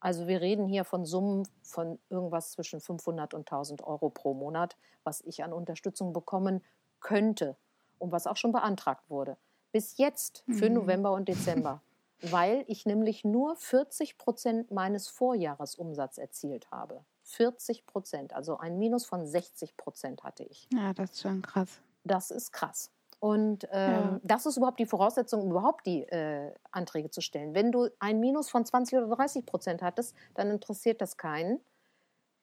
Also 0.00 0.26
wir 0.26 0.40
reden 0.40 0.64
hier 0.68 0.84
von 0.84 1.04
Summen 1.04 1.46
von 1.60 1.98
irgendwas 2.08 2.52
zwischen 2.52 2.80
500 2.80 3.34
und 3.34 3.40
1000 3.40 3.82
Euro 3.84 4.08
pro 4.08 4.32
Monat, 4.32 4.78
was 5.04 5.20
ich 5.20 5.44
an 5.44 5.52
Unterstützung 5.52 6.14
bekommen 6.14 6.64
könnte 7.00 7.58
und 7.98 8.10
was 8.10 8.26
auch 8.26 8.38
schon 8.38 8.52
beantragt 8.52 9.10
wurde. 9.10 9.36
Bis 9.70 9.98
jetzt 9.98 10.44
für 10.48 10.70
mhm. 10.70 10.76
November 10.76 11.12
und 11.12 11.28
Dezember, 11.28 11.82
weil 12.22 12.64
ich 12.66 12.86
nämlich 12.86 13.24
nur 13.24 13.56
40 13.56 14.18
Prozent 14.18 14.70
meines 14.70 15.08
Vorjahresumsatzes 15.08 16.18
erzielt 16.18 16.70
habe. 16.70 17.04
40 17.22 17.86
Prozent, 17.86 18.32
also 18.34 18.58
ein 18.58 18.78
Minus 18.78 19.04
von 19.04 19.26
60 19.26 19.76
Prozent 19.76 20.22
hatte 20.22 20.44
ich. 20.44 20.68
Ja, 20.72 20.94
das 20.94 21.12
ist 21.12 21.22
schon 21.22 21.42
krass. 21.42 21.80
Das 22.04 22.30
ist 22.30 22.52
krass. 22.52 22.90
Und 23.18 23.66
ähm, 23.72 23.90
ja. 23.90 24.20
das 24.22 24.46
ist 24.46 24.56
überhaupt 24.56 24.78
die 24.78 24.86
Voraussetzung, 24.86 25.42
um 25.42 25.50
überhaupt 25.50 25.86
die 25.86 26.02
äh, 26.02 26.52
Anträge 26.70 27.10
zu 27.10 27.20
stellen. 27.20 27.54
Wenn 27.54 27.72
du 27.72 27.88
ein 27.98 28.20
Minus 28.20 28.48
von 28.50 28.64
20 28.64 28.98
oder 28.98 29.16
30 29.16 29.46
Prozent 29.46 29.82
hattest, 29.82 30.14
dann 30.34 30.50
interessiert 30.50 31.00
das 31.00 31.16
keinen. 31.16 31.60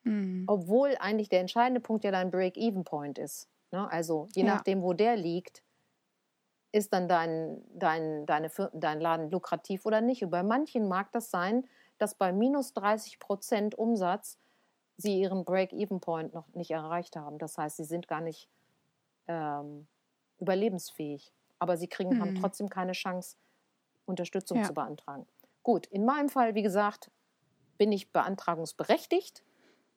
Mhm. 0.02 0.44
Obwohl 0.46 0.96
eigentlich 0.98 1.28
der 1.28 1.40
entscheidende 1.40 1.80
Punkt 1.80 2.04
ja 2.04 2.10
dein 2.10 2.30
Break-Even-Point 2.30 3.18
ist. 3.18 3.48
Ne? 3.70 3.90
Also 3.90 4.28
je 4.34 4.44
ja. 4.44 4.54
nachdem, 4.54 4.82
wo 4.82 4.92
der 4.92 5.16
liegt, 5.16 5.62
ist 6.74 6.92
dann 6.92 7.06
dein, 7.06 7.62
dein, 7.72 8.26
deine, 8.26 8.50
dein 8.72 9.00
Laden 9.00 9.30
lukrativ 9.30 9.86
oder 9.86 10.00
nicht. 10.00 10.24
Und 10.24 10.30
bei 10.30 10.42
manchen 10.42 10.88
mag 10.88 11.12
das 11.12 11.30
sein, 11.30 11.68
dass 11.98 12.16
bei 12.16 12.32
minus 12.32 12.72
30 12.72 13.20
Prozent 13.20 13.76
Umsatz 13.76 14.40
sie 14.96 15.20
ihren 15.20 15.44
Break-Even-Point 15.44 16.34
noch 16.34 16.48
nicht 16.48 16.72
erreicht 16.72 17.14
haben. 17.14 17.38
Das 17.38 17.58
heißt, 17.58 17.76
sie 17.76 17.84
sind 17.84 18.08
gar 18.08 18.20
nicht 18.20 18.48
ähm, 19.28 19.86
überlebensfähig. 20.40 21.32
Aber 21.60 21.76
sie 21.76 21.86
kriegen, 21.86 22.16
mhm. 22.16 22.20
haben 22.20 22.34
trotzdem 22.34 22.68
keine 22.68 22.92
Chance, 22.92 23.36
Unterstützung 24.04 24.58
ja. 24.58 24.64
zu 24.64 24.74
beantragen. 24.74 25.28
Gut, 25.62 25.86
in 25.86 26.04
meinem 26.04 26.28
Fall, 26.28 26.56
wie 26.56 26.62
gesagt, 26.62 27.08
bin 27.78 27.92
ich 27.92 28.10
beantragungsberechtigt, 28.10 29.44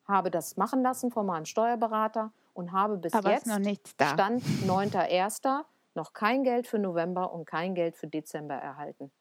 habe 0.08 0.30
das 0.30 0.58
machen 0.58 0.84
lassen 0.84 1.10
von 1.10 1.26
meinem 1.26 1.46
Steuerberater 1.46 2.32
und 2.54 2.72
habe 2.72 2.98
bis 2.98 3.14
Aber 3.14 3.32
jetzt 3.32 3.48
Stand 3.48 4.44
9.1. 4.68 5.66
noch 5.98 6.14
kein 6.14 6.44
Geld 6.44 6.68
für 6.68 6.80
November 6.80 7.34
und 7.34 7.46
kein 7.46 7.76
Geld 7.76 7.98
für 7.98 8.08
Dezember 8.08 8.56
erhalten. 8.56 9.12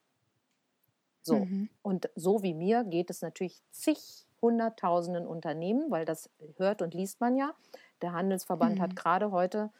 So, 1.22 1.40
mhm. 1.40 1.68
und 1.82 2.08
so 2.14 2.44
wie 2.44 2.54
mir 2.54 2.84
geht 2.84 3.10
es 3.10 3.20
natürlich 3.20 3.60
zig 3.72 3.98
hunderttausenden 4.40 5.26
Unternehmen, 5.26 5.90
weil 5.90 6.04
das 6.04 6.30
hört 6.56 6.82
und 6.82 6.94
liest 6.94 7.20
man 7.20 7.36
ja. 7.36 7.52
Der 8.00 8.12
Handelsverband 8.12 8.76
mhm. 8.76 8.82
hat 8.82 8.94
gerade 8.94 9.32
heute 9.32 9.70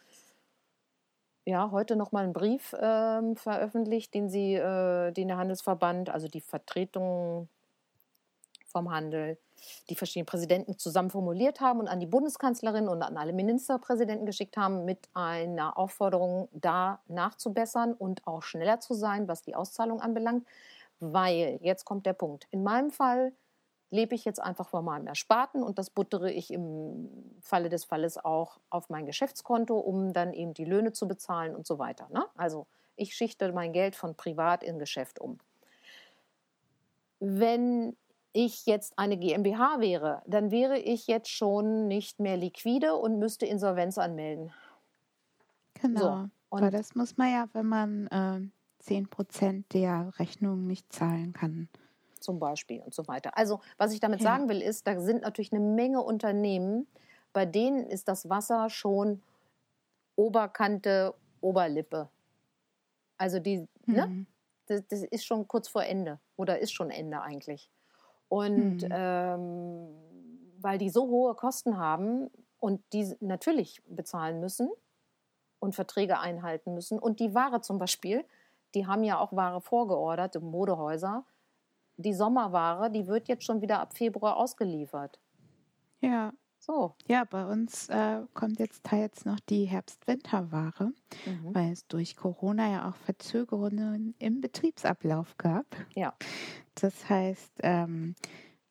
ja, 1.48 1.70
heute 1.70 1.94
nochmal 1.94 2.24
einen 2.24 2.32
Brief 2.32 2.74
ähm, 2.80 3.36
veröffentlicht, 3.36 4.12
den 4.14 4.28
sie, 4.28 4.54
äh, 4.54 5.12
den 5.12 5.28
der 5.28 5.36
Handelsverband, 5.36 6.10
also 6.10 6.26
die 6.26 6.40
Vertretung 6.40 7.48
vom 8.66 8.90
Handel, 8.90 9.38
die 9.88 9.94
verschiedenen 9.94 10.26
Präsidenten 10.26 10.78
zusammen 10.78 11.10
formuliert 11.10 11.60
haben 11.60 11.80
und 11.80 11.88
an 11.88 12.00
die 12.00 12.06
Bundeskanzlerin 12.06 12.88
und 12.88 13.02
an 13.02 13.16
alle 13.16 13.32
Ministerpräsidenten 13.32 14.26
geschickt 14.26 14.56
haben 14.56 14.84
mit 14.84 15.08
einer 15.14 15.78
Aufforderung, 15.78 16.48
da 16.52 17.00
nachzubessern 17.08 17.92
und 17.92 18.26
auch 18.26 18.42
schneller 18.42 18.80
zu 18.80 18.94
sein, 18.94 19.28
was 19.28 19.42
die 19.42 19.54
Auszahlung 19.54 20.00
anbelangt. 20.00 20.46
Weil, 20.98 21.58
jetzt 21.62 21.84
kommt 21.84 22.06
der 22.06 22.14
Punkt, 22.14 22.46
in 22.50 22.62
meinem 22.62 22.90
Fall 22.90 23.32
lebe 23.90 24.14
ich 24.14 24.24
jetzt 24.24 24.40
einfach 24.40 24.68
von 24.68 24.84
meinem 24.84 25.06
Ersparten 25.06 25.62
und 25.62 25.78
das 25.78 25.90
buttere 25.90 26.30
ich 26.30 26.52
im 26.52 27.08
Falle 27.40 27.68
des 27.68 27.84
Falles 27.84 28.22
auch 28.22 28.58
auf 28.70 28.88
mein 28.90 29.06
Geschäftskonto, 29.06 29.78
um 29.78 30.12
dann 30.12 30.32
eben 30.32 30.54
die 30.54 30.64
Löhne 30.64 30.92
zu 30.92 31.06
bezahlen 31.06 31.54
und 31.54 31.66
so 31.66 31.78
weiter. 31.78 32.08
Ne? 32.12 32.24
Also 32.36 32.66
ich 32.96 33.14
schichte 33.14 33.52
mein 33.52 33.72
Geld 33.72 33.94
von 33.94 34.14
privat 34.14 34.62
in 34.62 34.78
Geschäft 34.78 35.20
um. 35.20 35.38
Wenn 37.20 37.96
ich 38.36 38.66
jetzt 38.66 38.98
eine 38.98 39.16
GmbH 39.16 39.80
wäre, 39.80 40.22
dann 40.26 40.50
wäre 40.50 40.78
ich 40.78 41.06
jetzt 41.06 41.30
schon 41.30 41.88
nicht 41.88 42.20
mehr 42.20 42.36
liquide 42.36 42.94
und 42.94 43.18
müsste 43.18 43.46
Insolvenz 43.46 43.96
anmelden. 43.96 44.52
Genau. 45.80 46.00
So. 46.00 46.30
Weil 46.50 46.70
das 46.70 46.94
muss 46.94 47.16
man 47.16 47.32
ja, 47.32 47.48
wenn 47.54 47.66
man 47.66 48.06
äh, 48.08 48.84
10% 48.84 49.64
der 49.72 50.12
Rechnung 50.18 50.66
nicht 50.66 50.92
zahlen 50.92 51.32
kann 51.32 51.68
zum 52.20 52.38
Beispiel 52.38 52.80
und 52.80 52.94
so 52.94 53.06
weiter. 53.08 53.36
Also 53.36 53.60
was 53.78 53.92
ich 53.92 54.00
damit 54.00 54.20
ja. 54.20 54.24
sagen 54.24 54.48
will, 54.48 54.60
ist, 54.60 54.86
da 54.86 55.00
sind 55.00 55.22
natürlich 55.22 55.52
eine 55.52 55.60
Menge 55.60 56.02
Unternehmen, 56.02 56.86
bei 57.32 57.46
denen 57.46 57.86
ist 57.86 58.08
das 58.08 58.28
Wasser 58.28 58.68
schon 58.68 59.22
Oberkante, 60.16 61.14
Oberlippe. 61.40 62.08
Also 63.18 63.38
die, 63.38 63.58
ne? 63.58 63.68
mhm. 63.86 63.94
ne? 63.94 64.26
Das, 64.66 64.86
das, 64.88 65.02
ist 65.02 65.24
schon 65.24 65.46
kurz 65.46 65.68
vor 65.68 65.84
Ende 65.84 66.18
oder 66.36 66.58
ist 66.58 66.72
schon 66.72 66.90
Ende 66.90 67.20
eigentlich. 67.20 67.70
Und 68.28 68.82
mhm. 68.82 68.88
ähm, 68.90 69.88
weil 70.60 70.78
die 70.78 70.90
so 70.90 71.08
hohe 71.08 71.34
Kosten 71.34 71.78
haben 71.78 72.30
und 72.58 72.82
die 72.92 73.14
natürlich 73.20 73.82
bezahlen 73.86 74.40
müssen 74.40 74.70
und 75.58 75.74
Verträge 75.74 76.18
einhalten 76.18 76.74
müssen 76.74 76.98
und 76.98 77.20
die 77.20 77.34
Ware 77.34 77.60
zum 77.60 77.78
Beispiel, 77.78 78.24
die 78.74 78.86
haben 78.86 79.04
ja 79.04 79.18
auch 79.18 79.32
Ware 79.32 79.60
vorgeordert, 79.60 80.40
Modehäuser, 80.40 81.24
die 81.96 82.14
Sommerware, 82.14 82.90
die 82.90 83.06
wird 83.06 83.28
jetzt 83.28 83.44
schon 83.44 83.62
wieder 83.62 83.80
ab 83.80 83.96
Februar 83.96 84.36
ausgeliefert. 84.36 85.18
Ja. 86.00 86.32
So. 86.58 86.94
Ja, 87.06 87.24
bei 87.24 87.46
uns 87.46 87.88
äh, 87.90 88.22
kommt 88.34 88.58
jetzt 88.58 88.82
teils 88.82 89.24
noch 89.24 89.38
die 89.38 89.66
Herbst-Winter-Ware, 89.66 90.92
mhm. 91.24 91.54
weil 91.54 91.70
es 91.70 91.86
durch 91.86 92.16
Corona 92.16 92.68
ja 92.68 92.88
auch 92.88 92.96
Verzögerungen 92.96 94.14
im 94.18 94.40
Betriebsablauf 94.40 95.36
gab. 95.36 95.66
Ja. 95.94 96.14
Das 96.80 97.08
heißt, 97.08 97.52
ähm, 97.62 98.14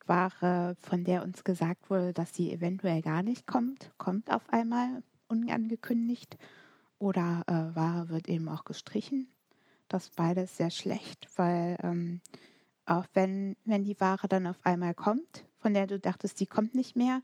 Ware, 0.06 0.76
von 0.82 1.04
der 1.04 1.24
uns 1.24 1.44
gesagt 1.44 1.90
wurde, 1.90 2.14
dass 2.14 2.34
sie 2.34 2.52
eventuell 2.52 3.02
gar 3.02 3.24
nicht 3.24 3.48
kommt, 3.48 3.92
kommt 3.98 4.32
auf 4.32 4.48
einmal 4.50 5.04
unangekündigt. 5.28 6.38
oder 6.98 7.44
äh, 7.48 7.76
Ware 7.76 8.10
wird 8.10 8.30
eben 8.30 8.48
auch 8.48 8.64
gestrichen. 8.64 9.28
Das 9.90 10.10
beides 10.12 10.56
sehr 10.58 10.72
schlecht, 10.72 11.28
weil 11.36 11.78
ähm, 11.84 12.22
auch 12.86 13.06
wenn, 13.14 13.58
wenn 13.66 13.84
die 13.84 14.00
Ware 14.00 14.28
dann 14.28 14.48
auf 14.48 14.58
einmal 14.64 14.94
kommt, 14.94 15.46
von 15.58 15.74
der 15.74 15.88
du 15.88 16.00
dachtest, 16.00 16.40
die 16.40 16.48
kommt 16.48 16.74
nicht 16.74 16.96
mehr, 16.96 17.22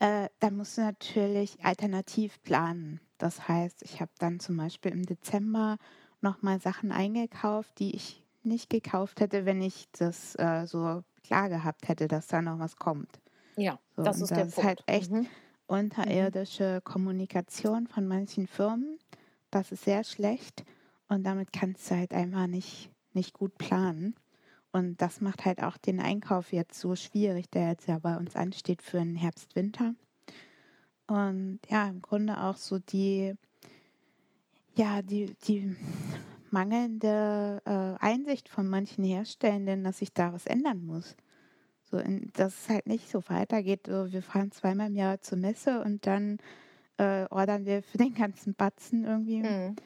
äh, 0.00 0.28
dann 0.40 0.56
musst 0.56 0.76
du 0.76 0.82
natürlich 0.82 1.64
alternativ 1.64 2.42
planen. 2.42 3.00
Das 3.18 3.46
heißt, 3.46 3.82
ich 3.82 4.00
habe 4.00 4.10
dann 4.18 4.40
zum 4.40 4.56
Beispiel 4.56 4.90
im 4.90 5.06
Dezember 5.06 5.78
nochmal 6.20 6.60
Sachen 6.60 6.90
eingekauft, 6.90 7.78
die 7.78 7.94
ich 7.94 8.23
nicht 8.44 8.70
gekauft 8.70 9.20
hätte, 9.20 9.44
wenn 9.46 9.62
ich 9.62 9.88
das 9.92 10.34
äh, 10.36 10.66
so 10.66 11.02
klar 11.22 11.48
gehabt 11.48 11.88
hätte, 11.88 12.08
dass 12.08 12.26
da 12.26 12.42
noch 12.42 12.58
was 12.58 12.76
kommt. 12.76 13.20
Ja, 13.56 13.78
so, 13.96 14.02
das 14.02 14.20
ist 14.20 14.30
das 14.30 14.38
der 14.38 14.46
ist 14.46 14.54
Punkt. 14.54 14.68
halt 14.68 14.82
echt 14.86 15.10
mhm. 15.10 15.26
unterirdische 15.66 16.80
Kommunikation 16.82 17.86
von 17.86 18.06
manchen 18.06 18.46
Firmen. 18.46 18.98
Das 19.50 19.72
ist 19.72 19.84
sehr 19.84 20.04
schlecht 20.04 20.64
und 21.08 21.24
damit 21.24 21.52
kannst 21.52 21.90
du 21.90 21.96
halt 21.96 22.12
einfach 22.12 22.46
nicht, 22.46 22.90
nicht 23.12 23.34
gut 23.34 23.56
planen. 23.58 24.14
Und 24.72 25.00
das 25.00 25.20
macht 25.20 25.44
halt 25.44 25.62
auch 25.62 25.76
den 25.76 26.00
Einkauf 26.00 26.52
jetzt 26.52 26.80
so 26.80 26.96
schwierig, 26.96 27.48
der 27.50 27.68
jetzt 27.68 27.86
ja 27.86 28.00
bei 28.00 28.16
uns 28.16 28.34
ansteht 28.34 28.82
für 28.82 28.98
den 28.98 29.14
Herbst-Winter. 29.14 29.94
Und 31.06 31.60
ja, 31.68 31.86
im 31.88 32.02
Grunde 32.02 32.42
auch 32.42 32.56
so 32.56 32.80
die, 32.80 33.34
ja, 34.74 35.02
die, 35.02 35.36
die 35.46 35.76
mangelnde 36.54 37.60
äh, 37.66 38.04
Einsicht 38.04 38.48
von 38.48 38.68
manchen 38.68 39.04
Herstellenden, 39.04 39.84
dass 39.84 39.98
sich 39.98 40.12
da 40.14 40.32
was 40.32 40.46
ändern 40.46 40.84
muss. 40.86 41.16
So, 41.82 41.98
in, 41.98 42.30
dass 42.34 42.62
es 42.62 42.68
halt 42.68 42.86
nicht 42.86 43.10
so 43.10 43.22
weitergeht. 43.28 43.86
So, 43.86 44.10
wir 44.10 44.22
fahren 44.22 44.50
zweimal 44.50 44.88
im 44.88 44.96
Jahr 44.96 45.20
zur 45.20 45.38
Messe 45.38 45.82
und 45.82 46.06
dann 46.06 46.38
äh, 46.96 47.26
ordern 47.30 47.66
wir 47.66 47.82
für 47.82 47.98
den 47.98 48.14
ganzen 48.14 48.54
Batzen 48.54 49.04
irgendwie, 49.04 49.42
mhm. 49.42 49.76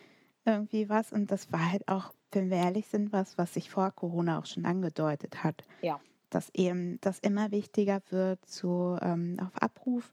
irgendwie 0.45 0.89
was. 0.89 1.13
Und 1.13 1.31
das 1.33 1.51
war 1.51 1.73
halt 1.73 1.89
auch 1.89 2.13
wenn 2.33 2.51
wir 2.51 2.59
ehrlich 2.59 2.87
sind, 2.87 3.13
was, 3.13 3.39
was 3.39 3.55
sich 3.55 3.71
vor 3.71 3.91
Corona 3.91 4.39
auch 4.39 4.47
schon 4.47 4.65
angedeutet 4.65 5.43
hat. 5.45 5.65
Ja. 5.83 6.01
Dass 6.31 6.51
eben 6.55 7.01
das 7.01 7.19
immer 7.21 7.51
wichtiger 7.51 8.03
wird, 8.11 8.45
so 8.47 8.99
ähm, 9.01 9.39
auf 9.41 9.63
Abruf 9.63 10.13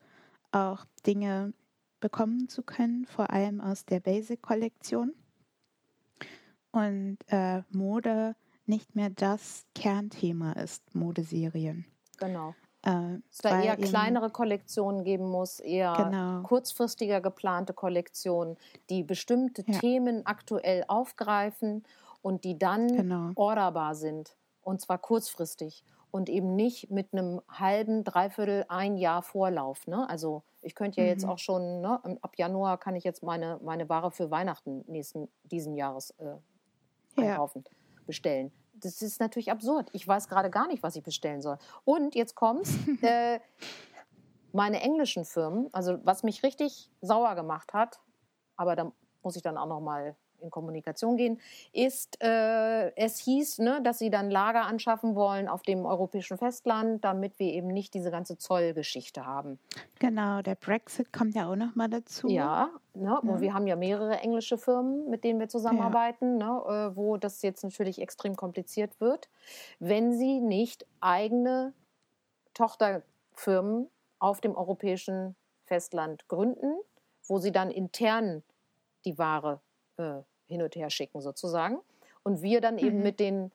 auch 0.52 0.86
Dinge 1.06 1.54
bekommen 2.00 2.48
zu 2.48 2.64
können, 2.64 3.06
vor 3.06 3.32
allem 3.32 3.60
aus 3.60 3.86
der 3.86 4.00
Basic-Kollektion. 4.00 5.14
Und 6.76 7.18
äh, 7.28 7.62
Mode 7.72 8.36
nicht 8.66 8.96
mehr 8.96 9.10
das 9.10 9.66
Kernthema 9.76 10.54
ist, 10.54 10.94
Modeserien. 10.94 11.86
Genau. 12.18 12.54
Äh, 12.86 13.20
es 13.32 13.38
da 13.38 13.62
eher 13.62 13.78
kleinere 13.78 14.30
Kollektionen 14.30 15.06
geben 15.06 15.30
muss, 15.30 15.60
eher 15.60 15.94
genau. 15.98 16.42
kurzfristiger 16.44 17.22
geplante 17.22 17.74
Kollektionen, 17.74 18.58
die 18.90 19.04
bestimmte 19.04 19.64
ja. 19.66 19.80
Themen 19.80 20.26
aktuell 20.26 20.84
aufgreifen 20.88 21.84
und 22.22 22.44
die 22.44 22.60
dann 22.60 22.88
genau. 22.88 23.32
orderbar 23.36 23.96
sind. 23.96 24.36
Und 24.62 24.82
zwar 24.82 24.98
kurzfristig 24.98 25.86
und 26.12 26.30
eben 26.30 26.56
nicht 26.56 26.92
mit 26.92 27.14
einem 27.14 27.42
halben, 27.50 28.04
dreiviertel, 28.04 28.66
ein 28.68 28.98
Jahr 28.98 29.22
Vorlauf. 29.22 29.88
Ne? 29.88 30.10
Also 30.10 30.44
ich 30.62 30.76
könnte 30.76 31.02
ja 31.02 31.06
mhm. 31.06 31.10
jetzt 31.10 31.26
auch 31.26 31.40
schon, 31.40 31.82
ne, 31.82 32.00
ab 32.22 32.36
Januar 32.38 32.78
kann 32.80 32.96
ich 32.96 33.04
jetzt 33.04 33.24
meine, 33.24 33.60
meine 33.64 33.88
Ware 33.90 34.12
für 34.12 34.32
Weihnachten 34.32 34.84
nächsten, 34.88 35.28
diesen 35.44 35.76
Jahres 35.76 36.12
äh, 36.18 36.36
einkaufen, 37.18 37.64
ja. 37.66 37.72
bestellen. 38.06 38.52
Das 38.74 39.02
ist 39.02 39.20
natürlich 39.20 39.52
absurd. 39.52 39.90
Ich 39.94 40.08
weiß 40.08 40.28
gerade 40.28 40.50
gar 40.50 40.68
nicht, 40.68 40.84
was 40.84 40.96
ich 40.96 41.04
bestellen 41.04 41.42
soll. 41.42 41.58
Und 41.86 42.14
jetzt 42.16 42.36
kommt's. 42.36 42.74
äh, 43.02 43.40
meine 44.56 44.80
englischen 44.80 45.26
Firmen, 45.26 45.68
also 45.74 46.00
was 46.06 46.24
mich 46.24 46.42
richtig 46.42 46.90
sauer 47.02 47.36
gemacht 47.36 47.74
hat, 47.74 48.00
aber 48.56 48.78
da 48.78 48.92
muss 49.22 49.36
ich 49.36 49.42
dann 49.42 49.58
auch 49.58 49.68
noch 49.68 49.82
mal 49.82 50.16
in 50.42 50.50
Kommunikation 50.50 51.18
gehen, 51.18 51.40
ist, 51.74 52.22
äh, 52.22 52.96
es 52.96 53.20
hieß, 53.20 53.60
ne, 53.60 53.82
dass 53.84 54.00
sie 54.00 54.10
dann 54.10 54.30
Lager 54.30 54.66
anschaffen 54.66 55.16
wollen 55.16 55.48
auf 55.48 55.64
dem 55.64 55.86
europäischen 55.86 56.38
Festland, 56.38 57.04
damit 57.04 57.40
wir 57.40 57.54
eben 57.54 57.68
nicht 57.68 57.94
diese 57.94 58.12
ganze 58.12 58.38
Zollgeschichte 58.38 59.26
haben. 59.26 59.60
Genau, 60.00 60.42
der 60.42 60.56
Brexit 60.56 61.12
kommt 61.12 61.36
ja 61.36 61.50
auch 61.50 61.56
noch 61.56 61.76
mal 61.76 61.90
dazu. 61.90 62.28
Ja, 62.28 62.70
ne, 62.94 63.20
ja. 63.24 63.42
wir 63.42 63.54
haben 63.54 63.68
ja 63.68 63.76
mehrere 63.76 64.20
englische 64.20 64.58
Firmen, 64.58 65.10
mit 65.10 65.24
denen 65.24 65.40
wir 65.40 65.50
zusammenarbeiten, 65.50 66.40
ja. 66.40 66.48
ne, 66.48 66.92
äh, 66.92 66.96
wo 66.96 67.18
das 67.18 67.42
jetzt 67.42 67.64
natürlich 67.64 68.02
extrem 68.02 68.36
kompliziert 68.36 69.00
wird, 69.00 69.30
wenn 69.80 70.14
sie 70.14 70.40
nicht 70.40 70.86
eigene 71.00 71.74
Tochterfirmen 72.54 73.90
auf 74.20 74.42
dem 74.42 74.56
europäischen 74.56 75.36
Festland 75.66 76.28
gründen, 76.28 76.80
wo 77.28 77.40
sie 77.40 77.52
dann 77.52 77.72
intern 77.72 78.44
die 79.06 79.18
Ware 79.18 79.62
äh, 79.98 80.22
hin 80.48 80.62
und 80.62 80.76
her 80.76 80.90
schicken 80.90 81.22
sozusagen. 81.22 81.80
Und 82.24 82.42
wir 82.42 82.62
dann 82.62 82.78
eben 82.78 82.98
mhm. 82.98 83.04
mit, 83.04 83.20
den, 83.20 83.52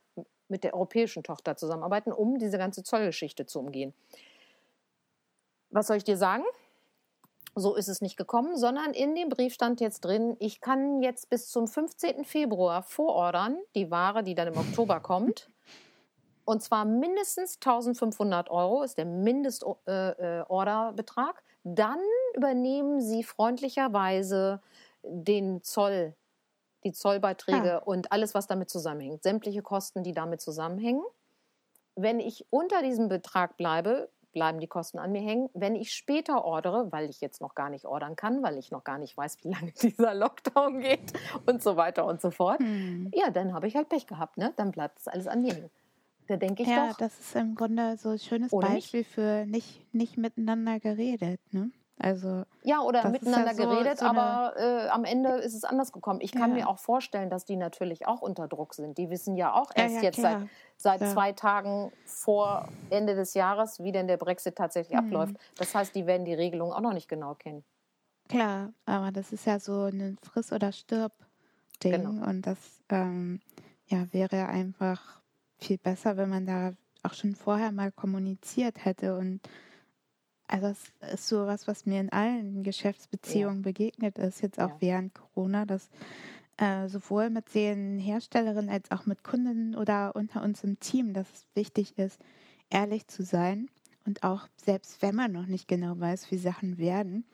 mit 0.49 0.65
der 0.65 0.75
europäischen 0.75 1.23
Tochter 1.23 1.57
zusammenarbeiten, 1.57 2.13
um 2.13 2.39
diese 2.39 2.59
ganze 2.59 2.83
Zollgeschichte 2.83 3.47
zu 3.47 3.59
umgehen. 3.59 3.95
Was 5.71 5.87
soll 5.87 5.97
ich 5.97 6.05
dir 6.05 6.17
sagen? 6.17 6.45
So 7.57 7.75
ist 7.75 7.89
es 7.89 8.01
nicht 8.01 8.17
gekommen, 8.17 8.57
sondern 8.57 8.93
in 8.93 9.17
dem 9.17 9.29
Brief 9.29 9.55
stand 9.55 9.81
jetzt 9.81 10.05
drin, 10.05 10.37
ich 10.39 10.61
kann 10.61 11.03
jetzt 11.03 11.31
bis 11.31 11.51
zum 11.51 11.67
15. 11.67 12.25
Februar 12.25 12.85
vorordern, 12.85 13.59
die 13.75 13.91
Ware, 13.91 14.23
die 14.23 14.37
dann 14.37 14.49
im 14.49 14.57
Oktober 14.57 15.01
kommt. 15.01 15.51
Und 16.45 16.63
zwar 16.63 16.85
mindestens 16.85 17.57
1500 17.57 18.51
Euro 18.51 18.83
ist 18.83 18.99
der 18.99 19.05
Mindestorderbetrag. 19.05 21.39
Äh, 21.39 21.43
dann 21.65 21.99
übernehmen 22.35 23.01
Sie 23.01 23.23
freundlicherweise 23.23 24.61
den 25.03 25.63
Zoll 25.63 26.15
die 26.85 26.93
Zollbeiträge 26.93 27.83
ah. 27.83 27.85
und 27.85 28.13
alles, 28.13 28.35
was 28.35 28.47
damit 28.47 28.71
zusammenhängt, 28.71 29.23
sämtliche 29.23 29.63
Kosten, 29.63 30.03
die 30.03 30.13
damit 30.13 30.41
zusammenhängen. 30.41 31.03
Wenn 31.97 32.21
ich 32.21 32.47
unter 32.51 32.83
diesem 32.83 33.09
Betrag 33.09 33.57
bleibe, 33.57 34.11
bleiben 34.33 34.61
die 34.61 34.67
Kosten 34.67 34.99
an 34.99 35.13
mir 35.13 35.21
hängen. 35.21 35.51
Wenn 35.55 35.75
ich 35.75 35.93
später 35.93 36.45
ordere, 36.45 36.93
weil 36.93 37.11
ich 37.11 37.21
jetzt 37.21 37.41
noch 37.41 37.55
gar 37.55 37.69
nicht 37.69 37.85
ordern 37.85 38.17
kann, 38.17 38.43
weil 38.43 38.59
ich 38.59 38.71
noch 38.71 38.85
gar 38.85 38.99
nicht 38.99 39.17
weiß, 39.17 39.39
wie 39.43 39.49
lange 39.49 39.73
dieser 39.83 40.15
Lockdown 40.15 40.81
geht 40.81 41.13
und 41.47 41.63
so 41.63 41.77
weiter 41.77 42.07
und 42.07 42.21
so 42.21 42.31
fort, 42.31 42.61
hm. 42.61 43.11
ja, 43.15 43.31
dann 43.31 43.53
habe 43.53 43.67
ich 43.67 43.77
halt 43.77 43.89
Pech 43.89 44.07
gehabt, 44.07 44.37
ne? 44.37 44.53
Dann 44.57 44.71
bleibt 44.71 44.99
das 44.99 45.09
alles 45.09 45.27
an 45.27 45.43
mir 45.43 45.55
hängen. 45.55 45.71
Da 46.29 46.37
denke 46.37 46.63
ich 46.63 46.69
ja, 46.69 46.89
doch. 46.89 47.01
Ja, 47.01 47.07
das 47.07 47.19
ist 47.19 47.35
im 47.35 47.57
Grunde 47.57 47.97
so 47.97 48.11
ein 48.11 48.19
schönes 48.19 48.53
Beispiel 48.53 49.01
nicht? 49.01 49.11
für 49.11 49.47
nicht, 49.47 49.95
nicht 49.95 50.17
miteinander 50.17 50.79
geredet, 50.79 51.41
ne? 51.51 51.71
Also 52.03 52.45
ja, 52.63 52.81
oder 52.81 53.07
miteinander 53.11 53.53
ja 53.53 53.55
so, 53.55 53.69
geredet, 53.69 53.99
so 53.99 54.07
aber 54.07 54.55
äh, 54.57 54.89
am 54.89 55.05
Ende 55.05 55.33
ist 55.33 55.55
es 55.55 55.65
anders 55.65 55.93
gekommen. 55.93 56.21
Ich 56.23 56.33
kann 56.33 56.51
ja. 56.51 56.65
mir 56.65 56.69
auch 56.69 56.79
vorstellen, 56.79 57.29
dass 57.29 57.45
die 57.45 57.57
natürlich 57.57 58.07
auch 58.07 58.23
unter 58.23 58.49
Druck 58.49 58.73
sind. 58.73 58.97
Die 58.97 59.11
wissen 59.11 59.37
ja 59.37 59.53
auch 59.53 59.71
erst 59.75 59.97
ja, 59.97 60.03
jetzt 60.03 60.21
seit, 60.21 60.49
seit 60.79 61.01
zwei 61.01 61.33
Tagen 61.33 61.93
vor 62.07 62.67
Ende 62.89 63.15
des 63.15 63.35
Jahres, 63.35 63.83
wie 63.83 63.93
denn 63.93 64.09
der 64.09 64.17
Brexit 64.17 64.57
tatsächlich 64.57 64.99
mhm. 64.99 65.07
abläuft. 65.07 65.35
Das 65.59 65.75
heißt, 65.75 65.95
die 65.95 66.07
werden 66.07 66.25
die 66.25 66.33
Regelung 66.33 66.73
auch 66.73 66.81
noch 66.81 66.95
nicht 66.95 67.09
genau 67.09 67.35
kennen. 67.35 67.65
Klar, 68.29 68.73
aber 68.87 69.11
das 69.13 69.33
ist 69.33 69.45
ja 69.45 69.61
so 69.61 69.85
ein 69.85 70.17
Friss- 70.23 70.53
oder 70.53 70.73
Stirb-Ding 70.73 71.93
genau. 71.93 72.27
und 72.27 72.47
das 72.47 72.59
ähm, 72.89 73.41
ja, 73.89 74.11
wäre 74.13 74.47
einfach 74.47 75.21
viel 75.59 75.77
besser, 75.77 76.17
wenn 76.17 76.31
man 76.31 76.47
da 76.47 76.73
auch 77.03 77.13
schon 77.13 77.35
vorher 77.35 77.73
mal 77.73 77.93
kommuniziert 77.93 78.85
hätte 78.85 79.19
und 79.19 79.41
also 80.51 80.69
das 81.01 81.13
ist 81.13 81.29
so 81.29 81.47
was, 81.47 81.69
was 81.69 81.87
mir 81.87 82.01
in 82.01 82.13
allen 82.13 82.63
Geschäftsbeziehungen 82.63 83.59
ja. 83.59 83.63
begegnet 83.63 84.19
ist, 84.19 84.43
jetzt 84.43 84.59
auch 84.61 84.71
ja. 84.71 84.77
während 84.81 85.15
Corona, 85.15 85.65
dass 85.65 85.91
äh, 86.57 86.89
sowohl 86.89 87.31
mit 87.31 87.55
den 87.55 87.99
Herstellerinnen 87.99 88.69
als 88.69 88.91
auch 88.91 89.07
mit 89.07 89.23
Kunden 89.25 89.77
oder 89.77 90.15
unter 90.17 90.43
uns 90.43 90.65
im 90.65 90.79
Team, 90.81 91.15
dass 91.15 91.29
es 91.33 91.47
wichtig 91.55 91.97
ist, 91.99 92.21
ehrlich 92.69 93.07
zu 93.07 93.23
sein 93.23 93.69
und 94.05 94.25
auch 94.25 94.49
selbst 94.57 95.03
wenn 95.03 95.15
man 95.15 95.33
noch 95.33 95.47
nicht 95.47 95.69
genau 95.69 95.99
weiß, 95.99 96.31
wie 96.31 96.39
Sachen 96.39 96.79
werden, 96.79 97.25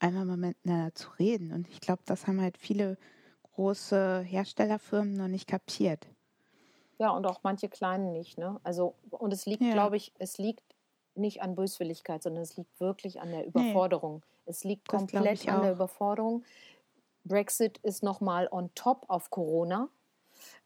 einmal 0.00 0.24
mal 0.24 0.36
miteinander 0.36 0.94
zu 0.94 1.08
reden. 1.18 1.52
Und 1.52 1.68
ich 1.68 1.80
glaube, 1.80 2.02
das 2.06 2.26
haben 2.26 2.40
halt 2.40 2.58
viele 2.58 2.98
große 3.54 4.20
Herstellerfirmen 4.20 5.14
noch 5.14 5.28
nicht 5.28 5.46
kapiert. 5.46 6.06
Ja, 6.98 7.10
und 7.10 7.26
auch 7.26 7.40
manche 7.42 7.68
kleinen 7.68 8.12
nicht, 8.12 8.38
ne? 8.38 8.60
Also, 8.62 8.94
und 9.10 9.32
es 9.32 9.46
liegt, 9.46 9.62
ja. 9.62 9.72
glaube 9.72 9.96
ich, 9.96 10.12
es 10.18 10.38
liegt 10.38 10.73
nicht 11.16 11.42
an 11.42 11.54
Böswilligkeit, 11.54 12.22
sondern 12.22 12.42
es 12.42 12.56
liegt 12.56 12.80
wirklich 12.80 13.20
an 13.20 13.30
der 13.30 13.46
Überforderung. 13.46 14.16
Nee, 14.16 14.50
es 14.50 14.64
liegt 14.64 14.88
komplett 14.88 15.48
an 15.48 15.62
der 15.62 15.72
Überforderung. 15.72 16.44
Brexit 17.24 17.78
ist 17.78 18.02
nochmal 18.02 18.48
on 18.50 18.70
top 18.74 19.04
auf 19.08 19.30
Corona. 19.30 19.88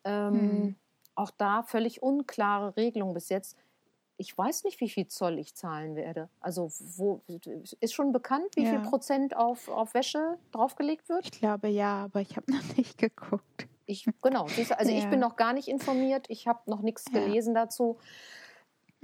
Ähm, 0.05 0.33
hm. 0.33 0.77
Auch 1.15 1.31
da 1.31 1.63
völlig 1.63 2.03
unklare 2.03 2.77
Regelung 2.77 3.15
bis 3.15 3.29
jetzt. 3.29 3.57
Ich 4.17 4.37
weiß 4.37 4.65
nicht, 4.65 4.81
wie 4.81 4.89
viel 4.89 5.07
Zoll 5.07 5.39
ich 5.39 5.55
zahlen 5.55 5.95
werde. 5.95 6.29
Also 6.41 6.73
wo, 6.97 7.23
ist 7.81 7.95
schon 7.95 8.13
bekannt, 8.13 8.49
wie 8.57 8.65
ja. 8.65 8.71
viel 8.71 8.81
Prozent 8.81 9.37
auf, 9.37 9.69
auf 9.69 9.95
Wäsche 9.95 10.39
draufgelegt 10.51 11.09
wird? 11.09 11.27
Ich 11.27 11.33
glaube 11.33 11.69
ja, 11.69 12.05
aber 12.05 12.21
ich 12.21 12.37
habe 12.37 12.51
noch 12.53 12.77
nicht 12.77 12.99
geguckt. 12.99 13.69
Ich, 13.87 14.07
genau, 14.21 14.47
also 14.77 14.93
ja. 14.93 14.99
ich 14.99 15.09
bin 15.09 15.21
noch 15.21 15.37
gar 15.37 15.53
nicht 15.53 15.69
informiert. 15.69 16.27
Ich 16.29 16.47
habe 16.47 16.61
noch 16.67 16.83
nichts 16.83 17.07
gelesen 17.07 17.55
dazu. 17.55 17.99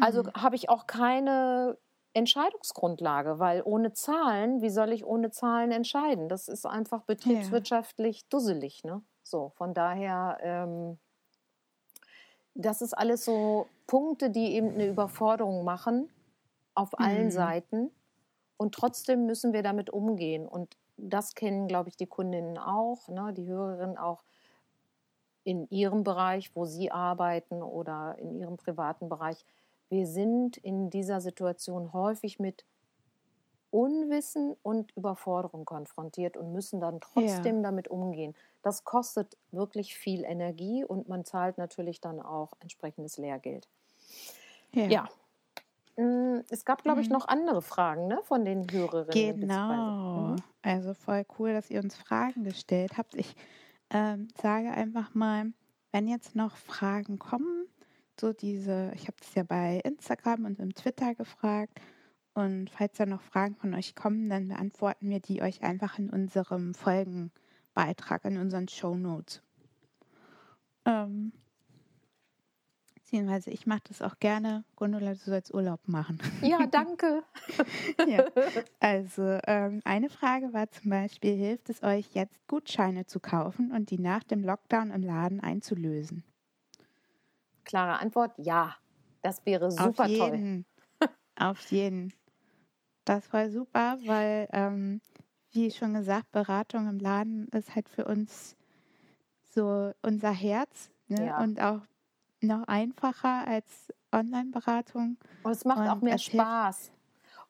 Also 0.01 0.22
mhm. 0.22 0.32
habe 0.34 0.57
ich 0.57 0.68
auch 0.68 0.86
keine 0.86 1.78
Entscheidungsgrundlage, 2.14 3.38
weil 3.38 3.62
ohne 3.64 3.92
Zahlen, 3.92 4.62
wie 4.62 4.70
soll 4.70 4.92
ich 4.92 5.05
ohne 5.05 5.30
Zahlen 5.30 5.72
entscheiden? 5.72 6.28
Das 6.28 6.49
ist 6.49 6.64
einfach 6.64 7.03
betriebswirtschaftlich 7.03 8.20
ja. 8.20 8.26
dusselig. 8.30 8.84
Ne? 8.84 9.03
So, 9.22 9.51
von 9.57 9.74
daher, 9.74 10.38
ähm, 10.40 10.99
das 12.55 12.82
ist 12.82 12.95
alles 12.95 13.24
so 13.24 13.66
Punkte, 13.86 14.30
die 14.30 14.55
eben 14.55 14.74
eine 14.74 14.86
Überforderung 14.86 15.64
machen 15.64 16.09
auf 16.74 16.99
allen 16.99 17.26
mhm. 17.26 17.30
Seiten. 17.32 17.90
Und 18.57 18.74
trotzdem 18.74 19.26
müssen 19.26 19.53
wir 19.53 19.64
damit 19.64 19.90
umgehen. 19.90 20.47
Und 20.47 20.76
das 20.97 21.34
kennen, 21.34 21.66
glaube 21.66 21.88
ich, 21.88 21.97
die 21.97 22.07
Kundinnen 22.07 22.59
auch, 22.59 23.09
ne? 23.09 23.32
die 23.32 23.47
Hörerinnen 23.47 23.99
auch 23.99 24.22
in 25.42 25.68
ihrem 25.70 26.05
Bereich, 26.05 26.55
wo 26.55 26.64
sie 26.64 26.90
arbeiten 26.90 27.62
oder 27.62 28.16
in 28.18 28.34
ihrem 28.34 28.57
privaten 28.57 29.09
Bereich 29.09 29.45
wir 29.95 30.09
sind 30.09 30.57
in 30.57 30.90
dieser 30.90 31.20
Situation 31.20 31.92
häufig 31.92 32.40
mit 32.40 32.64
Unwissen 33.70 34.57
und 34.62 34.90
Überforderung 34.97 35.64
konfrontiert 35.64 36.36
und 36.36 36.53
müssen 36.53 36.80
dann 36.80 37.01
trotzdem 37.01 37.57
ja. 37.57 37.62
damit 37.62 37.86
umgehen. 37.86 38.34
Das 38.62 38.82
kostet 38.82 39.36
wirklich 39.53 39.95
viel 39.95 40.24
Energie 40.24 40.84
und 40.84 41.09
man 41.09 41.24
zahlt 41.24 41.59
natürlich 41.59 42.01
dann 42.01 42.20
auch 42.20 42.55
entsprechendes 42.59 43.18
Lehrgeld. 43.18 43.68
Ja. 44.72 44.86
ja. 44.86 45.09
Hm, 45.97 46.42
es 46.51 46.64
gab, 46.64 46.82
glaube 46.82 47.01
ich, 47.01 47.09
mhm. 47.09 47.14
noch 47.14 47.28
andere 47.28 47.62
Fragen 47.62 48.09
ne, 48.09 48.18
von 48.24 48.45
den 48.45 48.66
Hörerinnen. 48.68 49.42
Genau. 49.42 50.32
Mhm. 50.32 50.36
Also 50.62 50.92
voll 50.92 51.24
cool, 51.38 51.53
dass 51.53 51.70
ihr 51.70 51.80
uns 51.80 51.95
Fragen 51.95 52.42
gestellt 52.42 52.99
habt. 52.99 53.14
Ich 53.14 53.36
ähm, 53.90 54.26
sage 54.42 54.72
einfach 54.72 55.14
mal, 55.14 55.53
wenn 55.92 56.09
jetzt 56.09 56.34
noch 56.34 56.57
Fragen 56.57 57.20
kommen, 57.20 57.64
so 58.21 58.33
diese, 58.33 58.93
ich 58.95 59.03
habe 59.03 59.17
das 59.19 59.35
ja 59.35 59.43
bei 59.43 59.81
Instagram 59.85 60.45
und 60.45 60.59
im 60.59 60.75
Twitter 60.75 61.15
gefragt. 61.15 61.81
Und 62.35 62.69
falls 62.71 62.97
da 62.97 63.07
noch 63.07 63.23
Fragen 63.23 63.55
von 63.55 63.75
euch 63.75 63.95
kommen, 63.95 64.29
dann 64.29 64.49
beantworten 64.49 65.09
wir 65.09 65.21
die 65.21 65.41
euch 65.41 65.62
einfach 65.62 65.99
in 65.99 66.11
unserem 66.11 66.75
Folgenbeitrag, 66.75 68.25
in 68.25 68.39
unseren 68.39 68.67
Show 68.69 68.97
Notes. 68.97 69.41
Ähm, 70.85 71.33
beziehungsweise 72.95 73.51
ich 73.51 73.67
mache 73.67 73.83
das 73.89 74.03
auch 74.03 74.19
gerne. 74.19 74.65
Gundula, 74.75 75.12
du 75.12 75.21
sollst 75.21 75.55
Urlaub 75.55 75.87
machen. 75.87 76.19
Ja, 76.43 76.67
danke. 76.67 77.23
ja. 78.09 78.25
Also 78.81 79.39
ähm, 79.47 79.81
eine 79.85 80.11
Frage 80.11 80.53
war 80.53 80.69
zum 80.71 80.91
Beispiel, 80.91 81.37
hilft 81.37 81.71
es 81.71 81.83
euch 81.85 82.15
jetzt 82.15 82.47
Gutscheine 82.49 83.07
zu 83.07 83.21
kaufen 83.21 83.71
und 83.71 83.91
die 83.91 84.01
nach 84.01 84.25
dem 84.25 84.43
Lockdown 84.43 84.91
im 84.91 85.03
Laden 85.03 85.41
einzulösen? 85.41 86.25
Klare 87.65 87.99
Antwort, 87.99 88.33
ja. 88.39 88.77
Das 89.23 89.45
wäre 89.47 89.71
super 89.71 90.05
Auf 90.05 90.09
jeden. 90.09 90.67
toll. 90.99 91.09
Auf 91.37 91.71
jeden. 91.71 92.12
Das 93.05 93.33
war 93.33 93.51
super, 93.51 93.99
weil, 94.05 94.49
ähm, 94.53 95.01
wie 95.53 95.71
schon 95.71 95.95
gesagt, 95.95 96.31
Beratung 96.33 96.89
im 96.89 96.99
Laden 96.99 97.49
ist 97.49 97.75
halt 97.75 97.89
für 97.89 98.05
uns 98.05 98.57
so 99.43 99.93
unser 100.03 100.31
Herz 100.31 100.91
ne? 101.09 101.27
ja. 101.27 101.41
und 101.41 101.61
auch 101.61 101.83
noch 102.41 102.67
einfacher 102.67 103.47
als 103.47 103.93
Online-Beratung. 104.12 105.17
Und 105.43 105.53
es 105.53 105.65
macht 105.65 105.81
und 105.81 105.89
auch 105.89 106.01
mehr 106.01 106.19
Spaß. 106.19 106.93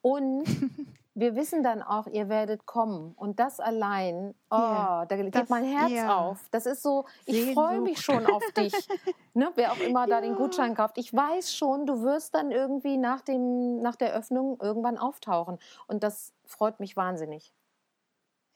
Und 0.00 0.44
wir 1.14 1.36
wissen 1.36 1.62
dann 1.62 1.82
auch, 1.82 2.06
ihr 2.06 2.28
werdet 2.28 2.66
kommen. 2.66 3.14
Und 3.14 3.38
das 3.38 3.60
allein, 3.60 4.34
oh, 4.50 4.56
yeah, 4.56 5.06
da 5.06 5.16
geht 5.16 5.34
das, 5.34 5.48
mein 5.48 5.64
Herz 5.64 5.90
yeah. 5.90 6.16
auf. 6.16 6.48
Das 6.50 6.66
ist 6.66 6.82
so, 6.82 7.04
ich 7.24 7.54
freue 7.54 7.80
mich 7.80 8.00
schon 8.00 8.26
auf 8.26 8.42
dich. 8.56 8.72
ne, 9.34 9.50
wer 9.54 9.72
auch 9.72 9.78
immer 9.78 10.06
da 10.06 10.20
den 10.20 10.34
Gutschein 10.34 10.74
kauft. 10.74 10.98
Ich 10.98 11.14
weiß 11.14 11.54
schon, 11.54 11.86
du 11.86 12.02
wirst 12.02 12.34
dann 12.34 12.50
irgendwie 12.50 12.96
nach, 12.96 13.20
dem, 13.20 13.80
nach 13.80 13.96
der 13.96 14.12
Öffnung 14.12 14.58
irgendwann 14.60 14.98
auftauchen. 14.98 15.58
Und 15.86 16.02
das 16.02 16.32
freut 16.44 16.80
mich 16.80 16.96
wahnsinnig. 16.96 17.52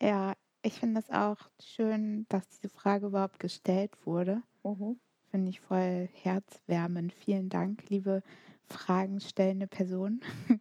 Ja, 0.02 0.34
ich 0.62 0.80
finde 0.80 1.00
es 1.00 1.10
auch 1.10 1.38
schön, 1.60 2.26
dass 2.28 2.48
diese 2.48 2.68
Frage 2.68 3.06
überhaupt 3.06 3.38
gestellt 3.38 3.92
wurde. 4.04 4.42
Mhm. 4.64 4.98
Finde 5.30 5.50
ich 5.50 5.60
voll 5.60 6.08
herzwärmend. 6.12 7.12
Vielen 7.12 7.48
Dank, 7.48 7.88
liebe 7.88 8.22
fragenstellende 8.66 9.66
Person. 9.66 10.20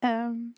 ähm, 0.00 0.54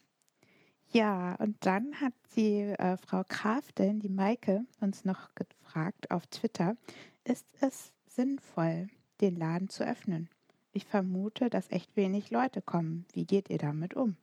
ja, 0.95 1.35
und 1.41 1.57
dann 1.67 2.01
hat 2.01 2.13
die 2.37 2.61
äh, 2.61 2.97
Frau 2.97 3.23
Krafteln, 3.27 3.99
die 3.99 4.09
Maike, 4.09 4.65
uns 4.81 5.05
noch 5.05 5.35
gefragt 5.35 6.11
auf 6.11 6.27
Twitter, 6.29 6.77
ist 7.25 7.47
es 7.61 7.93
sinnvoll, 8.07 8.89
den 9.21 9.37
Laden 9.37 9.69
zu 9.69 9.85
öffnen? 9.85 10.29
Ich 10.73 10.87
vermute, 10.87 11.51
dass 11.51 11.71
echt 11.71 11.97
wenig 11.97 12.31
Leute 12.31 12.63
kommen. 12.63 13.07
Wie 13.13 13.25
geht 13.25 13.51
ihr 13.51 13.59
damit 13.59 13.95
um? 13.95 14.17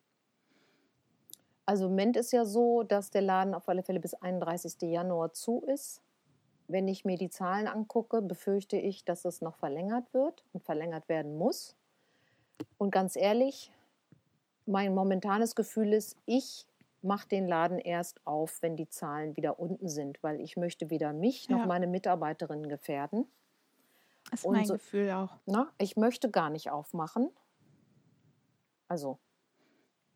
Also 1.65 1.85
im 1.85 1.91
Moment 1.91 2.17
ist 2.17 2.31
ja 2.31 2.45
so, 2.45 2.83
dass 2.83 3.11
der 3.11 3.21
Laden 3.21 3.53
auf 3.53 3.67
alle 3.69 3.83
Fälle 3.83 3.99
bis 3.99 4.13
31. 4.13 4.81
Januar 4.81 5.33
zu 5.33 5.63
ist. 5.67 6.01
Wenn 6.67 6.87
ich 6.87 7.03
mir 7.03 7.17
die 7.17 7.29
Zahlen 7.29 7.67
angucke, 7.67 8.21
befürchte 8.21 8.77
ich, 8.77 9.03
dass 9.03 9.25
es 9.25 9.41
noch 9.41 9.57
verlängert 9.57 10.13
wird 10.13 10.45
und 10.53 10.63
verlängert 10.63 11.09
werden 11.09 11.37
muss. 11.37 11.75
Und 12.77 12.91
ganz 12.91 13.15
ehrlich, 13.17 13.71
mein 14.65 14.93
momentanes 14.93 15.55
Gefühl 15.55 15.93
ist, 15.93 16.17
ich 16.25 16.67
mache 17.01 17.27
den 17.27 17.47
Laden 17.47 17.79
erst 17.79 18.25
auf, 18.25 18.61
wenn 18.61 18.75
die 18.75 18.89
Zahlen 18.89 19.35
wieder 19.35 19.59
unten 19.59 19.89
sind, 19.89 20.21
weil 20.21 20.39
ich 20.39 20.55
möchte 20.57 20.89
weder 20.89 21.13
mich 21.13 21.49
noch 21.49 21.59
ja. 21.59 21.65
meine 21.65 21.87
Mitarbeiterinnen 21.87 22.69
gefährden. 22.69 23.25
Das 24.29 24.41
ist 24.41 24.45
Und 24.45 24.55
mein 24.55 24.65
so, 24.65 24.73
Gefühl 24.73 25.09
auch. 25.11 25.37
Na, 25.45 25.71
ich 25.77 25.97
möchte 25.97 26.29
gar 26.29 26.49
nicht 26.49 26.69
aufmachen. 26.69 27.31
Also 28.87 29.17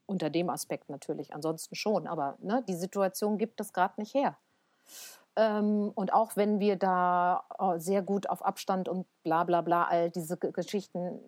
unter 0.06 0.30
dem 0.30 0.50
Aspekt 0.50 0.90
natürlich, 0.90 1.34
ansonsten 1.34 1.76
schon, 1.76 2.08
aber 2.08 2.38
ne, 2.40 2.64
die 2.68 2.76
Situation 2.76 3.38
gibt 3.38 3.60
das 3.60 3.74
gerade 3.74 4.00
nicht 4.00 4.14
her. 4.14 4.38
Ähm, 5.36 5.92
und 5.96 6.14
auch 6.14 6.36
wenn 6.36 6.60
wir 6.60 6.78
da 6.78 7.44
oh, 7.60 7.78
sehr 7.78 8.02
gut 8.02 8.30
auf 8.30 8.44
Abstand 8.44 8.88
und 8.88 9.06
bla 9.24 9.44
bla 9.44 9.62
bla 9.62 9.84
all 9.86 10.10
diese 10.10 10.38
Geschichten 10.38 11.20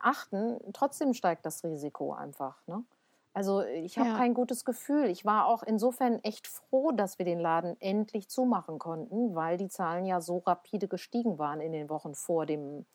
achten, 0.00 0.58
trotzdem 0.72 1.12
steigt 1.12 1.44
das 1.44 1.62
Risiko 1.62 2.12
einfach. 2.14 2.56
Ne? 2.66 2.84
Also 3.32 3.62
ich 3.62 3.98
habe 3.98 4.10
ja. 4.10 4.16
kein 4.16 4.34
gutes 4.34 4.64
Gefühl. 4.64 5.04
Ich 5.04 5.24
war 5.24 5.46
auch 5.46 5.62
insofern 5.62 6.18
echt 6.24 6.46
froh, 6.46 6.90
dass 6.90 7.18
wir 7.18 7.24
den 7.24 7.38
Laden 7.38 7.76
endlich 7.80 8.28
zumachen 8.28 8.78
konnten, 8.78 9.34
weil 9.34 9.56
die 9.56 9.68
Zahlen 9.68 10.04
ja 10.04 10.20
so 10.20 10.38
rapide 10.38 10.88
gestiegen 10.88 11.38
waren 11.38 11.60
in 11.60 11.72
den 11.72 11.88
Wochen 11.90 12.14
vor 12.14 12.46
dem, 12.46 12.86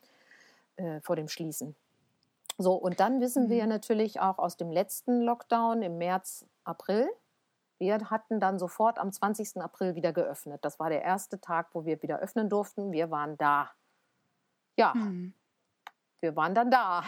äh, 0.76 0.99
vor 1.01 1.16
dem 1.16 1.30
Schließen. 1.30 1.76
So, 2.57 2.74
und 2.74 2.99
dann 2.99 3.22
wissen 3.22 3.45
mhm. 3.45 3.49
wir 3.49 3.68
natürlich 3.68 4.20
auch 4.20 4.38
aus 4.38 4.57
dem 4.57 4.72
letzten 4.72 5.22
Lockdown 5.22 5.82
im 5.82 5.97
März, 5.97 6.45
April, 6.63 7.07
wir 7.78 8.09
hatten 8.09 8.39
dann 8.39 8.57
sofort 8.59 8.99
am 8.99 9.11
20. 9.11 9.61
April 9.61 9.95
wieder 9.95 10.13
geöffnet. 10.13 10.63
Das 10.63 10.80
war 10.80 10.89
der 10.89 11.01
erste 11.01 11.39
Tag, 11.41 11.69
wo 11.73 11.86
wir 11.86 12.01
wieder 12.01 12.19
öffnen 12.19 12.49
durften. 12.49 12.91
Wir 12.91 13.11
waren 13.11 13.38
da. 13.38 13.71
Ja, 14.78 14.93
hm. 14.93 15.34
wir 16.21 16.36
waren 16.36 16.55
dann 16.55 16.71
da. 16.71 17.03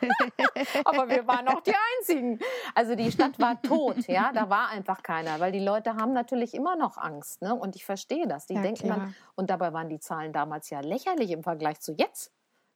Aber 0.84 1.08
wir 1.08 1.26
waren 1.26 1.48
auch 1.48 1.62
die 1.62 1.74
Einzigen. 1.98 2.38
Also 2.74 2.94
die 2.94 3.10
Stadt 3.10 3.38
war 3.38 3.60
tot, 3.62 4.06
ja, 4.08 4.30
da 4.32 4.50
war 4.50 4.68
einfach 4.68 5.02
keiner, 5.02 5.40
weil 5.40 5.52
die 5.52 5.64
Leute 5.64 5.94
haben 5.96 6.12
natürlich 6.12 6.54
immer 6.54 6.76
noch 6.76 6.98
Angst, 6.98 7.40
ne? 7.40 7.54
Und 7.54 7.76
ich 7.76 7.84
verstehe 7.86 8.26
das. 8.26 8.46
Die 8.46 8.54
ja, 8.54 8.62
denken 8.62 8.88
dann, 8.88 9.14
und 9.36 9.48
dabei 9.48 9.72
waren 9.72 9.88
die 9.88 10.00
Zahlen 10.00 10.32
damals 10.32 10.68
ja 10.70 10.80
lächerlich 10.80 11.30
im 11.30 11.42
Vergleich 11.42 11.80
zu 11.80 11.92
jetzt. 11.92 12.32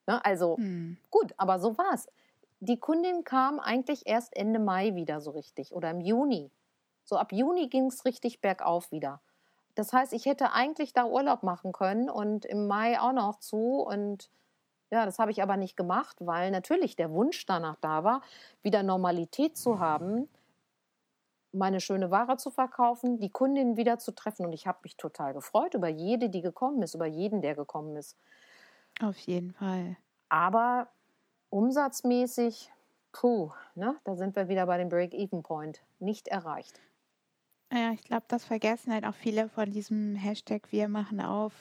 Ne? 0.06 0.24
Also 0.24 0.56
hm. 0.56 0.96
gut, 1.10 1.34
aber 1.36 1.58
so 1.58 1.76
war 1.76 1.92
es 1.92 2.08
die 2.60 2.78
Kundin 2.78 3.24
kam 3.24 3.58
eigentlich 3.58 4.06
erst 4.06 4.36
Ende 4.36 4.60
Mai 4.60 4.94
wieder 4.94 5.20
so 5.20 5.30
richtig 5.30 5.72
oder 5.72 5.90
im 5.90 6.00
Juni. 6.00 6.50
So 7.04 7.16
ab 7.16 7.32
Juni 7.32 7.68
ging 7.68 7.86
es 7.86 8.04
richtig 8.04 8.40
bergauf 8.40 8.92
wieder. 8.92 9.20
Das 9.74 9.92
heißt, 9.92 10.12
ich 10.12 10.26
hätte 10.26 10.52
eigentlich 10.52 10.92
da 10.92 11.06
Urlaub 11.06 11.42
machen 11.42 11.72
können 11.72 12.10
und 12.10 12.44
im 12.44 12.66
Mai 12.66 13.00
auch 13.00 13.12
noch 13.12 13.38
zu 13.38 13.80
und 13.82 14.30
ja, 14.90 15.06
das 15.06 15.18
habe 15.18 15.30
ich 15.30 15.42
aber 15.42 15.56
nicht 15.56 15.76
gemacht, 15.76 16.16
weil 16.20 16.50
natürlich 16.50 16.96
der 16.96 17.12
Wunsch 17.12 17.46
danach 17.46 17.76
da 17.80 18.02
war, 18.04 18.22
wieder 18.62 18.82
Normalität 18.82 19.56
zu 19.56 19.78
haben, 19.78 20.28
meine 21.52 21.80
schöne 21.80 22.10
Ware 22.10 22.36
zu 22.36 22.50
verkaufen, 22.50 23.18
die 23.20 23.30
Kundin 23.30 23.76
wieder 23.76 23.98
zu 23.98 24.12
treffen 24.12 24.44
und 24.44 24.52
ich 24.52 24.66
habe 24.66 24.80
mich 24.82 24.96
total 24.96 25.32
gefreut 25.32 25.74
über 25.74 25.88
jede, 25.88 26.28
die 26.28 26.42
gekommen 26.42 26.82
ist, 26.82 26.94
über 26.94 27.06
jeden, 27.06 27.40
der 27.40 27.54
gekommen 27.54 27.96
ist. 27.96 28.16
Auf 29.00 29.18
jeden 29.18 29.52
Fall. 29.52 29.96
Aber 30.28 30.88
umsatzmäßig, 31.50 32.72
puh, 33.12 33.50
ne, 33.74 33.96
da 34.04 34.16
sind 34.16 34.36
wir 34.36 34.48
wieder 34.48 34.66
bei 34.66 34.78
dem 34.78 34.88
Break-Even-Point. 34.88 35.82
Nicht 35.98 36.28
erreicht. 36.28 36.80
Ja, 37.72 37.92
ich 37.92 38.02
glaube, 38.02 38.24
das 38.28 38.44
vergessen 38.44 38.92
halt 38.92 39.04
auch 39.04 39.14
viele 39.14 39.48
von 39.48 39.70
diesem 39.70 40.16
Hashtag 40.16 40.72
Wir 40.72 40.88
machen 40.88 41.20
auf 41.20 41.52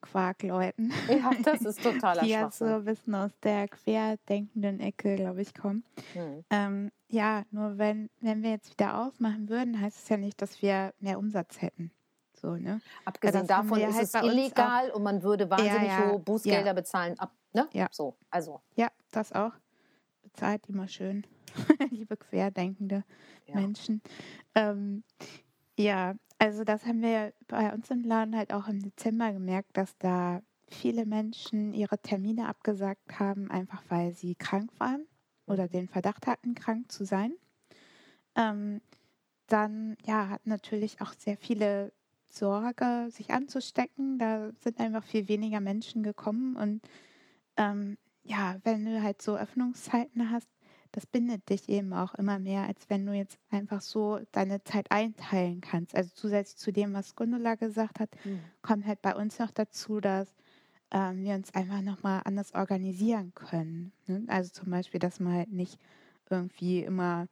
Quark-Leuten. 0.00 0.92
Ja, 1.08 1.30
das 1.42 1.62
ist 1.62 1.82
totaler 1.82 2.22
Die 2.24 2.30
ja 2.30 2.50
so 2.50 2.64
ein 2.64 2.84
bisschen 2.84 3.14
aus 3.14 3.30
der 3.42 3.68
querdenkenden 3.68 4.80
Ecke, 4.80 5.16
glaube 5.16 5.42
ich, 5.42 5.54
kommen. 5.54 5.84
Hm. 6.12 6.44
Ähm, 6.50 6.92
ja, 7.08 7.44
nur 7.50 7.78
wenn, 7.78 8.10
wenn 8.20 8.42
wir 8.42 8.50
jetzt 8.50 8.70
wieder 8.70 9.02
aufmachen 9.02 9.48
würden, 9.48 9.80
heißt 9.80 10.02
es 10.02 10.08
ja 10.08 10.16
nicht, 10.16 10.40
dass 10.40 10.62
wir 10.62 10.92
mehr 11.00 11.18
Umsatz 11.18 11.60
hätten. 11.60 11.90
So, 12.36 12.56
ne? 12.56 12.80
Abgesehen 13.04 13.46
davon 13.46 13.80
ist 13.80 13.94
halt 13.94 14.04
es 14.04 14.14
illegal 14.14 14.90
und 14.90 15.02
man 15.02 15.22
würde 15.22 15.48
wahnsinnig 15.48 15.88
ja, 15.88 16.04
ja, 16.04 16.10
hohe 16.10 16.18
Bußgelder 16.18 16.74
bezahlen. 16.74 17.18
Ab, 17.18 17.32
ne? 17.52 17.68
Ja. 17.72 17.88
So, 17.90 18.16
also. 18.30 18.60
Ja, 18.76 18.88
das 19.10 19.32
auch. 19.32 19.52
Zeit 20.32 20.66
immer 20.68 20.88
schön, 20.88 21.24
liebe 21.90 22.16
querdenkende. 22.16 23.04
Menschen. 23.52 24.02
Ähm, 24.54 25.04
ja, 25.78 26.14
also 26.38 26.64
das 26.64 26.84
haben 26.86 27.02
wir 27.02 27.32
bei 27.46 27.72
uns 27.72 27.90
im 27.90 28.02
Laden 28.02 28.36
halt 28.36 28.52
auch 28.52 28.68
im 28.68 28.80
Dezember 28.80 29.32
gemerkt, 29.32 29.76
dass 29.76 29.96
da 29.98 30.42
viele 30.68 31.06
Menschen 31.06 31.72
ihre 31.72 31.98
Termine 31.98 32.48
abgesagt 32.48 33.18
haben, 33.18 33.50
einfach 33.50 33.82
weil 33.88 34.14
sie 34.14 34.34
krank 34.34 34.70
waren 34.78 35.06
oder 35.46 35.68
den 35.68 35.88
Verdacht 35.88 36.26
hatten, 36.26 36.54
krank 36.54 36.90
zu 36.90 37.04
sein. 37.04 37.34
Ähm, 38.34 38.80
dann 39.46 39.96
ja, 40.04 40.28
hat 40.28 40.46
natürlich 40.46 41.00
auch 41.00 41.12
sehr 41.12 41.36
viele 41.36 41.92
Sorge, 42.34 43.08
sich 43.10 43.30
anzustecken. 43.30 44.18
Da 44.18 44.50
sind 44.60 44.80
einfach 44.80 45.04
viel 45.04 45.28
weniger 45.28 45.60
Menschen 45.60 46.02
gekommen. 46.02 46.56
Und 46.56 46.82
ähm, 47.56 47.96
ja, 48.22 48.56
wenn 48.64 48.84
du 48.84 49.02
halt 49.02 49.22
so 49.22 49.36
Öffnungszeiten 49.36 50.30
hast, 50.30 50.48
das 50.92 51.06
bindet 51.06 51.50
dich 51.50 51.68
eben 51.68 51.92
auch 51.92 52.14
immer 52.14 52.38
mehr, 52.38 52.68
als 52.68 52.88
wenn 52.88 53.04
du 53.04 53.12
jetzt 53.12 53.38
einfach 53.50 53.80
so 53.80 54.20
deine 54.30 54.62
Zeit 54.62 54.92
einteilen 54.92 55.60
kannst. 55.60 55.94
Also 55.96 56.10
zusätzlich 56.14 56.56
zu 56.56 56.72
dem, 56.72 56.94
was 56.94 57.16
Gundula 57.16 57.56
gesagt 57.56 57.98
hat, 57.98 58.10
mhm. 58.24 58.40
kommt 58.62 58.86
halt 58.86 59.02
bei 59.02 59.14
uns 59.16 59.40
noch 59.40 59.50
dazu, 59.50 60.00
dass 60.00 60.32
ähm, 60.92 61.24
wir 61.24 61.34
uns 61.34 61.52
einfach 61.52 61.80
nochmal 61.80 62.22
anders 62.24 62.54
organisieren 62.54 63.32
können. 63.34 63.92
Ne? 64.06 64.22
Also 64.28 64.52
zum 64.52 64.70
Beispiel, 64.70 65.00
dass 65.00 65.18
man 65.18 65.32
halt 65.32 65.52
nicht 65.52 65.80
irgendwie 66.30 66.84
immer 66.84 67.26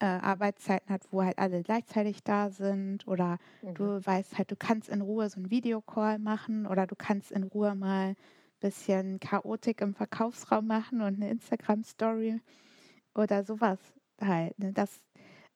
äh, 0.00 0.06
Arbeitszeiten 0.06 0.92
hat, 0.92 1.02
wo 1.10 1.22
halt 1.22 1.38
alle 1.38 1.62
gleichzeitig 1.62 2.24
da 2.24 2.50
sind 2.50 3.06
oder 3.06 3.38
mhm. 3.62 3.74
du 3.74 4.06
weißt 4.06 4.38
halt, 4.38 4.50
du 4.50 4.56
kannst 4.56 4.88
in 4.88 5.02
Ruhe 5.02 5.28
so 5.28 5.36
einen 5.36 5.50
Videocall 5.50 6.18
machen 6.18 6.66
oder 6.66 6.86
du 6.86 6.96
kannst 6.96 7.30
in 7.30 7.44
Ruhe 7.44 7.74
mal 7.74 8.08
ein 8.08 8.16
bisschen 8.60 9.20
Chaotik 9.20 9.80
im 9.80 9.94
Verkaufsraum 9.94 10.66
machen 10.66 11.02
und 11.02 11.16
eine 11.16 11.30
Instagram-Story 11.30 12.40
oder 13.14 13.44
sowas 13.44 13.78
halt. 14.20 14.58
Ne? 14.58 14.72
Das 14.72 15.00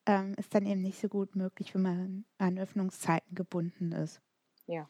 ähm, 0.07 0.35
ist 0.37 0.55
dann 0.55 0.67
eben 0.67 0.83
nicht 0.83 1.01
so 1.01 1.09
gut 1.09 1.35
möglich, 1.35 1.75
wenn 1.75 1.83
man 1.83 2.25
an 2.39 2.59
Öffnungszeiten 2.59 3.35
gebunden 3.35 3.93
ist. 3.93 4.21
Ja. 4.67 4.89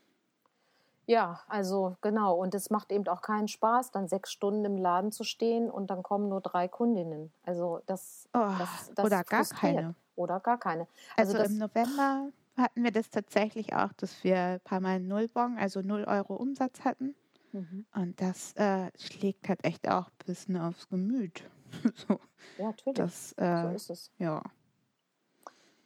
Ja, 1.06 1.40
also 1.48 1.96
genau. 2.00 2.34
Und 2.34 2.54
es 2.54 2.70
macht 2.70 2.90
eben 2.92 3.06
auch 3.08 3.20
keinen 3.20 3.48
Spaß, 3.48 3.90
dann 3.90 4.08
sechs 4.08 4.32
Stunden 4.32 4.64
im 4.64 4.78
Laden 4.78 5.12
zu 5.12 5.24
stehen 5.24 5.70
und 5.70 5.88
dann 5.88 6.02
kommen 6.02 6.28
nur 6.28 6.40
drei 6.40 6.68
Kundinnen. 6.68 7.32
Also 7.44 7.80
das, 7.86 8.28
oh, 8.32 8.52
das, 8.58 8.92
das 8.94 9.04
oder 9.04 9.24
gar 9.24 9.44
keine. 9.44 9.94
Oder 10.16 10.40
gar 10.40 10.58
keine. 10.58 10.86
Also, 11.16 11.36
also 11.36 11.52
im 11.52 11.58
November 11.58 12.28
hatten 12.56 12.84
wir 12.84 12.92
das 12.92 13.10
tatsächlich 13.10 13.74
auch, 13.74 13.92
dass 13.94 14.22
wir 14.24 14.36
ein 14.36 14.60
paar 14.60 14.80
Mal 14.80 15.00
Nullbon, 15.00 15.58
also 15.58 15.80
null 15.80 16.04
Euro 16.04 16.34
Umsatz 16.36 16.84
hatten. 16.84 17.14
Mhm. 17.52 17.86
Und 17.94 18.20
das 18.20 18.52
äh, 18.54 18.90
schlägt 18.98 19.48
halt 19.48 19.64
echt 19.64 19.88
auch 19.88 20.06
ein 20.06 20.26
bisschen 20.26 20.56
aufs 20.56 20.88
Gemüt. 20.88 21.42
so. 21.94 22.18
Ja, 22.58 22.66
natürlich. 22.66 22.96
Das, 22.96 23.32
äh, 23.32 23.62
so 23.62 23.68
ist 23.74 23.90
es. 23.90 24.10
Ja. 24.18 24.42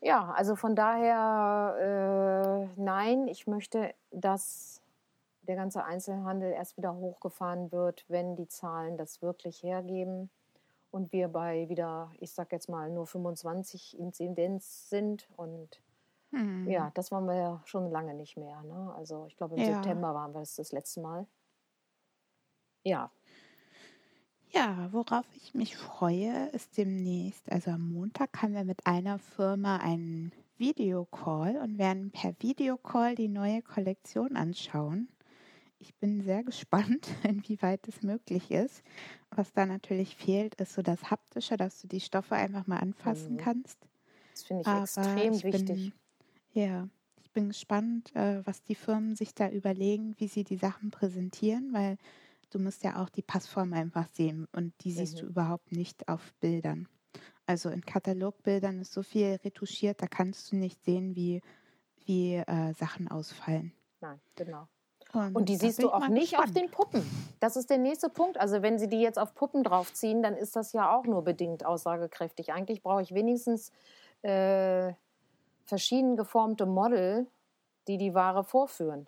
Ja, 0.00 0.30
also 0.30 0.54
von 0.54 0.76
daher, 0.76 2.68
äh, 2.76 2.80
nein, 2.80 3.26
ich 3.26 3.46
möchte, 3.48 3.94
dass 4.12 4.80
der 5.48 5.56
ganze 5.56 5.84
Einzelhandel 5.84 6.52
erst 6.52 6.76
wieder 6.76 6.94
hochgefahren 6.94 7.72
wird, 7.72 8.04
wenn 8.08 8.36
die 8.36 8.48
Zahlen 8.48 8.98
das 8.98 9.22
wirklich 9.22 9.62
hergeben 9.62 10.30
und 10.90 11.12
wir 11.12 11.28
bei 11.28 11.68
wieder, 11.70 12.12
ich 12.20 12.32
sag 12.32 12.52
jetzt 12.52 12.68
mal, 12.68 12.90
nur 12.90 13.06
25 13.06 13.98
Inzidenz 13.98 14.90
sind. 14.90 15.26
Und 15.36 15.80
hm. 16.30 16.68
ja, 16.68 16.90
das 16.94 17.10
waren 17.10 17.26
wir 17.26 17.34
ja 17.34 17.62
schon 17.64 17.90
lange 17.90 18.14
nicht 18.14 18.36
mehr. 18.36 18.62
Ne? 18.62 18.94
Also 18.96 19.26
ich 19.26 19.36
glaube, 19.36 19.56
im 19.56 19.62
ja. 19.62 19.74
September 19.74 20.14
waren 20.14 20.34
wir 20.34 20.40
das 20.40 20.56
das 20.56 20.72
letzte 20.72 21.00
Mal. 21.00 21.26
Ja. 22.84 23.10
Ja, 24.50 24.88
worauf 24.92 25.26
ich 25.34 25.54
mich 25.54 25.76
freue, 25.76 26.48
ist 26.48 26.78
demnächst, 26.78 27.50
also 27.52 27.70
am 27.72 27.92
Montag 27.92 28.40
haben 28.40 28.54
wir 28.54 28.64
mit 28.64 28.86
einer 28.86 29.18
Firma 29.18 29.76
einen 29.76 30.32
Videocall 30.56 31.58
und 31.58 31.78
werden 31.78 32.10
per 32.10 32.34
Videocall 32.40 33.14
die 33.14 33.28
neue 33.28 33.60
Kollektion 33.60 34.36
anschauen 34.36 35.08
ich 35.78 35.94
bin 35.96 36.22
sehr 36.22 36.42
gespannt, 36.42 37.08
inwieweit 37.22 37.86
es 37.88 38.02
möglich 38.02 38.50
ist. 38.50 38.82
Was 39.30 39.52
da 39.52 39.66
natürlich 39.66 40.16
fehlt, 40.16 40.54
ist 40.56 40.74
so 40.74 40.82
das 40.82 41.10
Haptische, 41.10 41.56
dass 41.56 41.80
du 41.80 41.88
die 41.88 42.00
Stoffe 42.00 42.34
einfach 42.34 42.66
mal 42.66 42.78
anfassen 42.78 43.34
mhm. 43.34 43.38
kannst. 43.38 43.78
Das 44.32 44.42
finde 44.44 44.62
ich 44.62 44.68
Aber 44.68 44.82
extrem 44.82 45.32
ich 45.32 45.44
wichtig. 45.44 45.66
Bin, 45.66 45.92
ja, 46.52 46.88
ich 47.22 47.30
bin 47.32 47.48
gespannt, 47.48 48.14
äh, 48.14 48.44
was 48.46 48.62
die 48.62 48.74
Firmen 48.74 49.16
sich 49.16 49.34
da 49.34 49.48
überlegen, 49.48 50.14
wie 50.18 50.28
sie 50.28 50.44
die 50.44 50.56
Sachen 50.56 50.90
präsentieren, 50.90 51.72
weil 51.72 51.98
du 52.50 52.58
musst 52.58 52.82
ja 52.84 53.02
auch 53.02 53.08
die 53.08 53.22
Passform 53.22 53.72
einfach 53.72 54.08
sehen 54.08 54.46
und 54.52 54.72
die 54.84 54.92
siehst 54.92 55.16
mhm. 55.16 55.20
du 55.20 55.26
überhaupt 55.26 55.72
nicht 55.72 56.08
auf 56.08 56.32
Bildern. 56.40 56.88
Also 57.46 57.70
in 57.70 57.84
Katalogbildern 57.84 58.80
ist 58.80 58.92
so 58.92 59.02
viel 59.02 59.38
retuschiert, 59.44 60.02
da 60.02 60.06
kannst 60.06 60.52
du 60.52 60.56
nicht 60.56 60.84
sehen, 60.84 61.14
wie, 61.16 61.40
wie 62.04 62.34
äh, 62.34 62.74
Sachen 62.74 63.08
ausfallen. 63.08 63.72
Nein, 64.00 64.20
genau. 64.34 64.68
Und, 65.12 65.34
und 65.36 65.48
die 65.48 65.56
siehst 65.56 65.82
du 65.82 65.90
auch 65.90 66.08
nicht 66.08 66.30
gespannt. 66.30 66.48
auf 66.48 66.54
den 66.54 66.70
Puppen. 66.70 67.34
Das 67.40 67.56
ist 67.56 67.70
der 67.70 67.78
nächste 67.78 68.10
Punkt. 68.10 68.38
Also 68.38 68.62
wenn 68.62 68.78
sie 68.78 68.88
die 68.88 69.00
jetzt 69.00 69.18
auf 69.18 69.34
Puppen 69.34 69.64
draufziehen, 69.64 70.22
dann 70.22 70.36
ist 70.36 70.54
das 70.54 70.72
ja 70.72 70.94
auch 70.94 71.04
nur 71.04 71.22
bedingt 71.22 71.64
aussagekräftig. 71.64 72.52
Eigentlich 72.52 72.82
brauche 72.82 73.02
ich 73.02 73.14
wenigstens 73.14 73.72
äh, 74.22 74.92
verschieden 75.64 76.16
geformte 76.16 76.66
Model, 76.66 77.26
die 77.86 77.96
die 77.96 78.14
Ware 78.14 78.44
vorführen. 78.44 79.06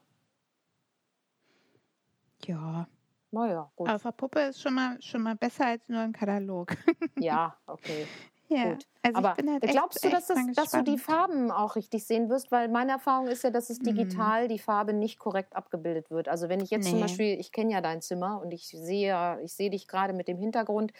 Ja. 2.46 2.88
Naja, 3.32 3.70
gut. 3.76 3.88
Aber 3.88 4.12
Puppe 4.12 4.40
ist 4.40 4.60
schon 4.60 4.74
mal, 4.74 5.00
schon 5.00 5.22
mal 5.22 5.36
besser 5.36 5.66
als 5.66 5.88
nur 5.88 6.00
ein 6.00 6.12
Katalog. 6.12 6.76
ja, 7.16 7.56
okay. 7.66 8.06
Ja, 8.50 8.72
Gut. 8.72 8.86
Also 9.02 9.18
Aber 9.18 9.36
halt 9.36 9.62
glaubst 9.62 10.04
echt, 10.04 10.12
du, 10.12 10.16
dass, 10.16 10.26
das, 10.26 10.38
dass 10.54 10.70
du 10.72 10.82
die 10.82 10.98
Farben 10.98 11.52
auch 11.52 11.76
richtig 11.76 12.04
sehen 12.04 12.28
wirst? 12.28 12.50
Weil 12.50 12.68
meine 12.68 12.92
Erfahrung 12.92 13.28
ist 13.28 13.44
ja, 13.44 13.50
dass 13.50 13.70
es 13.70 13.78
mhm. 13.78 13.84
digital 13.84 14.44
mhm. 14.44 14.48
die 14.48 14.58
Farbe 14.58 14.92
nicht 14.92 15.18
korrekt 15.20 15.54
abgebildet 15.54 16.10
wird. 16.10 16.28
Also 16.28 16.48
wenn 16.48 16.60
ich 16.60 16.70
jetzt 16.70 16.84
nee. 16.84 16.90
zum 16.90 17.00
Beispiel, 17.00 17.38
ich 17.38 17.52
kenne 17.52 17.72
ja 17.72 17.80
dein 17.80 18.02
Zimmer 18.02 18.42
und 18.42 18.50
ich 18.52 18.66
sehe, 18.66 19.40
ich 19.42 19.52
sehe 19.52 19.70
dich 19.70 19.86
gerade 19.86 20.12
mit 20.12 20.26
dem 20.26 20.36
Hintergrund, 20.36 20.92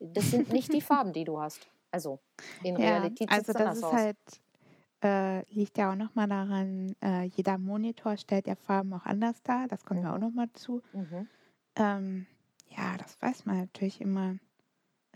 das 0.00 0.30
sind 0.30 0.52
nicht 0.52 0.72
die 0.72 0.80
Farben, 0.82 1.12
die 1.12 1.24
du 1.24 1.40
hast. 1.40 1.68
Also 1.92 2.18
in 2.64 2.76
ja, 2.76 2.98
Realität 2.98 3.30
sieht 3.30 3.38
also 3.38 3.52
es 3.52 3.56
anders 3.56 3.82
aus. 3.84 3.92
Halt, 3.92 4.16
äh, 5.04 5.44
liegt 5.52 5.78
ja 5.78 5.92
auch 5.92 5.96
nochmal 5.96 6.28
daran, 6.28 6.96
äh, 7.00 7.22
jeder 7.22 7.56
Monitor 7.58 8.16
stellt 8.16 8.48
ja 8.48 8.56
Farben 8.56 8.92
auch 8.92 9.06
anders 9.06 9.40
dar. 9.44 9.68
Das 9.68 9.84
kommt 9.84 10.00
mhm. 10.00 10.06
ja 10.06 10.14
auch 10.14 10.18
nochmal 10.18 10.48
zu. 10.52 10.82
Mhm. 10.92 11.28
Ähm, 11.76 12.26
ja, 12.76 12.96
das 12.98 13.16
weiß 13.22 13.46
man 13.46 13.58
natürlich 13.58 14.00
immer 14.00 14.34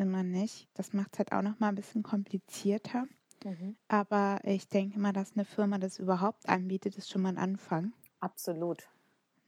immer 0.02 0.22
nicht. 0.22 0.68
Das 0.74 0.92
macht 0.92 1.14
es 1.14 1.18
halt 1.18 1.32
auch 1.32 1.42
noch 1.42 1.58
mal 1.60 1.68
ein 1.68 1.74
bisschen 1.74 2.02
komplizierter. 2.02 3.06
Mhm. 3.44 3.76
Aber 3.88 4.40
ich 4.44 4.68
denke 4.68 4.98
mal, 4.98 5.12
dass 5.12 5.32
eine 5.34 5.44
Firma 5.44 5.78
das 5.78 5.98
überhaupt 5.98 6.48
anbietet, 6.48 6.96
ist 6.96 7.10
schon 7.10 7.22
mal 7.22 7.30
ein 7.30 7.38
Anfang. 7.38 7.92
Absolut. 8.20 8.88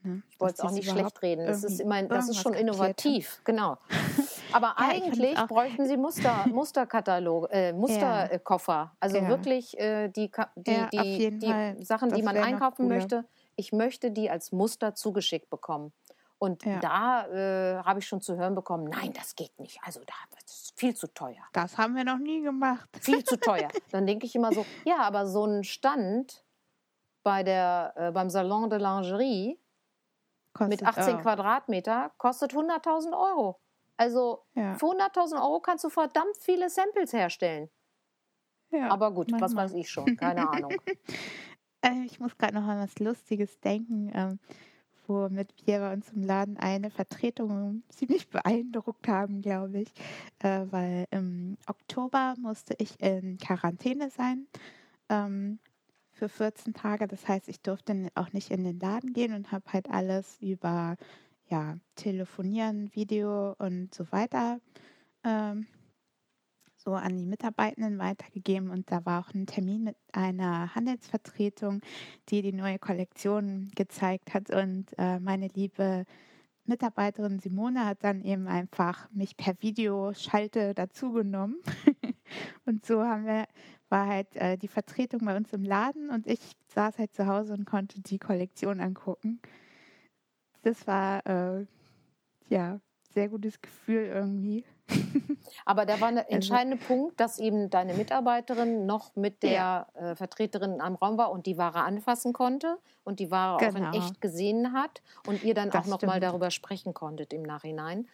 Ne? 0.05 0.21
Ich 0.29 0.39
wollte 0.39 0.55
es 0.55 0.59
auch 0.61 0.71
nicht 0.71 0.89
schlecht 0.89 1.21
reden. 1.21 1.45
Das 1.47 1.63
ist, 1.63 1.79
immer, 1.79 2.03
das 2.03 2.29
ist 2.29 2.41
schon 2.41 2.53
innovativ, 2.53 3.41
genau. 3.43 3.77
Aber 4.51 4.75
ja, 4.79 4.87
eigentlich 4.89 5.35
bräuchten 5.47 5.87
Sie 5.87 5.97
Muster, 5.97 6.45
Musterkatalog, 6.49 7.47
äh, 7.51 7.73
Musterkoffer. 7.73 8.95
Also 8.99 9.17
ja. 9.17 9.27
wirklich 9.27 9.77
äh, 9.79 10.09
die, 10.09 10.31
die, 10.55 10.71
ja, 10.71 10.89
die, 10.91 11.39
die 11.39 11.83
Sachen, 11.83 12.11
die 12.11 12.21
man 12.21 12.37
einkaufen 12.37 12.87
möchte. 12.87 13.25
Ich 13.55 13.71
möchte 13.71 14.11
die 14.11 14.29
als 14.29 14.51
Muster 14.51 14.95
zugeschickt 14.95 15.49
bekommen. 15.49 15.93
Und 16.37 16.65
ja. 16.65 16.79
da 16.79 17.27
äh, 17.27 17.83
habe 17.83 17.99
ich 17.99 18.07
schon 18.07 18.21
zu 18.21 18.35
hören 18.35 18.55
bekommen, 18.55 18.85
nein, 18.85 19.13
das 19.13 19.35
geht 19.35 19.57
nicht. 19.59 19.79
Also 19.83 20.01
da, 20.05 20.13
das 20.31 20.63
ist 20.63 20.79
viel 20.79 20.95
zu 20.95 21.07
teuer. 21.13 21.43
Das 21.53 21.77
haben 21.77 21.95
wir 21.95 22.03
noch 22.03 22.17
nie 22.17 22.41
gemacht. 22.41 22.89
Viel 23.01 23.23
zu 23.23 23.37
teuer. 23.39 23.69
Dann 23.91 24.05
denke 24.05 24.25
ich 24.25 24.35
immer 24.35 24.51
so, 24.51 24.65
ja, 24.83 24.97
aber 24.99 25.27
so 25.27 25.45
ein 25.45 25.63
Stand 25.63 26.43
bei 27.23 27.43
der, 27.43 27.93
äh, 27.95 28.11
beim 28.11 28.29
Salon 28.29 28.69
de 28.69 28.79
Lingerie 28.79 29.59
kostet 30.53 30.81
mit 30.81 30.87
18 30.87 31.15
auch. 31.15 31.21
Quadratmeter 31.21 32.11
kostet 32.17 32.53
100.000 32.53 33.13
Euro. 33.17 33.59
Also 33.97 34.45
ja. 34.53 34.75
für 34.75 34.87
100.000 34.87 35.41
Euro 35.41 35.59
kannst 35.61 35.83
du 35.85 35.89
verdammt 35.89 36.37
viele 36.37 36.69
Samples 36.69 37.13
herstellen. 37.13 37.69
Ja, 38.71 38.89
aber 38.89 39.11
gut, 39.11 39.31
manchmal. 39.31 39.49
was 39.49 39.55
weiß 39.55 39.73
ich 39.73 39.89
schon, 39.89 40.17
keine 40.17 40.49
Ahnung. 40.49 40.73
Äh, 41.81 42.03
ich 42.05 42.19
muss 42.19 42.35
gerade 42.35 42.55
noch 42.55 42.63
an 42.63 42.81
was 42.81 42.97
Lustiges 42.97 43.59
denken. 43.59 44.09
Ähm, 44.11 44.39
womit 45.07 45.53
wir 45.65 45.79
bei 45.79 45.93
uns 45.93 46.09
im 46.11 46.23
Laden 46.23 46.57
eine 46.57 46.89
Vertretung 46.89 47.83
ziemlich 47.89 48.29
beeindruckt 48.29 49.07
haben, 49.07 49.41
glaube 49.41 49.79
ich, 49.79 49.89
äh, 50.39 50.65
weil 50.69 51.05
im 51.11 51.57
Oktober 51.67 52.35
musste 52.39 52.75
ich 52.77 52.99
in 53.01 53.37
Quarantäne 53.37 54.09
sein 54.09 54.47
ähm, 55.09 55.59
für 56.11 56.29
14 56.29 56.73
Tage. 56.73 57.07
Das 57.07 57.27
heißt, 57.27 57.49
ich 57.49 57.61
durfte 57.61 58.09
auch 58.15 58.33
nicht 58.33 58.51
in 58.51 58.63
den 58.63 58.79
Laden 58.79 59.13
gehen 59.13 59.33
und 59.33 59.51
habe 59.51 59.71
halt 59.73 59.89
alles 59.89 60.37
über 60.41 60.95
ja, 61.47 61.77
Telefonieren, 61.95 62.93
Video 62.95 63.53
und 63.59 63.93
so 63.93 64.11
weiter 64.11 64.59
ähm, 65.23 65.67
so 66.85 66.93
an 66.93 67.17
die 67.17 67.25
Mitarbeitenden 67.25 67.97
weitergegeben 67.97 68.69
und 68.69 68.91
da 68.91 69.05
war 69.05 69.19
auch 69.19 69.33
ein 69.33 69.47
Termin 69.47 69.83
mit 69.83 69.97
einer 70.13 70.73
Handelsvertretung, 70.75 71.81
die 72.29 72.43
die 72.43 72.53
neue 72.53 72.79
Kollektion 72.79 73.71
gezeigt 73.75 74.33
hat 74.33 74.51
und 74.51 74.85
äh, 74.97 75.19
meine 75.19 75.47
liebe 75.47 76.05
Mitarbeiterin 76.65 77.39
Simone 77.39 77.85
hat 77.85 78.03
dann 78.03 78.23
eben 78.23 78.47
einfach 78.47 79.09
mich 79.11 79.37
per 79.37 79.61
Videoschalte 79.61 80.73
dazugenommen. 80.73 81.57
und 82.65 82.85
so 82.85 83.03
haben 83.03 83.25
wir, 83.25 83.45
war 83.89 84.07
halt 84.07 84.35
äh, 84.35 84.57
die 84.57 84.67
Vertretung 84.67 85.21
bei 85.25 85.35
uns 85.35 85.53
im 85.53 85.63
Laden 85.63 86.09
und 86.09 86.27
ich 86.27 86.39
saß 86.67 86.97
halt 86.97 87.13
zu 87.13 87.27
Hause 87.27 87.53
und 87.53 87.65
konnte 87.65 88.01
die 88.01 88.17
Kollektion 88.17 88.79
angucken. 88.79 89.39
Das 90.63 90.87
war 90.87 91.25
äh, 91.27 91.65
ja 92.49 92.79
sehr 93.13 93.29
gutes 93.29 93.61
Gefühl 93.61 94.05
irgendwie. 94.07 94.65
Aber 95.65 95.85
da 95.85 95.99
war 95.99 96.09
ein 96.09 96.17
also 96.17 96.29
entscheidender 96.29 96.77
also, 96.77 96.87
Punkt, 96.87 97.19
dass 97.19 97.39
eben 97.39 97.69
deine 97.69 97.93
Mitarbeiterin 97.93 98.85
noch 98.85 99.15
mit 99.15 99.43
der 99.43 99.51
ja. 99.51 99.87
äh, 99.93 100.15
Vertreterin 100.15 100.81
am 100.81 100.95
Raum 100.95 101.17
war 101.17 101.31
und 101.31 101.45
die 101.45 101.57
Ware 101.57 101.83
anfassen 101.83 102.33
konnte 102.33 102.77
und 103.03 103.19
die 103.19 103.31
Ware 103.31 103.57
genau. 103.57 103.71
auch 103.71 103.75
in 103.75 103.91
genau. 103.91 104.05
echt 104.05 104.21
gesehen 104.21 104.73
hat 104.73 105.01
und 105.27 105.43
ihr 105.43 105.53
dann 105.53 105.69
das 105.69 105.83
auch 105.83 105.89
noch 105.89 105.97
stimmt. 105.97 106.13
mal 106.13 106.19
darüber 106.19 106.51
sprechen 106.51 106.93
konntet 106.93 107.33
im 107.33 107.43
Nachhinein. 107.43 108.07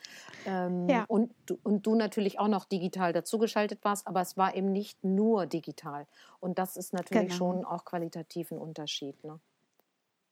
Ähm, 0.46 0.88
ja. 0.90 1.06
und, 1.08 1.32
und 1.64 1.86
du 1.86 1.96
natürlich 1.96 2.40
auch 2.40 2.48
noch 2.48 2.66
digital 2.66 3.14
dazugeschaltet 3.14 3.84
warst, 3.84 4.08
aber 4.08 4.22
es 4.22 4.38
war 4.38 4.56
eben 4.56 4.72
nicht 4.72 5.04
nur 5.04 5.46
digital. 5.46 6.08
Und 6.40 6.58
das 6.58 6.78
ist 6.78 6.94
natürlich 6.94 7.34
genau. 7.34 7.54
schon 7.54 7.66
auch 7.66 7.86
qualitativ 7.86 8.52
ein 8.52 8.58
Unterschied. 8.58 9.22
Ne? 9.24 9.40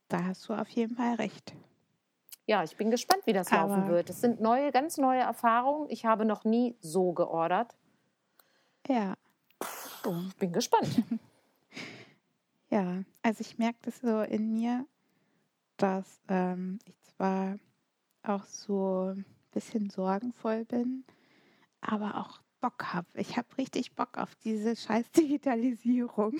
Da 0.08 0.24
hast 0.24 0.48
du 0.48 0.54
auf 0.54 0.70
jeden 0.70 0.96
Fall 0.96 1.16
recht 1.16 1.54
ja, 2.50 2.64
ich 2.64 2.76
bin 2.78 2.90
gespannt, 2.90 3.28
wie 3.28 3.34
das 3.34 3.52
Aber 3.52 3.76
laufen 3.76 3.90
wird. 3.90 4.10
Es 4.10 4.22
sind 4.22 4.42
neue, 4.42 4.72
ganz 4.72 4.98
neue 4.98 5.20
Erfahrungen. 5.20 5.88
Ich 5.92 6.08
habe 6.08 6.26
noch 6.26 6.46
nie 6.46 6.76
so 6.80 7.14
geordert. 7.14 7.78
Ja. 8.88 9.14
Ich 10.28 10.36
bin 10.38 10.52
gespannt. 10.52 11.04
ja, 12.72 13.04
also 13.22 13.42
ich 13.42 13.60
merke 13.60 13.78
das 13.84 14.00
so 14.00 14.22
in 14.22 14.52
mir, 14.52 14.88
dass 15.78 16.22
ähm, 16.28 16.80
ich 16.86 17.00
zwar 17.04 17.60
auch 18.24 18.46
so 18.46 19.14
ein 19.14 19.26
bisschen 19.52 19.92
sorgenvoll 19.92 20.66
bin, 20.66 21.06
aber 21.82 22.18
auch 22.18 22.42
Bock 22.60 22.94
habe. 22.94 23.08
Ich 23.16 23.38
habe 23.38 23.48
richtig 23.58 23.96
Bock 23.96 24.18
auf 24.18 24.36
diese 24.44 24.76
scheiß 24.76 25.12
Digitalisierung. 25.18 26.34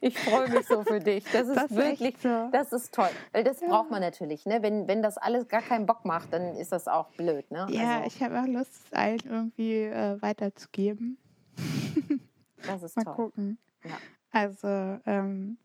ich 0.00 0.18
freue 0.18 0.48
mich 0.50 0.66
so 0.66 0.82
für 0.82 1.00
dich. 1.00 1.24
Das 1.32 1.48
ist 1.48 1.56
das 1.56 1.74
wirklich, 1.74 2.16
so. 2.18 2.48
das 2.52 2.72
ist 2.72 2.94
toll. 2.94 3.10
Weil 3.32 3.44
das 3.44 3.60
ja. 3.60 3.68
braucht 3.68 3.90
man 3.90 4.00
natürlich. 4.00 4.46
Ne? 4.46 4.62
Wenn, 4.62 4.88
wenn 4.88 5.02
das 5.02 5.18
alles 5.18 5.48
gar 5.48 5.62
keinen 5.62 5.86
Bock 5.86 6.04
macht, 6.04 6.32
dann 6.32 6.56
ist 6.56 6.72
das 6.72 6.88
auch 6.88 7.10
blöd. 7.10 7.50
Ne? 7.50 7.66
Ja, 7.70 7.98
also. 7.98 8.06
ich 8.06 8.22
habe 8.22 8.40
auch 8.40 8.46
Lust, 8.46 8.72
es 8.86 8.92
allen 8.92 9.20
irgendwie 9.24 9.82
äh, 9.82 10.20
weiterzugeben. 10.20 11.18
das 12.66 12.82
ist 12.82 12.96
mal 12.96 13.04
toll. 13.04 13.14
gucken. 13.14 13.58
Ja. 13.84 13.98
Also, 14.30 15.00
ähm, 15.06 15.58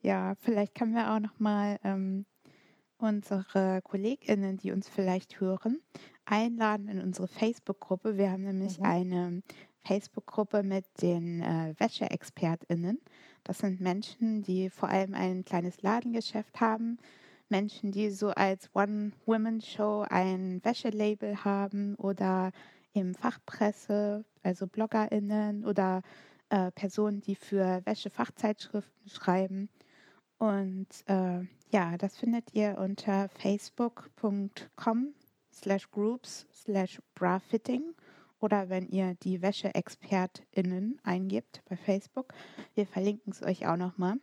ja, 0.00 0.34
vielleicht 0.40 0.74
können 0.74 0.94
wir 0.94 1.12
auch 1.12 1.20
noch 1.20 1.38
mal 1.38 1.78
ähm, 1.84 2.26
unsere 2.98 3.80
KollegInnen, 3.82 4.56
die 4.56 4.72
uns 4.72 4.88
vielleicht 4.88 5.40
hören, 5.40 5.80
einladen 6.24 6.88
in 6.88 7.00
unsere 7.00 7.28
Facebook-Gruppe. 7.28 8.16
Wir 8.16 8.30
haben 8.30 8.44
nämlich 8.44 8.78
mhm. 8.78 8.84
eine 8.84 9.42
Facebook-Gruppe 9.84 10.62
mit 10.62 10.84
den 11.00 11.42
äh, 11.42 11.74
WäscheexpertInnen. 11.78 13.00
Das 13.44 13.58
sind 13.58 13.80
Menschen, 13.80 14.42
die 14.42 14.70
vor 14.70 14.88
allem 14.88 15.14
ein 15.14 15.44
kleines 15.44 15.82
Ladengeschäft 15.82 16.60
haben, 16.60 16.98
Menschen, 17.48 17.90
die 17.92 18.10
so 18.10 18.30
als 18.30 18.70
One-Women-Show 18.74 20.06
ein 20.08 20.60
Wäschelabel 20.64 21.44
haben 21.44 21.96
oder 21.96 22.52
im 22.92 23.14
Fachpresse, 23.14 24.24
also 24.42 24.66
BloggerInnen 24.66 25.64
oder 25.64 26.02
äh, 26.50 26.70
Personen, 26.72 27.20
die 27.20 27.34
für 27.34 27.82
Wäschefachzeitschriften 27.84 29.08
schreiben. 29.08 29.68
Und 30.38 30.88
äh, 31.06 31.40
ja, 31.70 31.96
das 31.98 32.16
findet 32.18 32.54
ihr 32.54 32.78
unter 32.78 33.28
facebook.com 33.28 35.14
slash 35.62 35.90
groups 35.90 36.46
slash 36.52 37.00
brafitting 37.14 37.94
oder 38.40 38.68
wenn 38.68 38.88
ihr 38.88 39.14
die 39.22 39.40
Wäscheexpertinnen 39.40 41.00
eingibt 41.04 41.62
bei 41.68 41.76
Facebook. 41.76 42.34
Wir 42.74 42.86
verlinken 42.86 43.32
es 43.32 43.42
euch 43.42 43.66
auch 43.66 43.76
nochmal. 43.76 44.16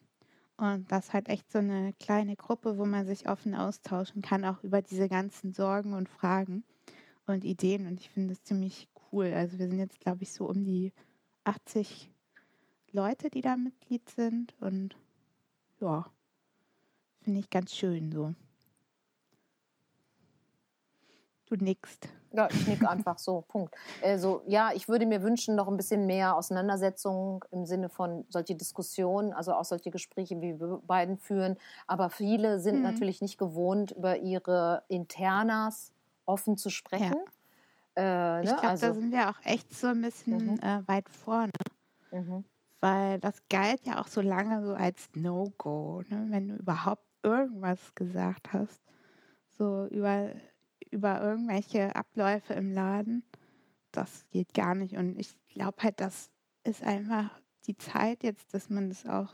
Und 0.58 0.92
das 0.92 1.06
ist 1.06 1.14
halt 1.14 1.30
echt 1.30 1.50
so 1.50 1.60
eine 1.60 1.94
kleine 1.94 2.36
Gruppe, 2.36 2.78
wo 2.78 2.86
man 2.86 3.06
sich 3.06 3.30
offen 3.30 3.56
austauschen 3.56 4.22
kann, 4.22 4.44
auch 4.44 4.62
über 4.62 4.82
diese 4.82 5.08
ganzen 5.08 5.54
Sorgen 5.54 5.94
und 5.94 6.10
Fragen 6.10 6.66
und 7.28 7.46
Ideen. 7.46 7.88
Und 7.88 8.02
ich 8.02 8.10
finde 8.10 8.34
das 8.34 8.44
ziemlich 8.44 8.90
cool. 9.12 9.32
Also 9.34 9.58
wir 9.58 9.70
sind 9.70 9.80
jetzt, 9.80 10.02
glaube 10.02 10.24
ich, 10.24 10.34
so 10.34 10.50
um 10.50 10.66
die 10.66 10.92
80 11.46 12.12
Leute, 12.92 13.30
die 13.30 13.42
da 13.42 13.56
Mitglied 13.56 14.10
sind. 14.10 14.54
Und 14.60 14.98
ja, 15.80 16.12
finde 17.22 17.40
ich 17.40 17.50
ganz 17.50 17.74
schön 17.74 18.12
so. 18.12 18.36
Du 21.50 21.56
nickst. 21.56 22.08
Ja, 22.32 22.47
ich 22.52 22.68
nicke 22.68 22.88
einfach 22.88 23.18
so, 23.18 23.43
Punkt. 23.47 23.74
Also 24.04 24.43
ja, 24.45 24.72
ich 24.74 24.88
würde 24.88 25.08
mir 25.08 25.24
wünschen, 25.24 25.56
noch 25.56 25.68
ein 25.68 25.78
bisschen 25.78 26.06
mehr 26.06 26.36
Auseinandersetzung 26.36 27.43
im 27.52 27.66
Sinne 27.66 27.89
von 27.89 28.26
solche 28.30 28.56
Diskussionen, 28.56 29.34
also 29.34 29.54
auch 29.54 29.66
solche 29.66 29.89
Gespräche, 29.89 30.39
wie 30.39 30.60
wir 30.60 30.80
beiden 30.86 31.18
führen. 31.18 31.58
Aber 31.88 32.12
viele 32.12 32.60
sind 32.60 32.78
mhm. 32.78 32.84
natürlich 32.84 33.22
nicht 33.22 33.39
gewohnt, 33.39 33.91
über 33.91 34.18
ihre 34.18 34.84
Internas 34.89 35.91
offen 36.26 36.56
zu 36.56 36.70
sprechen. 36.70 37.16
Ja. 37.97 38.39
Äh, 38.39 38.43
ne? 38.43 38.43
Ich 38.43 38.50
glaube, 38.50 38.68
also, 38.68 38.88
da 38.88 38.93
sind 38.93 39.12
wir 39.12 39.30
auch 39.30 39.39
echt 39.43 39.74
so 39.74 39.88
ein 39.88 40.02
bisschen 40.02 40.54
mhm. 40.54 40.60
äh, 40.60 40.88
weit 40.88 41.10
vorne. 41.10 41.52
Mhm. 42.12 42.45
Weil 42.80 43.20
das 43.20 43.41
galt 43.50 43.86
ja 43.88 44.00
auch 44.00 44.08
so 44.08 44.22
lange 44.22 44.64
so 44.64 44.74
als 44.74 45.10
No-Go, 45.16 46.04
ne? 46.10 46.28
wenn 46.30 46.50
du 46.50 46.56
überhaupt 46.56 47.04
irgendwas 47.24 47.93
gesagt 47.95 48.54
hast. 48.54 48.80
So 49.58 49.88
über 49.88 50.30
über 50.92 51.22
irgendwelche 51.22 51.96
Abläufe 51.96 52.54
im 52.54 52.72
Laden, 52.72 53.24
das 53.92 54.26
geht 54.32 54.54
gar 54.54 54.76
nicht. 54.76 54.98
Und 54.98 55.20
ich 55.20 55.36
glaube 55.48 55.78
halt, 55.82 56.00
das 56.00 56.30
ist 56.64 56.84
einfach 56.84 57.30
die 57.66 57.78
Zeit 57.78 58.24
jetzt, 58.24 58.54
dass 58.54 58.70
man 58.70 58.90
das 58.90 59.06
auch 59.06 59.34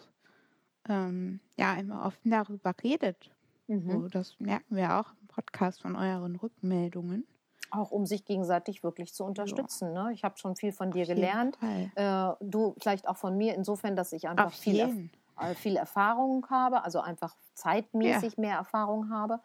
ähm, 0.88 1.40
ja 1.58 1.74
immer 1.76 2.06
offen 2.06 2.32
darüber 2.32 2.74
redet. 2.84 3.32
Mhm. 3.68 3.92
So, 3.92 4.08
das 4.08 4.40
merken 4.40 4.76
wir 4.76 5.00
auch 5.00 5.14
im 5.22 5.28
Podcast 5.28 5.82
von 5.82 5.96
euren 5.96 6.36
Rückmeldungen. 6.36 7.26
Auch 7.72 7.92
um 7.92 8.06
sich 8.06 8.26
gegenseitig 8.26 8.84
wirklich 8.84 9.14
zu 9.14 9.24
unterstützen. 9.24 9.94
Ja. 9.94 10.06
Ne? 10.06 10.14
Ich 10.14 10.24
habe 10.24 10.38
schon 10.38 10.56
viel 10.56 10.72
von 10.72 10.92
dir 10.92 11.06
gelernt. 11.06 11.58
Äh, 11.96 12.32
du 12.40 12.76
vielleicht 12.78 13.08
auch 13.08 13.18
von 13.18 13.38
mir, 13.38 13.56
insofern, 13.56 13.96
dass 13.96 14.14
ich 14.14 14.28
einfach 14.28 14.54
viel, 14.54 14.80
erf 14.80 14.94
äh, 15.40 15.56
viel 15.56 15.76
Erfahrung 15.76 16.46
habe, 16.50 16.84
also 16.84 17.02
einfach 17.02 17.36
zeitmäßig 17.54 18.36
ja. 18.38 18.42
mehr 18.42 18.58
Erfahrung 18.58 19.10
habe. 19.10 19.42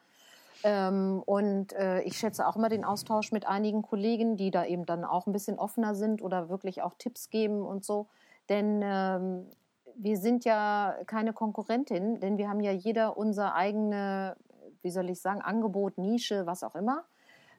Ähm, 0.62 1.22
und 1.24 1.72
äh, 1.72 2.02
ich 2.02 2.18
schätze 2.18 2.46
auch 2.46 2.56
immer 2.56 2.68
den 2.68 2.84
Austausch 2.84 3.32
mit 3.32 3.46
einigen 3.46 3.82
Kollegen, 3.82 4.36
die 4.36 4.50
da 4.50 4.64
eben 4.64 4.84
dann 4.84 5.04
auch 5.04 5.26
ein 5.26 5.32
bisschen 5.32 5.58
offener 5.58 5.94
sind 5.94 6.22
oder 6.22 6.48
wirklich 6.48 6.82
auch 6.82 6.94
Tipps 6.94 7.30
geben 7.30 7.62
und 7.62 7.84
so. 7.84 8.08
Denn 8.48 8.80
ähm, 8.82 9.46
wir 9.94 10.18
sind 10.18 10.44
ja 10.44 10.96
keine 11.06 11.32
Konkurrentin, 11.32 12.20
denn 12.20 12.38
wir 12.38 12.48
haben 12.48 12.60
ja 12.60 12.72
jeder 12.72 13.16
unser 13.16 13.54
eigene, 13.54 14.36
wie 14.82 14.90
soll 14.90 15.08
ich 15.10 15.20
sagen, 15.20 15.40
Angebot, 15.40 15.98
Nische, 15.98 16.46
was 16.46 16.62
auch 16.62 16.74
immer, 16.74 17.04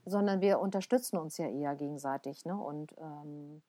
sondern 0.06 0.42
wir 0.42 0.60
unterstützen 0.60 1.18
uns 1.18 1.38
ja 1.38 1.48
eher 1.48 1.76
gegenseitig. 1.76 2.46
Ne? 2.46 2.56
Und 2.56 2.94
ähm, 3.00 3.62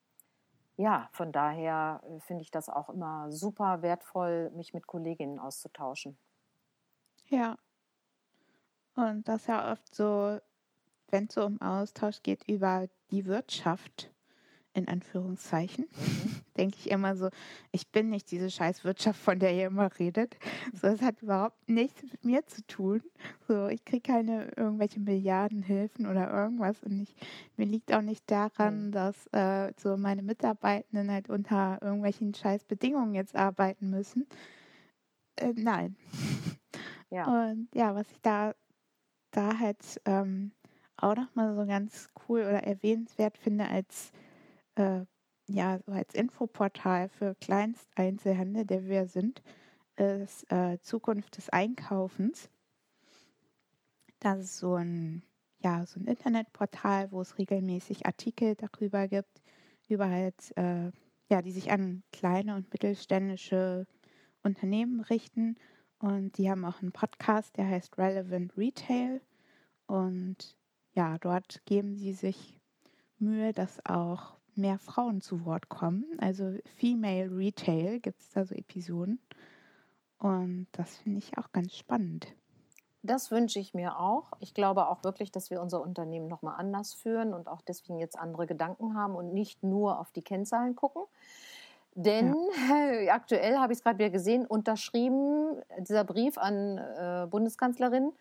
ja, 0.77 1.09
von 1.11 1.31
daher 1.31 2.01
äh, 2.03 2.19
finde 2.19 2.43
ich 2.43 2.51
das 2.51 2.69
auch 2.69 2.89
immer 2.89 3.31
super 3.31 3.81
wertvoll, 3.81 4.51
mich 4.55 4.73
mit 4.73 4.87
Kolleginnen 4.87 5.39
auszutauschen. 5.39 6.17
Ja, 7.29 7.57
und 8.95 9.27
das 9.27 9.41
ist 9.41 9.47
ja 9.47 9.71
oft 9.71 9.93
so, 9.93 10.39
wenn 11.09 11.25
es 11.25 11.35
so 11.35 11.45
um 11.45 11.61
Austausch 11.61 12.21
geht 12.23 12.47
über 12.47 12.87
die 13.11 13.25
Wirtschaft, 13.25 14.11
in 14.73 14.87
Anführungszeichen, 14.87 15.85
mhm. 15.85 16.41
denke 16.57 16.77
ich 16.79 16.89
immer 16.89 17.15
so, 17.15 17.29
ich 17.71 17.91
bin 17.91 18.09
nicht 18.09 18.31
diese 18.31 18.49
scheiß 18.49 18.83
Wirtschaft, 18.83 19.19
von 19.19 19.39
der 19.39 19.53
ihr 19.53 19.67
immer 19.67 19.89
redet. 19.99 20.35
So, 20.73 20.87
es 20.87 21.01
hat 21.01 21.21
überhaupt 21.21 21.69
nichts 21.69 22.01
mit 22.03 22.25
mir 22.25 22.45
zu 22.47 22.65
tun. 22.65 23.03
So, 23.47 23.67
ich 23.67 23.85
kriege 23.85 24.01
keine 24.01 24.51
irgendwelche 24.55 24.99
Milliardenhilfen 24.99 26.07
oder 26.07 26.31
irgendwas 26.31 26.81
und 26.83 27.01
ich, 27.01 27.15
mir 27.55 27.67
liegt 27.67 27.93
auch 27.93 28.01
nicht 28.01 28.29
daran, 28.29 28.87
mhm. 28.87 28.91
dass 28.91 29.27
äh, 29.27 29.71
so 29.77 29.97
meine 29.97 30.23
Mitarbeitenden 30.23 31.11
halt 31.11 31.29
unter 31.29 31.79
irgendwelchen 31.81 32.33
scheiß 32.33 32.65
Bedingungen 32.65 33.13
jetzt 33.13 33.35
arbeiten 33.35 33.91
müssen. 33.91 34.27
Äh, 35.35 35.53
nein. 35.55 35.95
Ja. 37.09 37.25
Und 37.49 37.69
ja, 37.73 37.93
was 37.95 38.09
ich 38.11 38.21
da 38.21 38.53
da 39.33 39.59
halt 39.59 40.01
ähm, 40.05 40.51
auch 40.97 41.15
nochmal 41.15 41.55
so 41.55 41.65
ganz 41.65 42.09
cool 42.27 42.41
oder 42.41 42.63
erwähnenswert 42.63 43.37
finde 43.37 43.67
als 43.67 44.11
äh, 44.75 45.01
ja 45.47 45.79
so 45.85 45.91
als 45.91 46.13
Infoportal 46.13 47.09
für 47.09 47.35
Kleinsteinzelhandel, 47.35 48.65
der 48.65 48.85
wir 48.85 49.07
sind, 49.07 49.41
ist 49.97 50.49
äh, 50.51 50.79
Zukunft 50.81 51.37
des 51.37 51.49
Einkaufens. 51.49 52.49
Das 54.19 54.39
ist 54.39 54.57
so 54.57 54.75
ein 54.75 55.23
ja 55.59 55.85
so 55.85 55.99
ein 55.99 56.05
Internetportal, 56.05 57.11
wo 57.11 57.21
es 57.21 57.37
regelmäßig 57.37 58.05
Artikel 58.05 58.55
darüber 58.55 59.07
gibt, 59.07 59.41
über 59.87 60.09
halt 60.09 60.55
äh, 60.57 60.91
ja 61.29 61.41
die 61.41 61.51
sich 61.51 61.71
an 61.71 62.03
kleine 62.11 62.55
und 62.55 62.71
mittelständische 62.71 63.87
Unternehmen 64.43 65.01
richten 65.01 65.57
Und 66.03 66.37
die 66.37 66.51
haben 66.51 66.65
auch 66.65 66.81
einen 66.81 66.91
Podcast, 66.91 67.55
der 67.55 67.65
heißt 67.65 67.97
Relevant 67.97 68.57
Retail. 68.57 69.21
Und 69.87 70.57
ja, 70.91 71.17
dort 71.17 71.65
geben 71.65 71.95
sie 71.95 72.11
sich 72.11 72.59
Mühe, 73.19 73.53
dass 73.53 73.79
auch 73.85 74.35
mehr 74.53 74.79
Frauen 74.79 75.21
zu 75.21 75.45
Wort 75.45 75.69
kommen. 75.69 76.03
Also 76.17 76.57
Female 76.75 77.33
Retail 77.33 78.01
gibt 78.01 78.19
es 78.19 78.31
da 78.31 78.43
so 78.43 78.53
Episoden. 78.53 79.21
Und 80.17 80.67
das 80.73 80.97
finde 80.97 81.19
ich 81.19 81.37
auch 81.37 81.53
ganz 81.53 81.73
spannend. 81.73 82.27
Das 83.01 83.31
wünsche 83.31 83.59
ich 83.59 83.73
mir 83.73 83.97
auch. 83.97 84.33
Ich 84.41 84.53
glaube 84.53 84.89
auch 84.89 85.05
wirklich, 85.05 85.31
dass 85.31 85.51
wir 85.51 85.61
unser 85.61 85.81
Unternehmen 85.81 86.27
nochmal 86.27 86.55
anders 86.57 86.93
führen 86.93 87.33
und 87.33 87.47
auch 87.47 87.61
deswegen 87.61 87.97
jetzt 87.97 88.19
andere 88.19 88.45
Gedanken 88.45 88.97
haben 88.97 89.15
und 89.15 89.33
nicht 89.33 89.63
nur 89.63 90.01
auf 90.01 90.11
die 90.11 90.21
Kennzahlen 90.21 90.75
gucken. 90.75 91.03
Denn 91.95 92.35
ja. 92.67 93.13
aktuell 93.17 93.57
habe 93.57 93.73
ich 93.73 93.79
es 93.79 93.83
gerade 93.83 93.97
wieder 93.99 94.09
gesehen, 94.09 94.45
unterschrieben, 94.45 95.61
dieser 95.79 96.03
Brief 96.03 96.37
an 96.37 96.77
äh, 96.77 97.25
Bundeskanzlerin, 97.29 98.11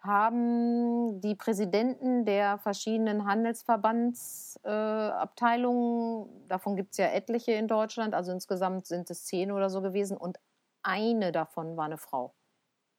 haben 0.00 1.20
die 1.20 1.34
Präsidenten 1.34 2.24
der 2.24 2.58
verschiedenen 2.58 3.26
Handelsverbandsabteilungen, 3.26 6.22
äh, 6.22 6.26
davon 6.48 6.76
gibt 6.76 6.92
es 6.92 6.98
ja 6.98 7.06
etliche 7.06 7.52
in 7.52 7.66
Deutschland, 7.68 8.14
also 8.14 8.32
insgesamt 8.32 8.86
sind 8.86 9.10
es 9.10 9.24
zehn 9.24 9.50
oder 9.50 9.70
so 9.70 9.80
gewesen, 9.82 10.16
und 10.16 10.38
eine 10.82 11.32
davon 11.32 11.76
war 11.76 11.86
eine 11.86 11.98
Frau. 11.98 12.32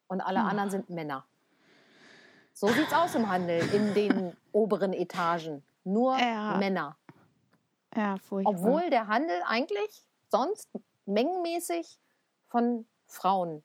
Und 0.08 0.20
alle 0.22 0.42
hm. 0.42 0.48
anderen 0.48 0.70
sind 0.70 0.90
Männer. 0.90 1.26
So 2.54 2.68
sieht 2.68 2.88
es 2.88 2.94
aus 2.94 3.16
im 3.16 3.30
Handel, 3.30 3.62
in 3.74 3.94
den 3.94 4.36
oberen 4.52 4.92
Etagen. 4.92 5.64
Nur 5.86 6.20
ja. 6.20 6.58
Männer. 6.58 6.98
Ja, 7.96 8.18
furchtbar. 8.18 8.54
Obwohl 8.54 8.90
der 8.90 9.08
Handel 9.08 9.42
eigentlich 9.48 10.06
sonst 10.30 10.70
mengenmäßig 11.06 12.00
von 12.48 12.86
Frauen, 13.06 13.64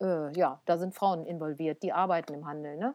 äh, 0.00 0.32
ja, 0.36 0.60
da 0.64 0.78
sind 0.78 0.94
Frauen 0.94 1.26
involviert, 1.26 1.82
die 1.82 1.92
arbeiten 1.92 2.34
im 2.34 2.46
Handel. 2.46 2.76
Ne? 2.76 2.94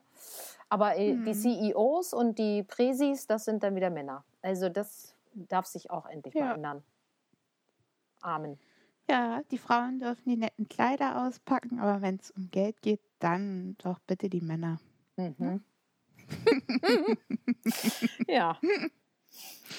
Aber 0.69 0.97
äh, 0.97 1.13
hm. 1.13 1.25
die 1.25 1.33
CEOs 1.33 2.13
und 2.13 2.37
die 2.37 2.63
Präsis, 2.63 3.27
das 3.27 3.45
sind 3.45 3.63
dann 3.63 3.75
wieder 3.75 3.89
Männer. 3.89 4.23
Also 4.41 4.69
das 4.69 5.15
darf 5.33 5.65
sich 5.65 5.91
auch 5.91 6.05
endlich 6.05 6.33
ja. 6.33 6.45
mal 6.45 6.55
ändern. 6.55 6.83
Amen. 8.21 8.59
Ja, 9.07 9.43
die 9.51 9.59
Frauen 9.59 9.99
dürfen 9.99 10.27
die 10.27 10.37
netten 10.37 10.67
Kleider 10.67 11.25
auspacken, 11.25 11.79
aber 11.79 12.01
wenn 12.01 12.15
es 12.15 12.31
um 12.31 12.49
Geld 12.49 12.81
geht, 12.81 13.01
dann 13.19 13.75
doch 13.77 13.99
bitte 13.99 14.29
die 14.29 14.41
Männer. 14.41 14.79
Mhm. 15.15 15.63
ja. 18.27 18.57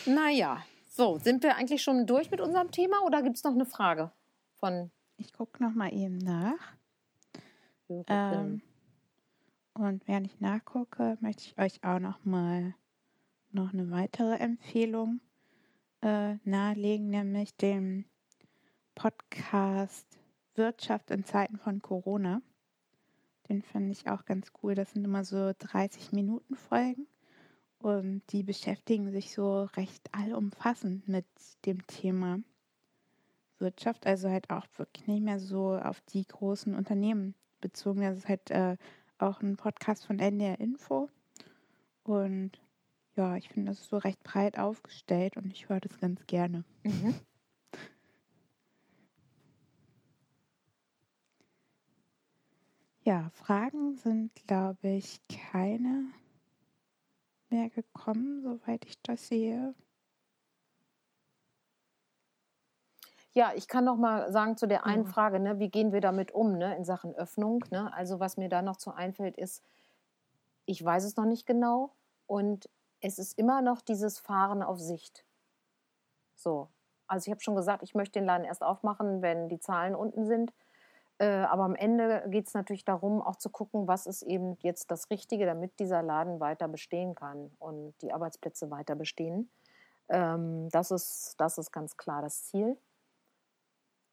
Naja, 0.07 0.63
so, 0.97 1.19
sind 1.19 1.43
wir 1.43 1.57
eigentlich 1.57 1.83
schon 1.83 2.07
durch 2.07 2.31
mit 2.31 2.41
unserem 2.41 2.71
Thema 2.71 3.03
oder 3.05 3.23
gibt 3.23 3.37
es 3.37 3.45
noch 3.45 3.53
eine 3.53 3.67
Frage 3.67 4.11
von. 4.55 4.91
Ich 5.19 5.33
gucke 5.33 5.63
noch 5.63 5.75
mal 5.75 5.93
eben 5.93 6.17
nach. 6.19 6.75
Ähm, 7.89 8.63
und 9.75 10.09
während 10.09 10.27
ich 10.27 10.41
nachgucke, 10.41 11.19
möchte 11.21 11.45
ich 11.45 11.59
euch 11.59 11.85
auch 11.85 11.99
noch 11.99 12.25
mal 12.25 12.75
noch 13.53 13.73
eine 13.73 13.91
weitere 13.91 14.37
Empfehlung 14.37 15.21
äh, 16.01 16.37
nahelegen, 16.45 17.09
nämlich 17.09 17.55
den 17.57 18.07
Podcast 18.95 20.07
Wirtschaft 20.55 21.11
in 21.11 21.25
Zeiten 21.25 21.59
von 21.59 21.83
Corona. 21.83 22.41
Den 23.51 23.63
finde 23.63 23.93
ich 23.93 24.09
auch 24.09 24.25
ganz 24.25 24.51
cool. 24.63 24.75
Das 24.75 24.93
sind 24.93 25.05
immer 25.05 25.25
so 25.25 25.53
30 25.59 26.13
Minuten 26.13 26.57
Folgen. 26.57 27.07
Und 27.79 28.23
die 28.33 28.43
beschäftigen 28.43 29.11
sich 29.11 29.33
so 29.33 29.65
recht 29.77 30.09
allumfassend 30.13 31.07
mit 31.09 31.27
dem 31.65 31.87
Thema 31.87 32.41
Wirtschaft, 33.59 34.07
also 34.07 34.29
halt 34.29 34.51
auch 34.51 34.67
wirklich 34.77 35.07
nicht 35.07 35.23
mehr 35.23 35.39
so 35.39 35.77
auf 35.77 36.01
die 36.13 36.27
großen 36.27 36.75
Unternehmen 36.75 37.35
bezogen. 37.61 38.01
Das 38.01 38.19
ist 38.19 38.29
halt 38.29 38.51
äh, 38.51 38.77
auch 39.19 39.41
ein 39.41 39.57
Podcast 39.57 40.07
von 40.07 40.19
NDR 40.19 40.61
Info. 40.61 41.09
Und 42.03 42.53
ja, 43.17 43.37
ich 43.37 43.49
finde, 43.49 43.71
das 43.71 43.81
ist 43.81 43.91
so 43.91 43.97
recht 43.99 44.23
breit 44.23 44.59
aufgestellt 44.59 45.37
und 45.37 45.51
ich 45.51 45.69
höre 45.69 45.81
das 45.81 45.99
ganz 45.99 46.27
gerne. 46.27 46.65
Mhm. 46.85 47.15
Ja, 53.05 53.31
Fragen 53.31 53.97
sind, 53.97 54.35
glaube 54.49 54.89
ich, 54.89 55.21
keine 55.29 56.07
mehr 57.51 57.71
gekommen, 57.71 58.43
soweit 58.43 58.85
ich 58.85 59.01
das 59.03 59.29
sehe. 59.29 59.75
Ja, 63.33 63.53
ich 63.55 63.69
kann 63.69 63.85
noch 63.85 63.97
mal 63.97 64.33
sagen 64.33 64.57
zu 64.57 64.67
der 64.67 64.87
einen 64.87 65.05
ja. 65.05 65.11
Frage, 65.11 65.39
ne, 65.39 65.59
wie 65.59 65.69
gehen 65.69 65.93
wir 65.93 66.01
damit 66.01 66.33
um 66.33 66.57
ne, 66.57 66.75
in 66.75 66.85
Sachen 66.85 67.15
Öffnung? 67.15 67.63
Ne? 67.71 67.93
Also 67.93 68.19
was 68.19 68.39
mir 68.39 68.49
da 68.49 68.63
noch 68.63 68.77
zu 68.77 68.93
einfällt 68.93 69.37
ist, 69.37 69.63
ich 70.65 70.83
weiß 70.83 71.05
es 71.05 71.17
noch 71.17 71.27
nicht 71.27 71.47
genau 71.47 71.93
und 72.27 72.71
es 73.01 73.19
ist 73.19 73.39
immer 73.39 73.61
noch 73.61 73.83
dieses 73.83 74.19
Fahren 74.19 74.63
auf 74.63 74.81
Sicht. 74.81 75.27
So, 76.35 76.69
also 77.07 77.29
ich 77.29 77.31
habe 77.31 77.43
schon 77.43 77.57
gesagt, 77.57 77.83
ich 77.83 77.95
möchte 77.95 78.19
den 78.19 78.27
Laden 78.27 78.45
erst 78.45 78.63
aufmachen, 78.63 79.23
wenn 79.23 79.49
die 79.49 79.61
Zahlen 79.61 79.95
unten 79.95 80.27
sind. 80.27 80.53
Äh, 81.19 81.27
aber 81.27 81.65
am 81.65 81.75
Ende 81.75 82.25
geht 82.29 82.47
es 82.47 82.55
natürlich 82.55 82.85
darum, 82.85 83.23
auch 83.23 83.37
zu 83.37 83.49
gucken, 83.49 83.89
was 83.89 84.07
ist 84.07 84.23
eben 84.23 84.59
jetzt 84.61 84.91
das 84.91 85.11
Richtige, 85.11 85.47
damit 85.47 85.79
dieser 85.79 86.03
Laden 86.03 86.41
weiter 86.41 86.69
bestehen 86.69 87.15
kann 87.15 87.51
und 87.59 87.95
die 88.03 88.13
Arbeitsplätze 88.13 88.71
weiter 88.71 88.95
bestehen. 88.95 89.51
Ähm, 90.09 90.69
das, 90.71 90.91
ist, 90.91 91.35
das 91.39 91.57
ist 91.57 91.73
ganz 91.73 91.97
klar 91.97 92.21
das 92.21 92.45
Ziel. 92.47 92.77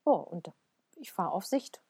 Oh, 0.04 0.16
und 0.16 0.50
ich 0.96 1.12
fahre 1.12 1.32
auf 1.32 1.44
Sicht 1.44 1.82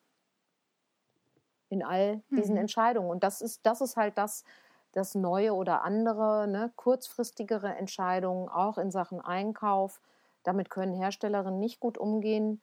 in 1.69 1.85
all 1.85 2.23
diesen 2.31 2.55
mhm. 2.55 2.63
Entscheidungen. 2.63 3.09
Und 3.09 3.23
das 3.23 3.41
ist, 3.41 3.65
das 3.65 3.81
ist 3.81 3.97
halt 3.97 4.19
das, 4.19 4.45
das 4.93 5.15
Neue 5.15 5.55
oder 5.55 5.83
andere, 5.83 6.49
ne, 6.49 6.73
kurzfristigere 6.77 7.75
Entscheidungen, 7.77 8.49
auch 8.49 8.79
in 8.79 8.91
Sachen 8.91 9.21
Einkauf. 9.21 10.01
Damit 10.43 10.71
können 10.71 10.95
Herstellerinnen 10.95 11.59
nicht 11.61 11.81
gut 11.81 11.99
umgehen 11.99 12.61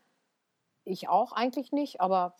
ich 0.84 1.10
auch 1.10 1.32
eigentlich 1.32 1.72
nicht, 1.72 2.02
aber 2.02 2.36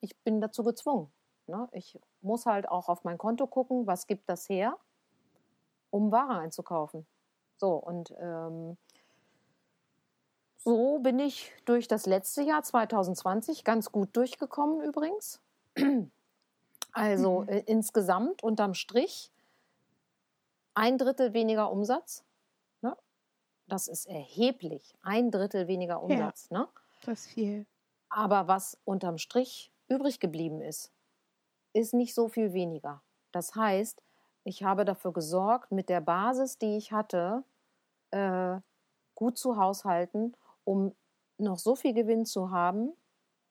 ich 0.00 0.16
bin 0.18 0.40
dazu 0.40 0.62
gezwungen. 0.62 1.10
Ne? 1.46 1.68
Ich 1.72 1.98
muss 2.20 2.46
halt 2.46 2.68
auch 2.68 2.88
auf 2.88 3.04
mein 3.04 3.18
Konto 3.18 3.46
gucken, 3.46 3.86
was 3.86 4.06
gibt 4.06 4.28
das 4.28 4.48
her, 4.48 4.76
um 5.90 6.12
Ware 6.12 6.38
einzukaufen. 6.38 7.06
So, 7.56 7.74
und 7.74 8.14
ähm, 8.20 8.76
so 10.58 10.98
bin 10.98 11.18
ich 11.18 11.52
durch 11.64 11.88
das 11.88 12.06
letzte 12.06 12.42
Jahr 12.42 12.62
2020 12.62 13.64
ganz 13.64 13.90
gut 13.90 14.16
durchgekommen 14.16 14.82
übrigens. 14.82 15.40
Also 16.92 17.42
mhm. 17.42 17.48
äh, 17.48 17.58
insgesamt 17.66 18.42
unterm 18.42 18.74
Strich 18.74 19.30
ein 20.74 20.98
Drittel 20.98 21.32
weniger 21.32 21.70
Umsatz. 21.70 22.24
Ne? 22.80 22.96
Das 23.66 23.88
ist 23.88 24.06
erheblich. 24.06 24.94
Ein 25.02 25.30
Drittel 25.30 25.68
weniger 25.68 26.02
Umsatz. 26.02 26.48
Ja, 26.50 26.60
ne? 26.60 26.68
Das 27.04 27.20
ist 27.20 27.26
viel. 27.28 27.66
Aber 28.10 28.48
was 28.48 28.78
unterm 28.84 29.18
Strich 29.18 29.72
übrig 29.88 30.20
geblieben 30.20 30.60
ist, 30.60 30.92
ist 31.72 31.94
nicht 31.94 32.14
so 32.14 32.28
viel 32.28 32.52
weniger. 32.52 33.02
Das 33.32 33.54
heißt, 33.54 34.02
ich 34.44 34.62
habe 34.62 34.84
dafür 34.84 35.12
gesorgt, 35.12 35.72
mit 35.72 35.88
der 35.88 36.00
Basis, 36.00 36.58
die 36.58 36.76
ich 36.76 36.92
hatte, 36.92 37.44
äh, 38.10 38.58
gut 39.14 39.36
zu 39.36 39.56
haushalten, 39.56 40.34
um 40.64 40.94
noch 41.36 41.58
so 41.58 41.76
viel 41.76 41.92
Gewinn 41.92 42.24
zu 42.24 42.50
haben, 42.50 42.92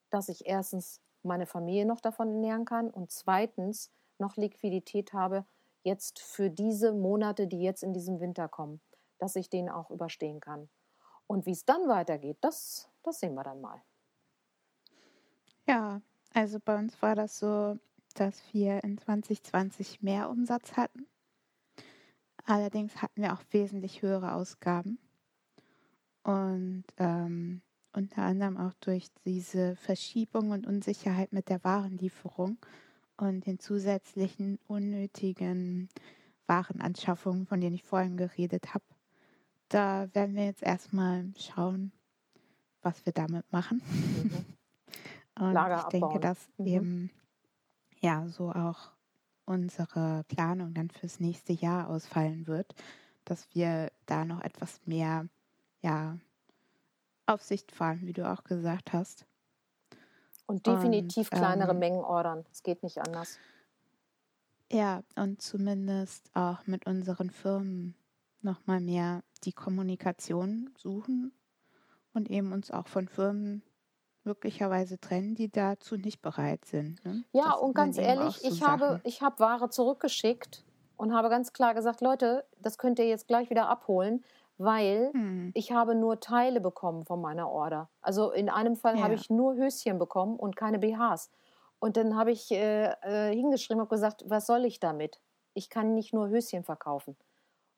dass 0.09 0.29
ich 0.29 0.47
erstens 0.47 1.01
meine 1.23 1.45
Familie 1.45 1.85
noch 1.85 1.99
davon 1.99 2.29
ernähren 2.29 2.65
kann 2.65 2.89
und 2.89 3.11
zweitens 3.11 3.91
noch 4.17 4.37
Liquidität 4.37 5.13
habe, 5.13 5.45
jetzt 5.83 6.19
für 6.19 6.49
diese 6.49 6.93
Monate, 6.93 7.47
die 7.47 7.61
jetzt 7.61 7.83
in 7.83 7.93
diesem 7.93 8.19
Winter 8.19 8.47
kommen, 8.47 8.81
dass 9.19 9.35
ich 9.35 9.49
den 9.49 9.69
auch 9.69 9.89
überstehen 9.89 10.39
kann. 10.39 10.69
Und 11.27 11.45
wie 11.45 11.51
es 11.51 11.65
dann 11.65 11.87
weitergeht, 11.87 12.37
das, 12.41 12.89
das 13.03 13.19
sehen 13.19 13.35
wir 13.35 13.43
dann 13.43 13.61
mal. 13.61 13.81
Ja, 15.67 16.01
also 16.33 16.59
bei 16.63 16.79
uns 16.79 17.01
war 17.01 17.15
das 17.15 17.39
so, 17.39 17.77
dass 18.15 18.41
wir 18.53 18.83
in 18.83 18.97
2020 18.97 20.01
mehr 20.01 20.29
Umsatz 20.29 20.77
hatten. 20.77 21.05
Allerdings 22.45 23.01
hatten 23.01 23.21
wir 23.21 23.33
auch 23.33 23.43
wesentlich 23.51 24.01
höhere 24.01 24.33
Ausgaben. 24.33 24.97
Und 26.23 26.85
ähm, 26.97 27.61
unter 27.91 28.21
anderem 28.23 28.57
auch 28.57 28.73
durch 28.79 29.07
diese 29.25 29.75
Verschiebung 29.75 30.51
und 30.51 30.65
Unsicherheit 30.65 31.33
mit 31.33 31.49
der 31.49 31.63
Warenlieferung 31.65 32.57
und 33.17 33.45
den 33.45 33.59
zusätzlichen 33.59 34.59
unnötigen 34.67 35.89
Warenanschaffungen, 36.45 37.45
von 37.45 37.59
denen 37.59 37.75
ich 37.75 37.83
vorhin 37.83 38.15
geredet 38.15 38.73
habe. 38.73 38.85
Da 39.67 40.07
werden 40.13 40.35
wir 40.35 40.45
jetzt 40.45 40.63
erstmal 40.63 41.25
schauen, 41.37 41.91
was 42.81 43.05
wir 43.05 43.11
damit 43.11 43.51
machen. 43.51 43.81
Mhm. 44.23 44.56
Und 45.39 45.53
Lager 45.53 45.83
ich 45.83 45.99
denke, 45.99 46.19
dass 46.19 46.49
mhm. 46.57 46.65
eben 46.65 47.11
ja 47.99 48.27
so 48.27 48.51
auch 48.51 48.91
unsere 49.45 50.23
Planung 50.27 50.73
dann 50.73 50.89
fürs 50.89 51.19
nächste 51.19 51.53
Jahr 51.53 51.89
ausfallen 51.89 52.47
wird, 52.47 52.75
dass 53.25 53.47
wir 53.53 53.91
da 54.05 54.25
noch 54.25 54.41
etwas 54.41 54.81
mehr 54.85 55.27
ja 55.81 56.17
Aufsicht 57.25 57.71
fahren, 57.71 58.01
wie 58.03 58.13
du 58.13 58.29
auch 58.29 58.43
gesagt 58.43 58.93
hast. 58.93 59.25
Und 60.45 60.65
definitiv 60.65 61.29
und, 61.31 61.37
kleinere 61.37 61.71
ähm, 61.71 61.79
Mengen 61.79 62.03
ordern. 62.03 62.45
Es 62.51 62.63
geht 62.63 62.83
nicht 62.83 62.99
anders. 62.99 63.37
Ja, 64.71 65.03
und 65.15 65.41
zumindest 65.41 66.29
auch 66.35 66.65
mit 66.67 66.85
unseren 66.85 67.29
Firmen 67.29 67.95
nochmal 68.41 68.79
mehr 68.79 69.23
die 69.43 69.53
Kommunikation 69.53 70.69
suchen 70.77 71.31
und 72.13 72.29
eben 72.29 72.51
uns 72.53 72.71
auch 72.71 72.87
von 72.87 73.07
Firmen 73.07 73.61
möglicherweise 74.27 74.99
trennen, 74.99 75.33
die 75.35 75.49
dazu 75.49 75.95
nicht 75.95 76.21
bereit 76.21 76.65
sind. 76.65 77.03
Ne? 77.03 77.23
Ja, 77.31 77.51
das 77.51 77.61
und 77.61 77.73
ganz 77.73 77.97
ehrlich, 77.97 78.35
so 78.35 78.47
ich, 78.47 78.61
habe, 78.61 79.01
ich 79.03 79.21
habe 79.21 79.39
Ware 79.39 79.69
zurückgeschickt 79.69 80.63
und 80.97 81.13
habe 81.13 81.29
ganz 81.29 81.53
klar 81.53 81.73
gesagt, 81.73 82.01
Leute, 82.01 82.45
das 82.59 82.77
könnt 82.77 82.99
ihr 82.99 83.07
jetzt 83.07 83.27
gleich 83.27 83.49
wieder 83.49 83.69
abholen, 83.69 84.23
weil 84.57 85.11
hm. 85.13 85.51
ich 85.53 85.71
habe 85.71 85.95
nur 85.95 86.19
Teile 86.19 86.59
bekommen 86.59 87.05
von 87.05 87.21
meiner 87.21 87.49
Order. 87.49 87.89
Also 88.01 88.31
in 88.31 88.49
einem 88.49 88.75
Fall 88.75 88.97
ja. 88.97 89.03
habe 89.03 89.13
ich 89.13 89.29
nur 89.29 89.55
Höschen 89.55 89.97
bekommen 89.97 90.35
und 90.35 90.55
keine 90.55 90.79
BHs. 90.79 91.31
Und 91.79 91.95
dann 91.95 92.15
habe 92.15 92.31
ich 92.31 92.51
äh, 92.51 92.91
äh, 93.01 93.33
hingeschrieben 93.33 93.81
und 93.81 93.89
gesagt, 93.89 94.23
was 94.27 94.47
soll 94.47 94.65
ich 94.65 94.79
damit? 94.79 95.21
Ich 95.53 95.69
kann 95.69 95.93
nicht 95.93 96.13
nur 96.13 96.27
Höschen 96.29 96.63
verkaufen. 96.63 97.15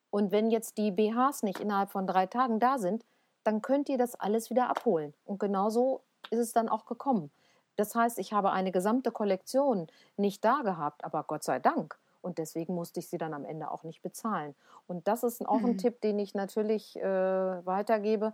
Und 0.10 0.32
wenn 0.32 0.50
jetzt 0.50 0.78
die 0.78 0.92
BHs 0.92 1.44
nicht 1.44 1.60
innerhalb 1.60 1.92
von 1.92 2.08
drei 2.08 2.26
Tagen 2.26 2.60
da 2.60 2.78
sind, 2.78 3.06
dann 3.44 3.62
könnt 3.62 3.90
ihr 3.90 3.98
das 3.98 4.16
alles 4.16 4.50
wieder 4.50 4.70
abholen. 4.70 5.14
Und 5.26 5.40
genauso 5.40 6.02
ist 6.30 6.40
es 6.40 6.54
dann 6.54 6.70
auch 6.70 6.86
gekommen. 6.86 7.32
Das 7.76 7.96
heißt, 7.96 8.20
ich 8.20 8.34
habe 8.34 8.52
eine 8.52 8.72
gesamte 8.72 9.12
Kollektion 9.12 9.88
nicht 10.18 10.44
da 10.44 10.62
gehabt, 10.64 11.04
aber 11.04 11.24
Gott 11.24 11.44
sei 11.44 11.60
Dank. 11.60 11.98
Und 12.22 12.38
deswegen 12.38 12.76
musste 12.76 13.00
ich 13.00 13.08
sie 13.08 13.18
dann 13.18 13.34
am 13.34 13.46
Ende 13.46 13.72
auch 13.72 13.84
nicht 13.84 14.02
bezahlen. 14.02 14.54
Und 14.88 15.08
das 15.08 15.24
ist 15.24 15.48
auch 15.48 15.62
mhm. 15.62 15.66
ein 15.66 15.78
Tipp, 15.78 16.02
den 16.02 16.20
ich 16.20 16.36
natürlich 16.36 16.98
äh, 16.98 17.66
weitergebe. 17.66 18.34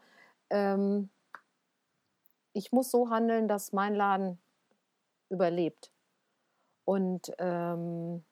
Ähm, 0.49 1.09
ich 2.53 2.71
muss 2.71 2.89
so 2.89 3.09
handeln, 3.09 3.47
dass 3.47 3.73
mein 3.73 3.93
Laden 3.93 4.39
überlebt. 5.29 5.91
Und 6.85 7.31
ähm, 7.37 8.23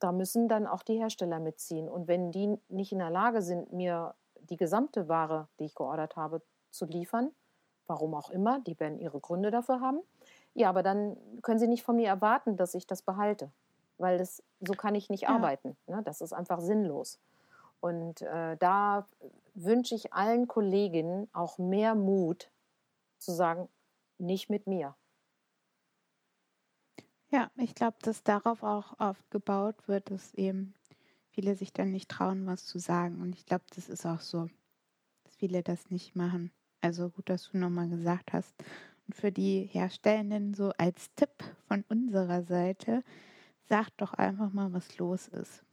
da 0.00 0.12
müssen 0.12 0.48
dann 0.48 0.66
auch 0.66 0.82
die 0.82 0.98
Hersteller 0.98 1.38
mitziehen. 1.38 1.88
Und 1.88 2.08
wenn 2.08 2.32
die 2.32 2.58
nicht 2.68 2.92
in 2.92 2.98
der 2.98 3.10
Lage 3.10 3.42
sind, 3.42 3.72
mir 3.72 4.14
die 4.40 4.56
gesamte 4.56 5.08
Ware, 5.08 5.48
die 5.58 5.66
ich 5.66 5.74
geordert 5.74 6.16
habe, 6.16 6.42
zu 6.70 6.86
liefern, 6.86 7.30
warum 7.90 8.14
auch 8.14 8.30
immer, 8.30 8.60
die 8.60 8.78
werden 8.78 9.00
ihre 9.00 9.20
Gründe 9.20 9.50
dafür 9.50 9.80
haben, 9.80 10.00
ja, 10.54 10.68
aber 10.68 10.82
dann 10.82 11.16
können 11.42 11.58
sie 11.58 11.68
nicht 11.68 11.82
von 11.82 11.96
mir 11.96 12.08
erwarten, 12.08 12.56
dass 12.56 12.74
ich 12.74 12.86
das 12.86 13.02
behalte, 13.02 13.50
weil 13.98 14.18
das, 14.18 14.42
so 14.60 14.72
kann 14.72 14.94
ich 14.94 15.10
nicht 15.10 15.22
ja. 15.22 15.30
arbeiten. 15.30 15.76
Ne? 15.86 16.02
Das 16.04 16.20
ist 16.20 16.32
einfach 16.32 16.60
sinnlos. 16.60 17.18
Und 17.80 18.22
äh, 18.22 18.56
da 18.56 19.06
wünsche 19.54 19.94
ich 19.94 20.12
allen 20.12 20.48
Kolleginnen 20.48 21.28
auch 21.32 21.58
mehr 21.58 21.94
Mut 21.94 22.50
zu 23.18 23.32
sagen, 23.32 23.68
nicht 24.18 24.50
mit 24.50 24.66
mir. 24.66 24.94
Ja, 27.30 27.50
ich 27.56 27.74
glaube, 27.74 27.96
dass 28.02 28.22
darauf 28.22 28.62
auch 28.62 28.98
aufgebaut 28.98 29.76
wird, 29.86 30.10
dass 30.10 30.34
eben 30.34 30.74
viele 31.30 31.54
sich 31.54 31.72
dann 31.72 31.90
nicht 31.90 32.08
trauen, 32.08 32.46
was 32.46 32.66
zu 32.66 32.78
sagen. 32.78 33.20
Und 33.20 33.34
ich 33.34 33.46
glaube, 33.46 33.64
das 33.74 33.88
ist 33.88 34.04
auch 34.04 34.20
so, 34.20 34.48
dass 35.24 35.36
viele 35.36 35.62
das 35.62 35.90
nicht 35.90 36.16
machen. 36.16 36.50
Also 36.80 37.10
gut, 37.10 37.28
dass 37.28 37.50
du 37.50 37.58
nochmal 37.58 37.88
gesagt 37.88 38.32
hast. 38.32 38.54
Und 39.06 39.14
für 39.14 39.32
die 39.32 39.68
Herstellenden 39.70 40.54
so 40.54 40.72
als 40.78 41.12
Tipp 41.14 41.30
von 41.66 41.84
unserer 41.88 42.42
Seite, 42.42 43.02
sagt 43.68 44.00
doch 44.00 44.14
einfach 44.14 44.52
mal, 44.52 44.72
was 44.72 44.98
los 44.98 45.28
ist. 45.28 45.64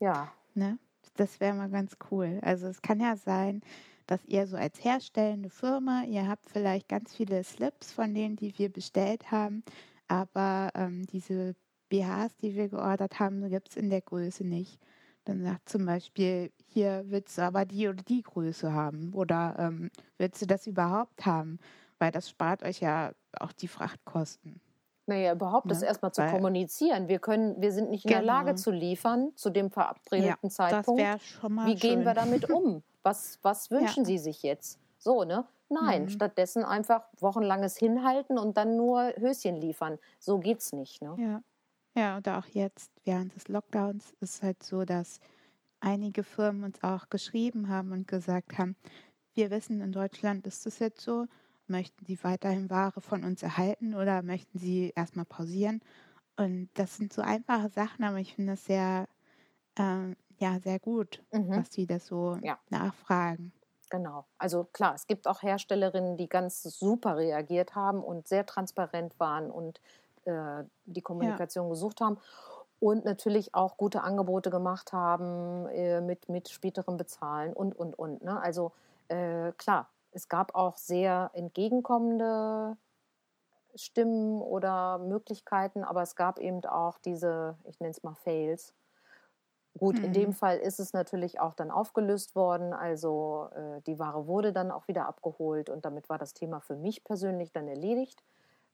Ja. 0.00 0.32
Ne? 0.54 0.78
Das 1.14 1.40
wäre 1.40 1.54
mal 1.54 1.70
ganz 1.70 1.96
cool. 2.10 2.38
Also 2.42 2.66
es 2.66 2.82
kann 2.82 3.00
ja 3.00 3.16
sein, 3.16 3.62
dass 4.06 4.24
ihr 4.26 4.46
so 4.46 4.56
als 4.56 4.82
herstellende 4.84 5.50
Firma, 5.50 6.04
ihr 6.04 6.28
habt 6.28 6.48
vielleicht 6.48 6.88
ganz 6.88 7.14
viele 7.14 7.42
Slips 7.42 7.92
von 7.92 8.14
denen, 8.14 8.36
die 8.36 8.56
wir 8.58 8.68
bestellt 8.68 9.30
haben, 9.30 9.64
aber 10.08 10.70
ähm, 10.74 11.06
diese 11.06 11.56
BHs, 11.88 12.36
die 12.36 12.54
wir 12.54 12.68
geordert 12.68 13.18
haben, 13.18 13.48
gibt 13.48 13.70
es 13.70 13.76
in 13.76 13.90
der 13.90 14.00
Größe 14.00 14.44
nicht. 14.44 14.80
Dann 15.26 15.42
sagt 15.42 15.68
zum 15.68 15.84
Beispiel, 15.84 16.52
hier 16.68 17.04
willst 17.08 17.36
du 17.36 17.42
aber 17.42 17.64
die 17.64 17.88
oder 17.88 18.02
die 18.02 18.22
Größe 18.22 18.72
haben 18.72 19.12
oder 19.12 19.56
ähm, 19.58 19.90
willst 20.18 20.40
du 20.40 20.46
das 20.46 20.66
überhaupt 20.66 21.26
haben? 21.26 21.58
Weil 21.98 22.12
das 22.12 22.30
spart 22.30 22.62
euch 22.62 22.80
ja 22.80 23.12
auch 23.38 23.52
die 23.52 23.68
Frachtkosten. 23.68 24.60
Naja, 25.06 25.32
überhaupt 25.32 25.66
ne? 25.66 25.70
das 25.70 25.82
erstmal 25.82 26.12
zu 26.12 26.24
kommunizieren. 26.26 27.08
Wir 27.08 27.18
können, 27.18 27.60
wir 27.60 27.72
sind 27.72 27.90
nicht 27.90 28.04
in 28.04 28.10
genau. 28.10 28.20
der 28.20 28.26
Lage 28.26 28.54
zu 28.54 28.70
liefern 28.70 29.32
zu 29.34 29.50
dem 29.50 29.70
verabredeten 29.70 30.48
ja, 30.48 30.50
Zeitpunkt. 30.50 31.00
Das 31.00 31.22
schon 31.24 31.54
mal 31.54 31.66
Wie 31.66 31.78
schön. 31.78 31.90
gehen 31.90 32.04
wir 32.04 32.14
damit 32.14 32.48
um? 32.50 32.82
Was, 33.02 33.40
was 33.42 33.70
wünschen 33.70 34.02
ja. 34.02 34.06
Sie 34.06 34.18
sich 34.18 34.42
jetzt? 34.42 34.78
So, 34.98 35.24
ne? 35.24 35.44
Nein, 35.68 36.02
mhm. 36.02 36.08
stattdessen 36.08 36.64
einfach 36.64 37.02
wochenlanges 37.18 37.76
Hinhalten 37.76 38.38
und 38.38 38.56
dann 38.56 38.76
nur 38.76 39.12
Höschen 39.16 39.56
liefern. 39.56 39.98
So 40.20 40.38
geht's 40.38 40.72
nicht. 40.72 41.02
Ne? 41.02 41.16
Ja. 41.18 41.42
Ja, 41.96 42.18
und 42.18 42.28
auch 42.28 42.46
jetzt 42.46 42.92
während 43.04 43.34
des 43.34 43.48
Lockdowns 43.48 44.12
ist 44.20 44.34
es 44.36 44.42
halt 44.42 44.62
so, 44.62 44.84
dass 44.84 45.18
einige 45.80 46.24
Firmen 46.24 46.64
uns 46.64 46.82
auch 46.82 47.08
geschrieben 47.08 47.68
haben 47.68 47.92
und 47.92 48.06
gesagt 48.06 48.58
haben, 48.58 48.76
wir 49.34 49.50
wissen, 49.50 49.80
in 49.80 49.92
Deutschland 49.92 50.46
ist 50.46 50.66
es 50.66 50.78
jetzt 50.78 51.00
so, 51.00 51.26
möchten 51.66 52.04
Sie 52.04 52.22
weiterhin 52.22 52.70
Ware 52.70 53.00
von 53.00 53.24
uns 53.24 53.42
erhalten 53.42 53.94
oder 53.94 54.22
möchten 54.22 54.58
Sie 54.58 54.92
erstmal 54.94 55.24
pausieren? 55.24 55.80
Und 56.36 56.68
das 56.74 56.96
sind 56.96 57.12
so 57.12 57.22
einfache 57.22 57.70
Sachen, 57.70 58.04
aber 58.04 58.18
ich 58.18 58.34
finde 58.34 58.52
das 58.52 58.64
sehr, 58.66 59.08
äh, 59.78 60.14
ja, 60.38 60.60
sehr 60.60 60.78
gut, 60.78 61.24
mhm. 61.32 61.50
dass 61.50 61.72
Sie 61.72 61.86
das 61.86 62.06
so 62.06 62.38
ja. 62.42 62.58
nachfragen. 62.68 63.52
Genau. 63.90 64.26
Also 64.38 64.64
klar, 64.64 64.94
es 64.94 65.06
gibt 65.06 65.26
auch 65.26 65.42
Herstellerinnen, 65.42 66.16
die 66.16 66.28
ganz 66.28 66.62
super 66.62 67.16
reagiert 67.16 67.74
haben 67.74 68.02
und 68.02 68.26
sehr 68.26 68.44
transparent 68.44 69.18
waren 69.20 69.50
und 69.50 69.80
äh, 70.26 70.64
die 70.84 71.02
Kommunikation 71.02 71.66
ja. 71.66 71.70
gesucht 71.70 72.00
haben 72.00 72.18
und 72.78 73.04
natürlich 73.04 73.54
auch 73.54 73.76
gute 73.76 74.02
Angebote 74.02 74.50
gemacht 74.50 74.92
haben 74.92 75.66
äh, 75.68 76.00
mit, 76.00 76.28
mit 76.28 76.48
späterem 76.48 76.96
Bezahlen 76.96 77.52
und, 77.52 77.74
und, 77.74 77.98
und. 77.98 78.22
Ne? 78.22 78.40
Also 78.40 78.72
äh, 79.08 79.52
klar, 79.52 79.88
es 80.12 80.28
gab 80.28 80.54
auch 80.54 80.76
sehr 80.76 81.30
entgegenkommende 81.32 82.76
Stimmen 83.74 84.40
oder 84.40 84.98
Möglichkeiten, 84.98 85.84
aber 85.84 86.02
es 86.02 86.16
gab 86.16 86.38
eben 86.38 86.64
auch 86.64 86.98
diese, 86.98 87.56
ich 87.64 87.80
nenne 87.80 87.92
es 87.92 88.02
mal 88.02 88.14
Fails, 88.14 88.74
Gut, 89.78 89.98
mhm. 89.98 90.04
in 90.04 90.12
dem 90.12 90.28
mhm. 90.30 90.34
Fall 90.34 90.58
ist 90.58 90.80
es 90.80 90.92
natürlich 90.92 91.40
auch 91.40 91.54
dann 91.54 91.70
aufgelöst 91.70 92.34
worden. 92.34 92.72
Also 92.72 93.48
äh, 93.54 93.80
die 93.82 93.98
Ware 93.98 94.26
wurde 94.26 94.52
dann 94.52 94.70
auch 94.70 94.88
wieder 94.88 95.06
abgeholt 95.06 95.68
und 95.68 95.84
damit 95.84 96.08
war 96.08 96.18
das 96.18 96.34
Thema 96.34 96.60
für 96.60 96.76
mich 96.76 97.04
persönlich 97.04 97.52
dann 97.52 97.68
erledigt. 97.68 98.22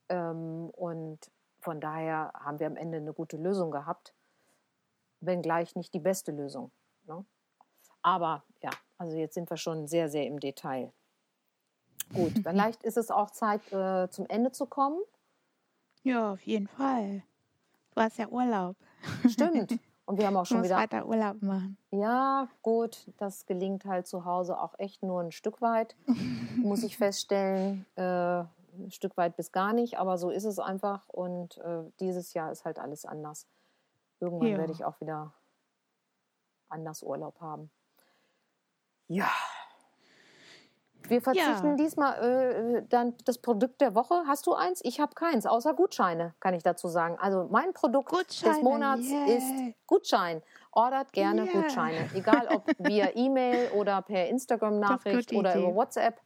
Ähm, 0.08 0.70
und 0.76 1.18
von 1.62 1.80
daher 1.80 2.32
haben 2.34 2.58
wir 2.58 2.66
am 2.66 2.76
Ende 2.76 2.98
eine 2.98 3.12
gute 3.12 3.36
Lösung 3.36 3.70
gehabt, 3.70 4.14
wenngleich 5.20 5.76
nicht 5.76 5.94
die 5.94 6.00
beste 6.00 6.32
Lösung. 6.32 6.72
Ne? 7.06 7.24
Aber 8.02 8.42
ja, 8.62 8.70
also 8.98 9.16
jetzt 9.16 9.34
sind 9.34 9.48
wir 9.48 9.56
schon 9.56 9.86
sehr, 9.86 10.08
sehr 10.08 10.26
im 10.26 10.40
Detail. 10.40 10.92
Gut, 12.12 12.32
vielleicht 12.42 12.82
ist 12.82 12.96
es 12.96 13.10
auch 13.10 13.30
Zeit, 13.30 13.60
äh, 13.72 14.08
zum 14.10 14.26
Ende 14.26 14.50
zu 14.50 14.66
kommen. 14.66 15.00
Ja, 16.02 16.32
auf 16.32 16.42
jeden 16.42 16.66
Fall. 16.66 17.22
Du 17.94 18.00
hast 18.00 18.18
ja 18.18 18.26
Urlaub. 18.28 18.76
Stimmt. 19.28 19.78
Und 20.04 20.18
wir 20.18 20.26
haben 20.26 20.36
auch 20.36 20.46
schon 20.46 20.64
wieder 20.64 20.76
weiter 20.76 21.06
Urlaub 21.06 21.40
machen. 21.42 21.76
Ja, 21.92 22.48
gut, 22.62 23.06
das 23.18 23.46
gelingt 23.46 23.84
halt 23.84 24.08
zu 24.08 24.24
Hause 24.24 24.60
auch 24.60 24.74
echt 24.78 25.04
nur 25.04 25.20
ein 25.20 25.30
Stück 25.30 25.62
weit, 25.62 25.94
muss 26.56 26.82
ich 26.82 26.96
feststellen. 26.96 27.86
Äh, 27.94 28.44
ein 28.72 28.90
Stück 28.90 29.16
weit 29.16 29.36
bis 29.36 29.52
gar 29.52 29.72
nicht, 29.72 29.98
aber 29.98 30.18
so 30.18 30.30
ist 30.30 30.44
es 30.44 30.58
einfach. 30.58 31.08
Und 31.08 31.58
äh, 31.58 31.82
dieses 32.00 32.34
Jahr 32.34 32.50
ist 32.50 32.64
halt 32.64 32.78
alles 32.78 33.04
anders. 33.04 33.46
Irgendwann 34.20 34.48
ja. 34.48 34.58
werde 34.58 34.72
ich 34.72 34.84
auch 34.84 35.00
wieder 35.00 35.32
anders 36.68 37.02
Urlaub 37.02 37.40
haben. 37.40 37.70
Ja, 39.08 39.30
wir 41.08 41.20
verzichten 41.20 41.70
ja. 41.70 41.74
diesmal 41.76 42.18
äh, 42.22 42.82
dann 42.88 43.14
das 43.24 43.38
Produkt 43.38 43.80
der 43.80 43.94
Woche. 43.94 44.22
Hast 44.26 44.46
du 44.46 44.54
eins? 44.54 44.80
Ich 44.84 45.00
habe 45.00 45.14
keins, 45.14 45.46
außer 45.46 45.74
Gutscheine, 45.74 46.34
kann 46.40 46.54
ich 46.54 46.62
dazu 46.62 46.88
sagen. 46.88 47.16
Also 47.20 47.48
mein 47.50 47.72
Produkt 47.72 48.10
Gutscheine, 48.10 48.54
des 48.54 48.62
Monats 48.62 49.10
yeah. 49.10 49.26
ist 49.26 49.76
Gutschein. 49.86 50.42
Ordert 50.70 51.12
gerne 51.12 51.44
yeah. 51.44 51.52
Gutscheine, 51.52 52.08
egal 52.14 52.48
ob 52.48 52.64
via 52.78 53.10
E-Mail 53.14 53.70
oder 53.72 54.02
per 54.02 54.28
Instagram-Nachricht 54.28 55.32
oder 55.32 55.56
über 55.56 55.74
WhatsApp. 55.74 56.20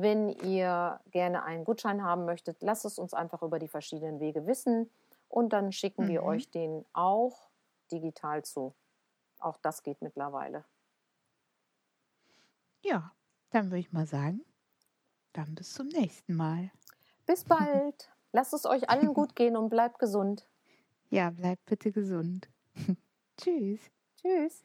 Wenn 0.00 0.28
ihr 0.28 1.00
gerne 1.10 1.42
einen 1.42 1.64
Gutschein 1.64 2.04
haben 2.04 2.24
möchtet, 2.24 2.62
lasst 2.62 2.84
es 2.84 3.00
uns 3.00 3.14
einfach 3.14 3.42
über 3.42 3.58
die 3.58 3.66
verschiedenen 3.66 4.20
Wege 4.20 4.46
wissen 4.46 4.88
und 5.28 5.52
dann 5.52 5.72
schicken 5.72 6.04
mhm. 6.04 6.08
wir 6.08 6.22
euch 6.22 6.50
den 6.50 6.84
auch 6.92 7.48
digital 7.90 8.44
zu. 8.44 8.74
Auch 9.40 9.56
das 9.56 9.82
geht 9.82 10.00
mittlerweile. 10.00 10.64
Ja, 12.84 13.12
dann 13.50 13.66
würde 13.66 13.80
ich 13.80 13.92
mal 13.92 14.06
sagen, 14.06 14.44
dann 15.32 15.56
bis 15.56 15.74
zum 15.74 15.88
nächsten 15.88 16.34
Mal. 16.34 16.70
Bis 17.26 17.42
bald. 17.44 18.08
Lasst 18.30 18.54
es 18.54 18.66
euch 18.66 18.88
allen 18.90 19.14
gut 19.14 19.34
gehen 19.34 19.56
und 19.56 19.68
bleibt 19.68 19.98
gesund. 19.98 20.46
Ja, 21.10 21.30
bleibt 21.30 21.64
bitte 21.64 21.90
gesund. 21.90 22.48
Tschüss. 23.36 23.80
Tschüss. 24.20 24.64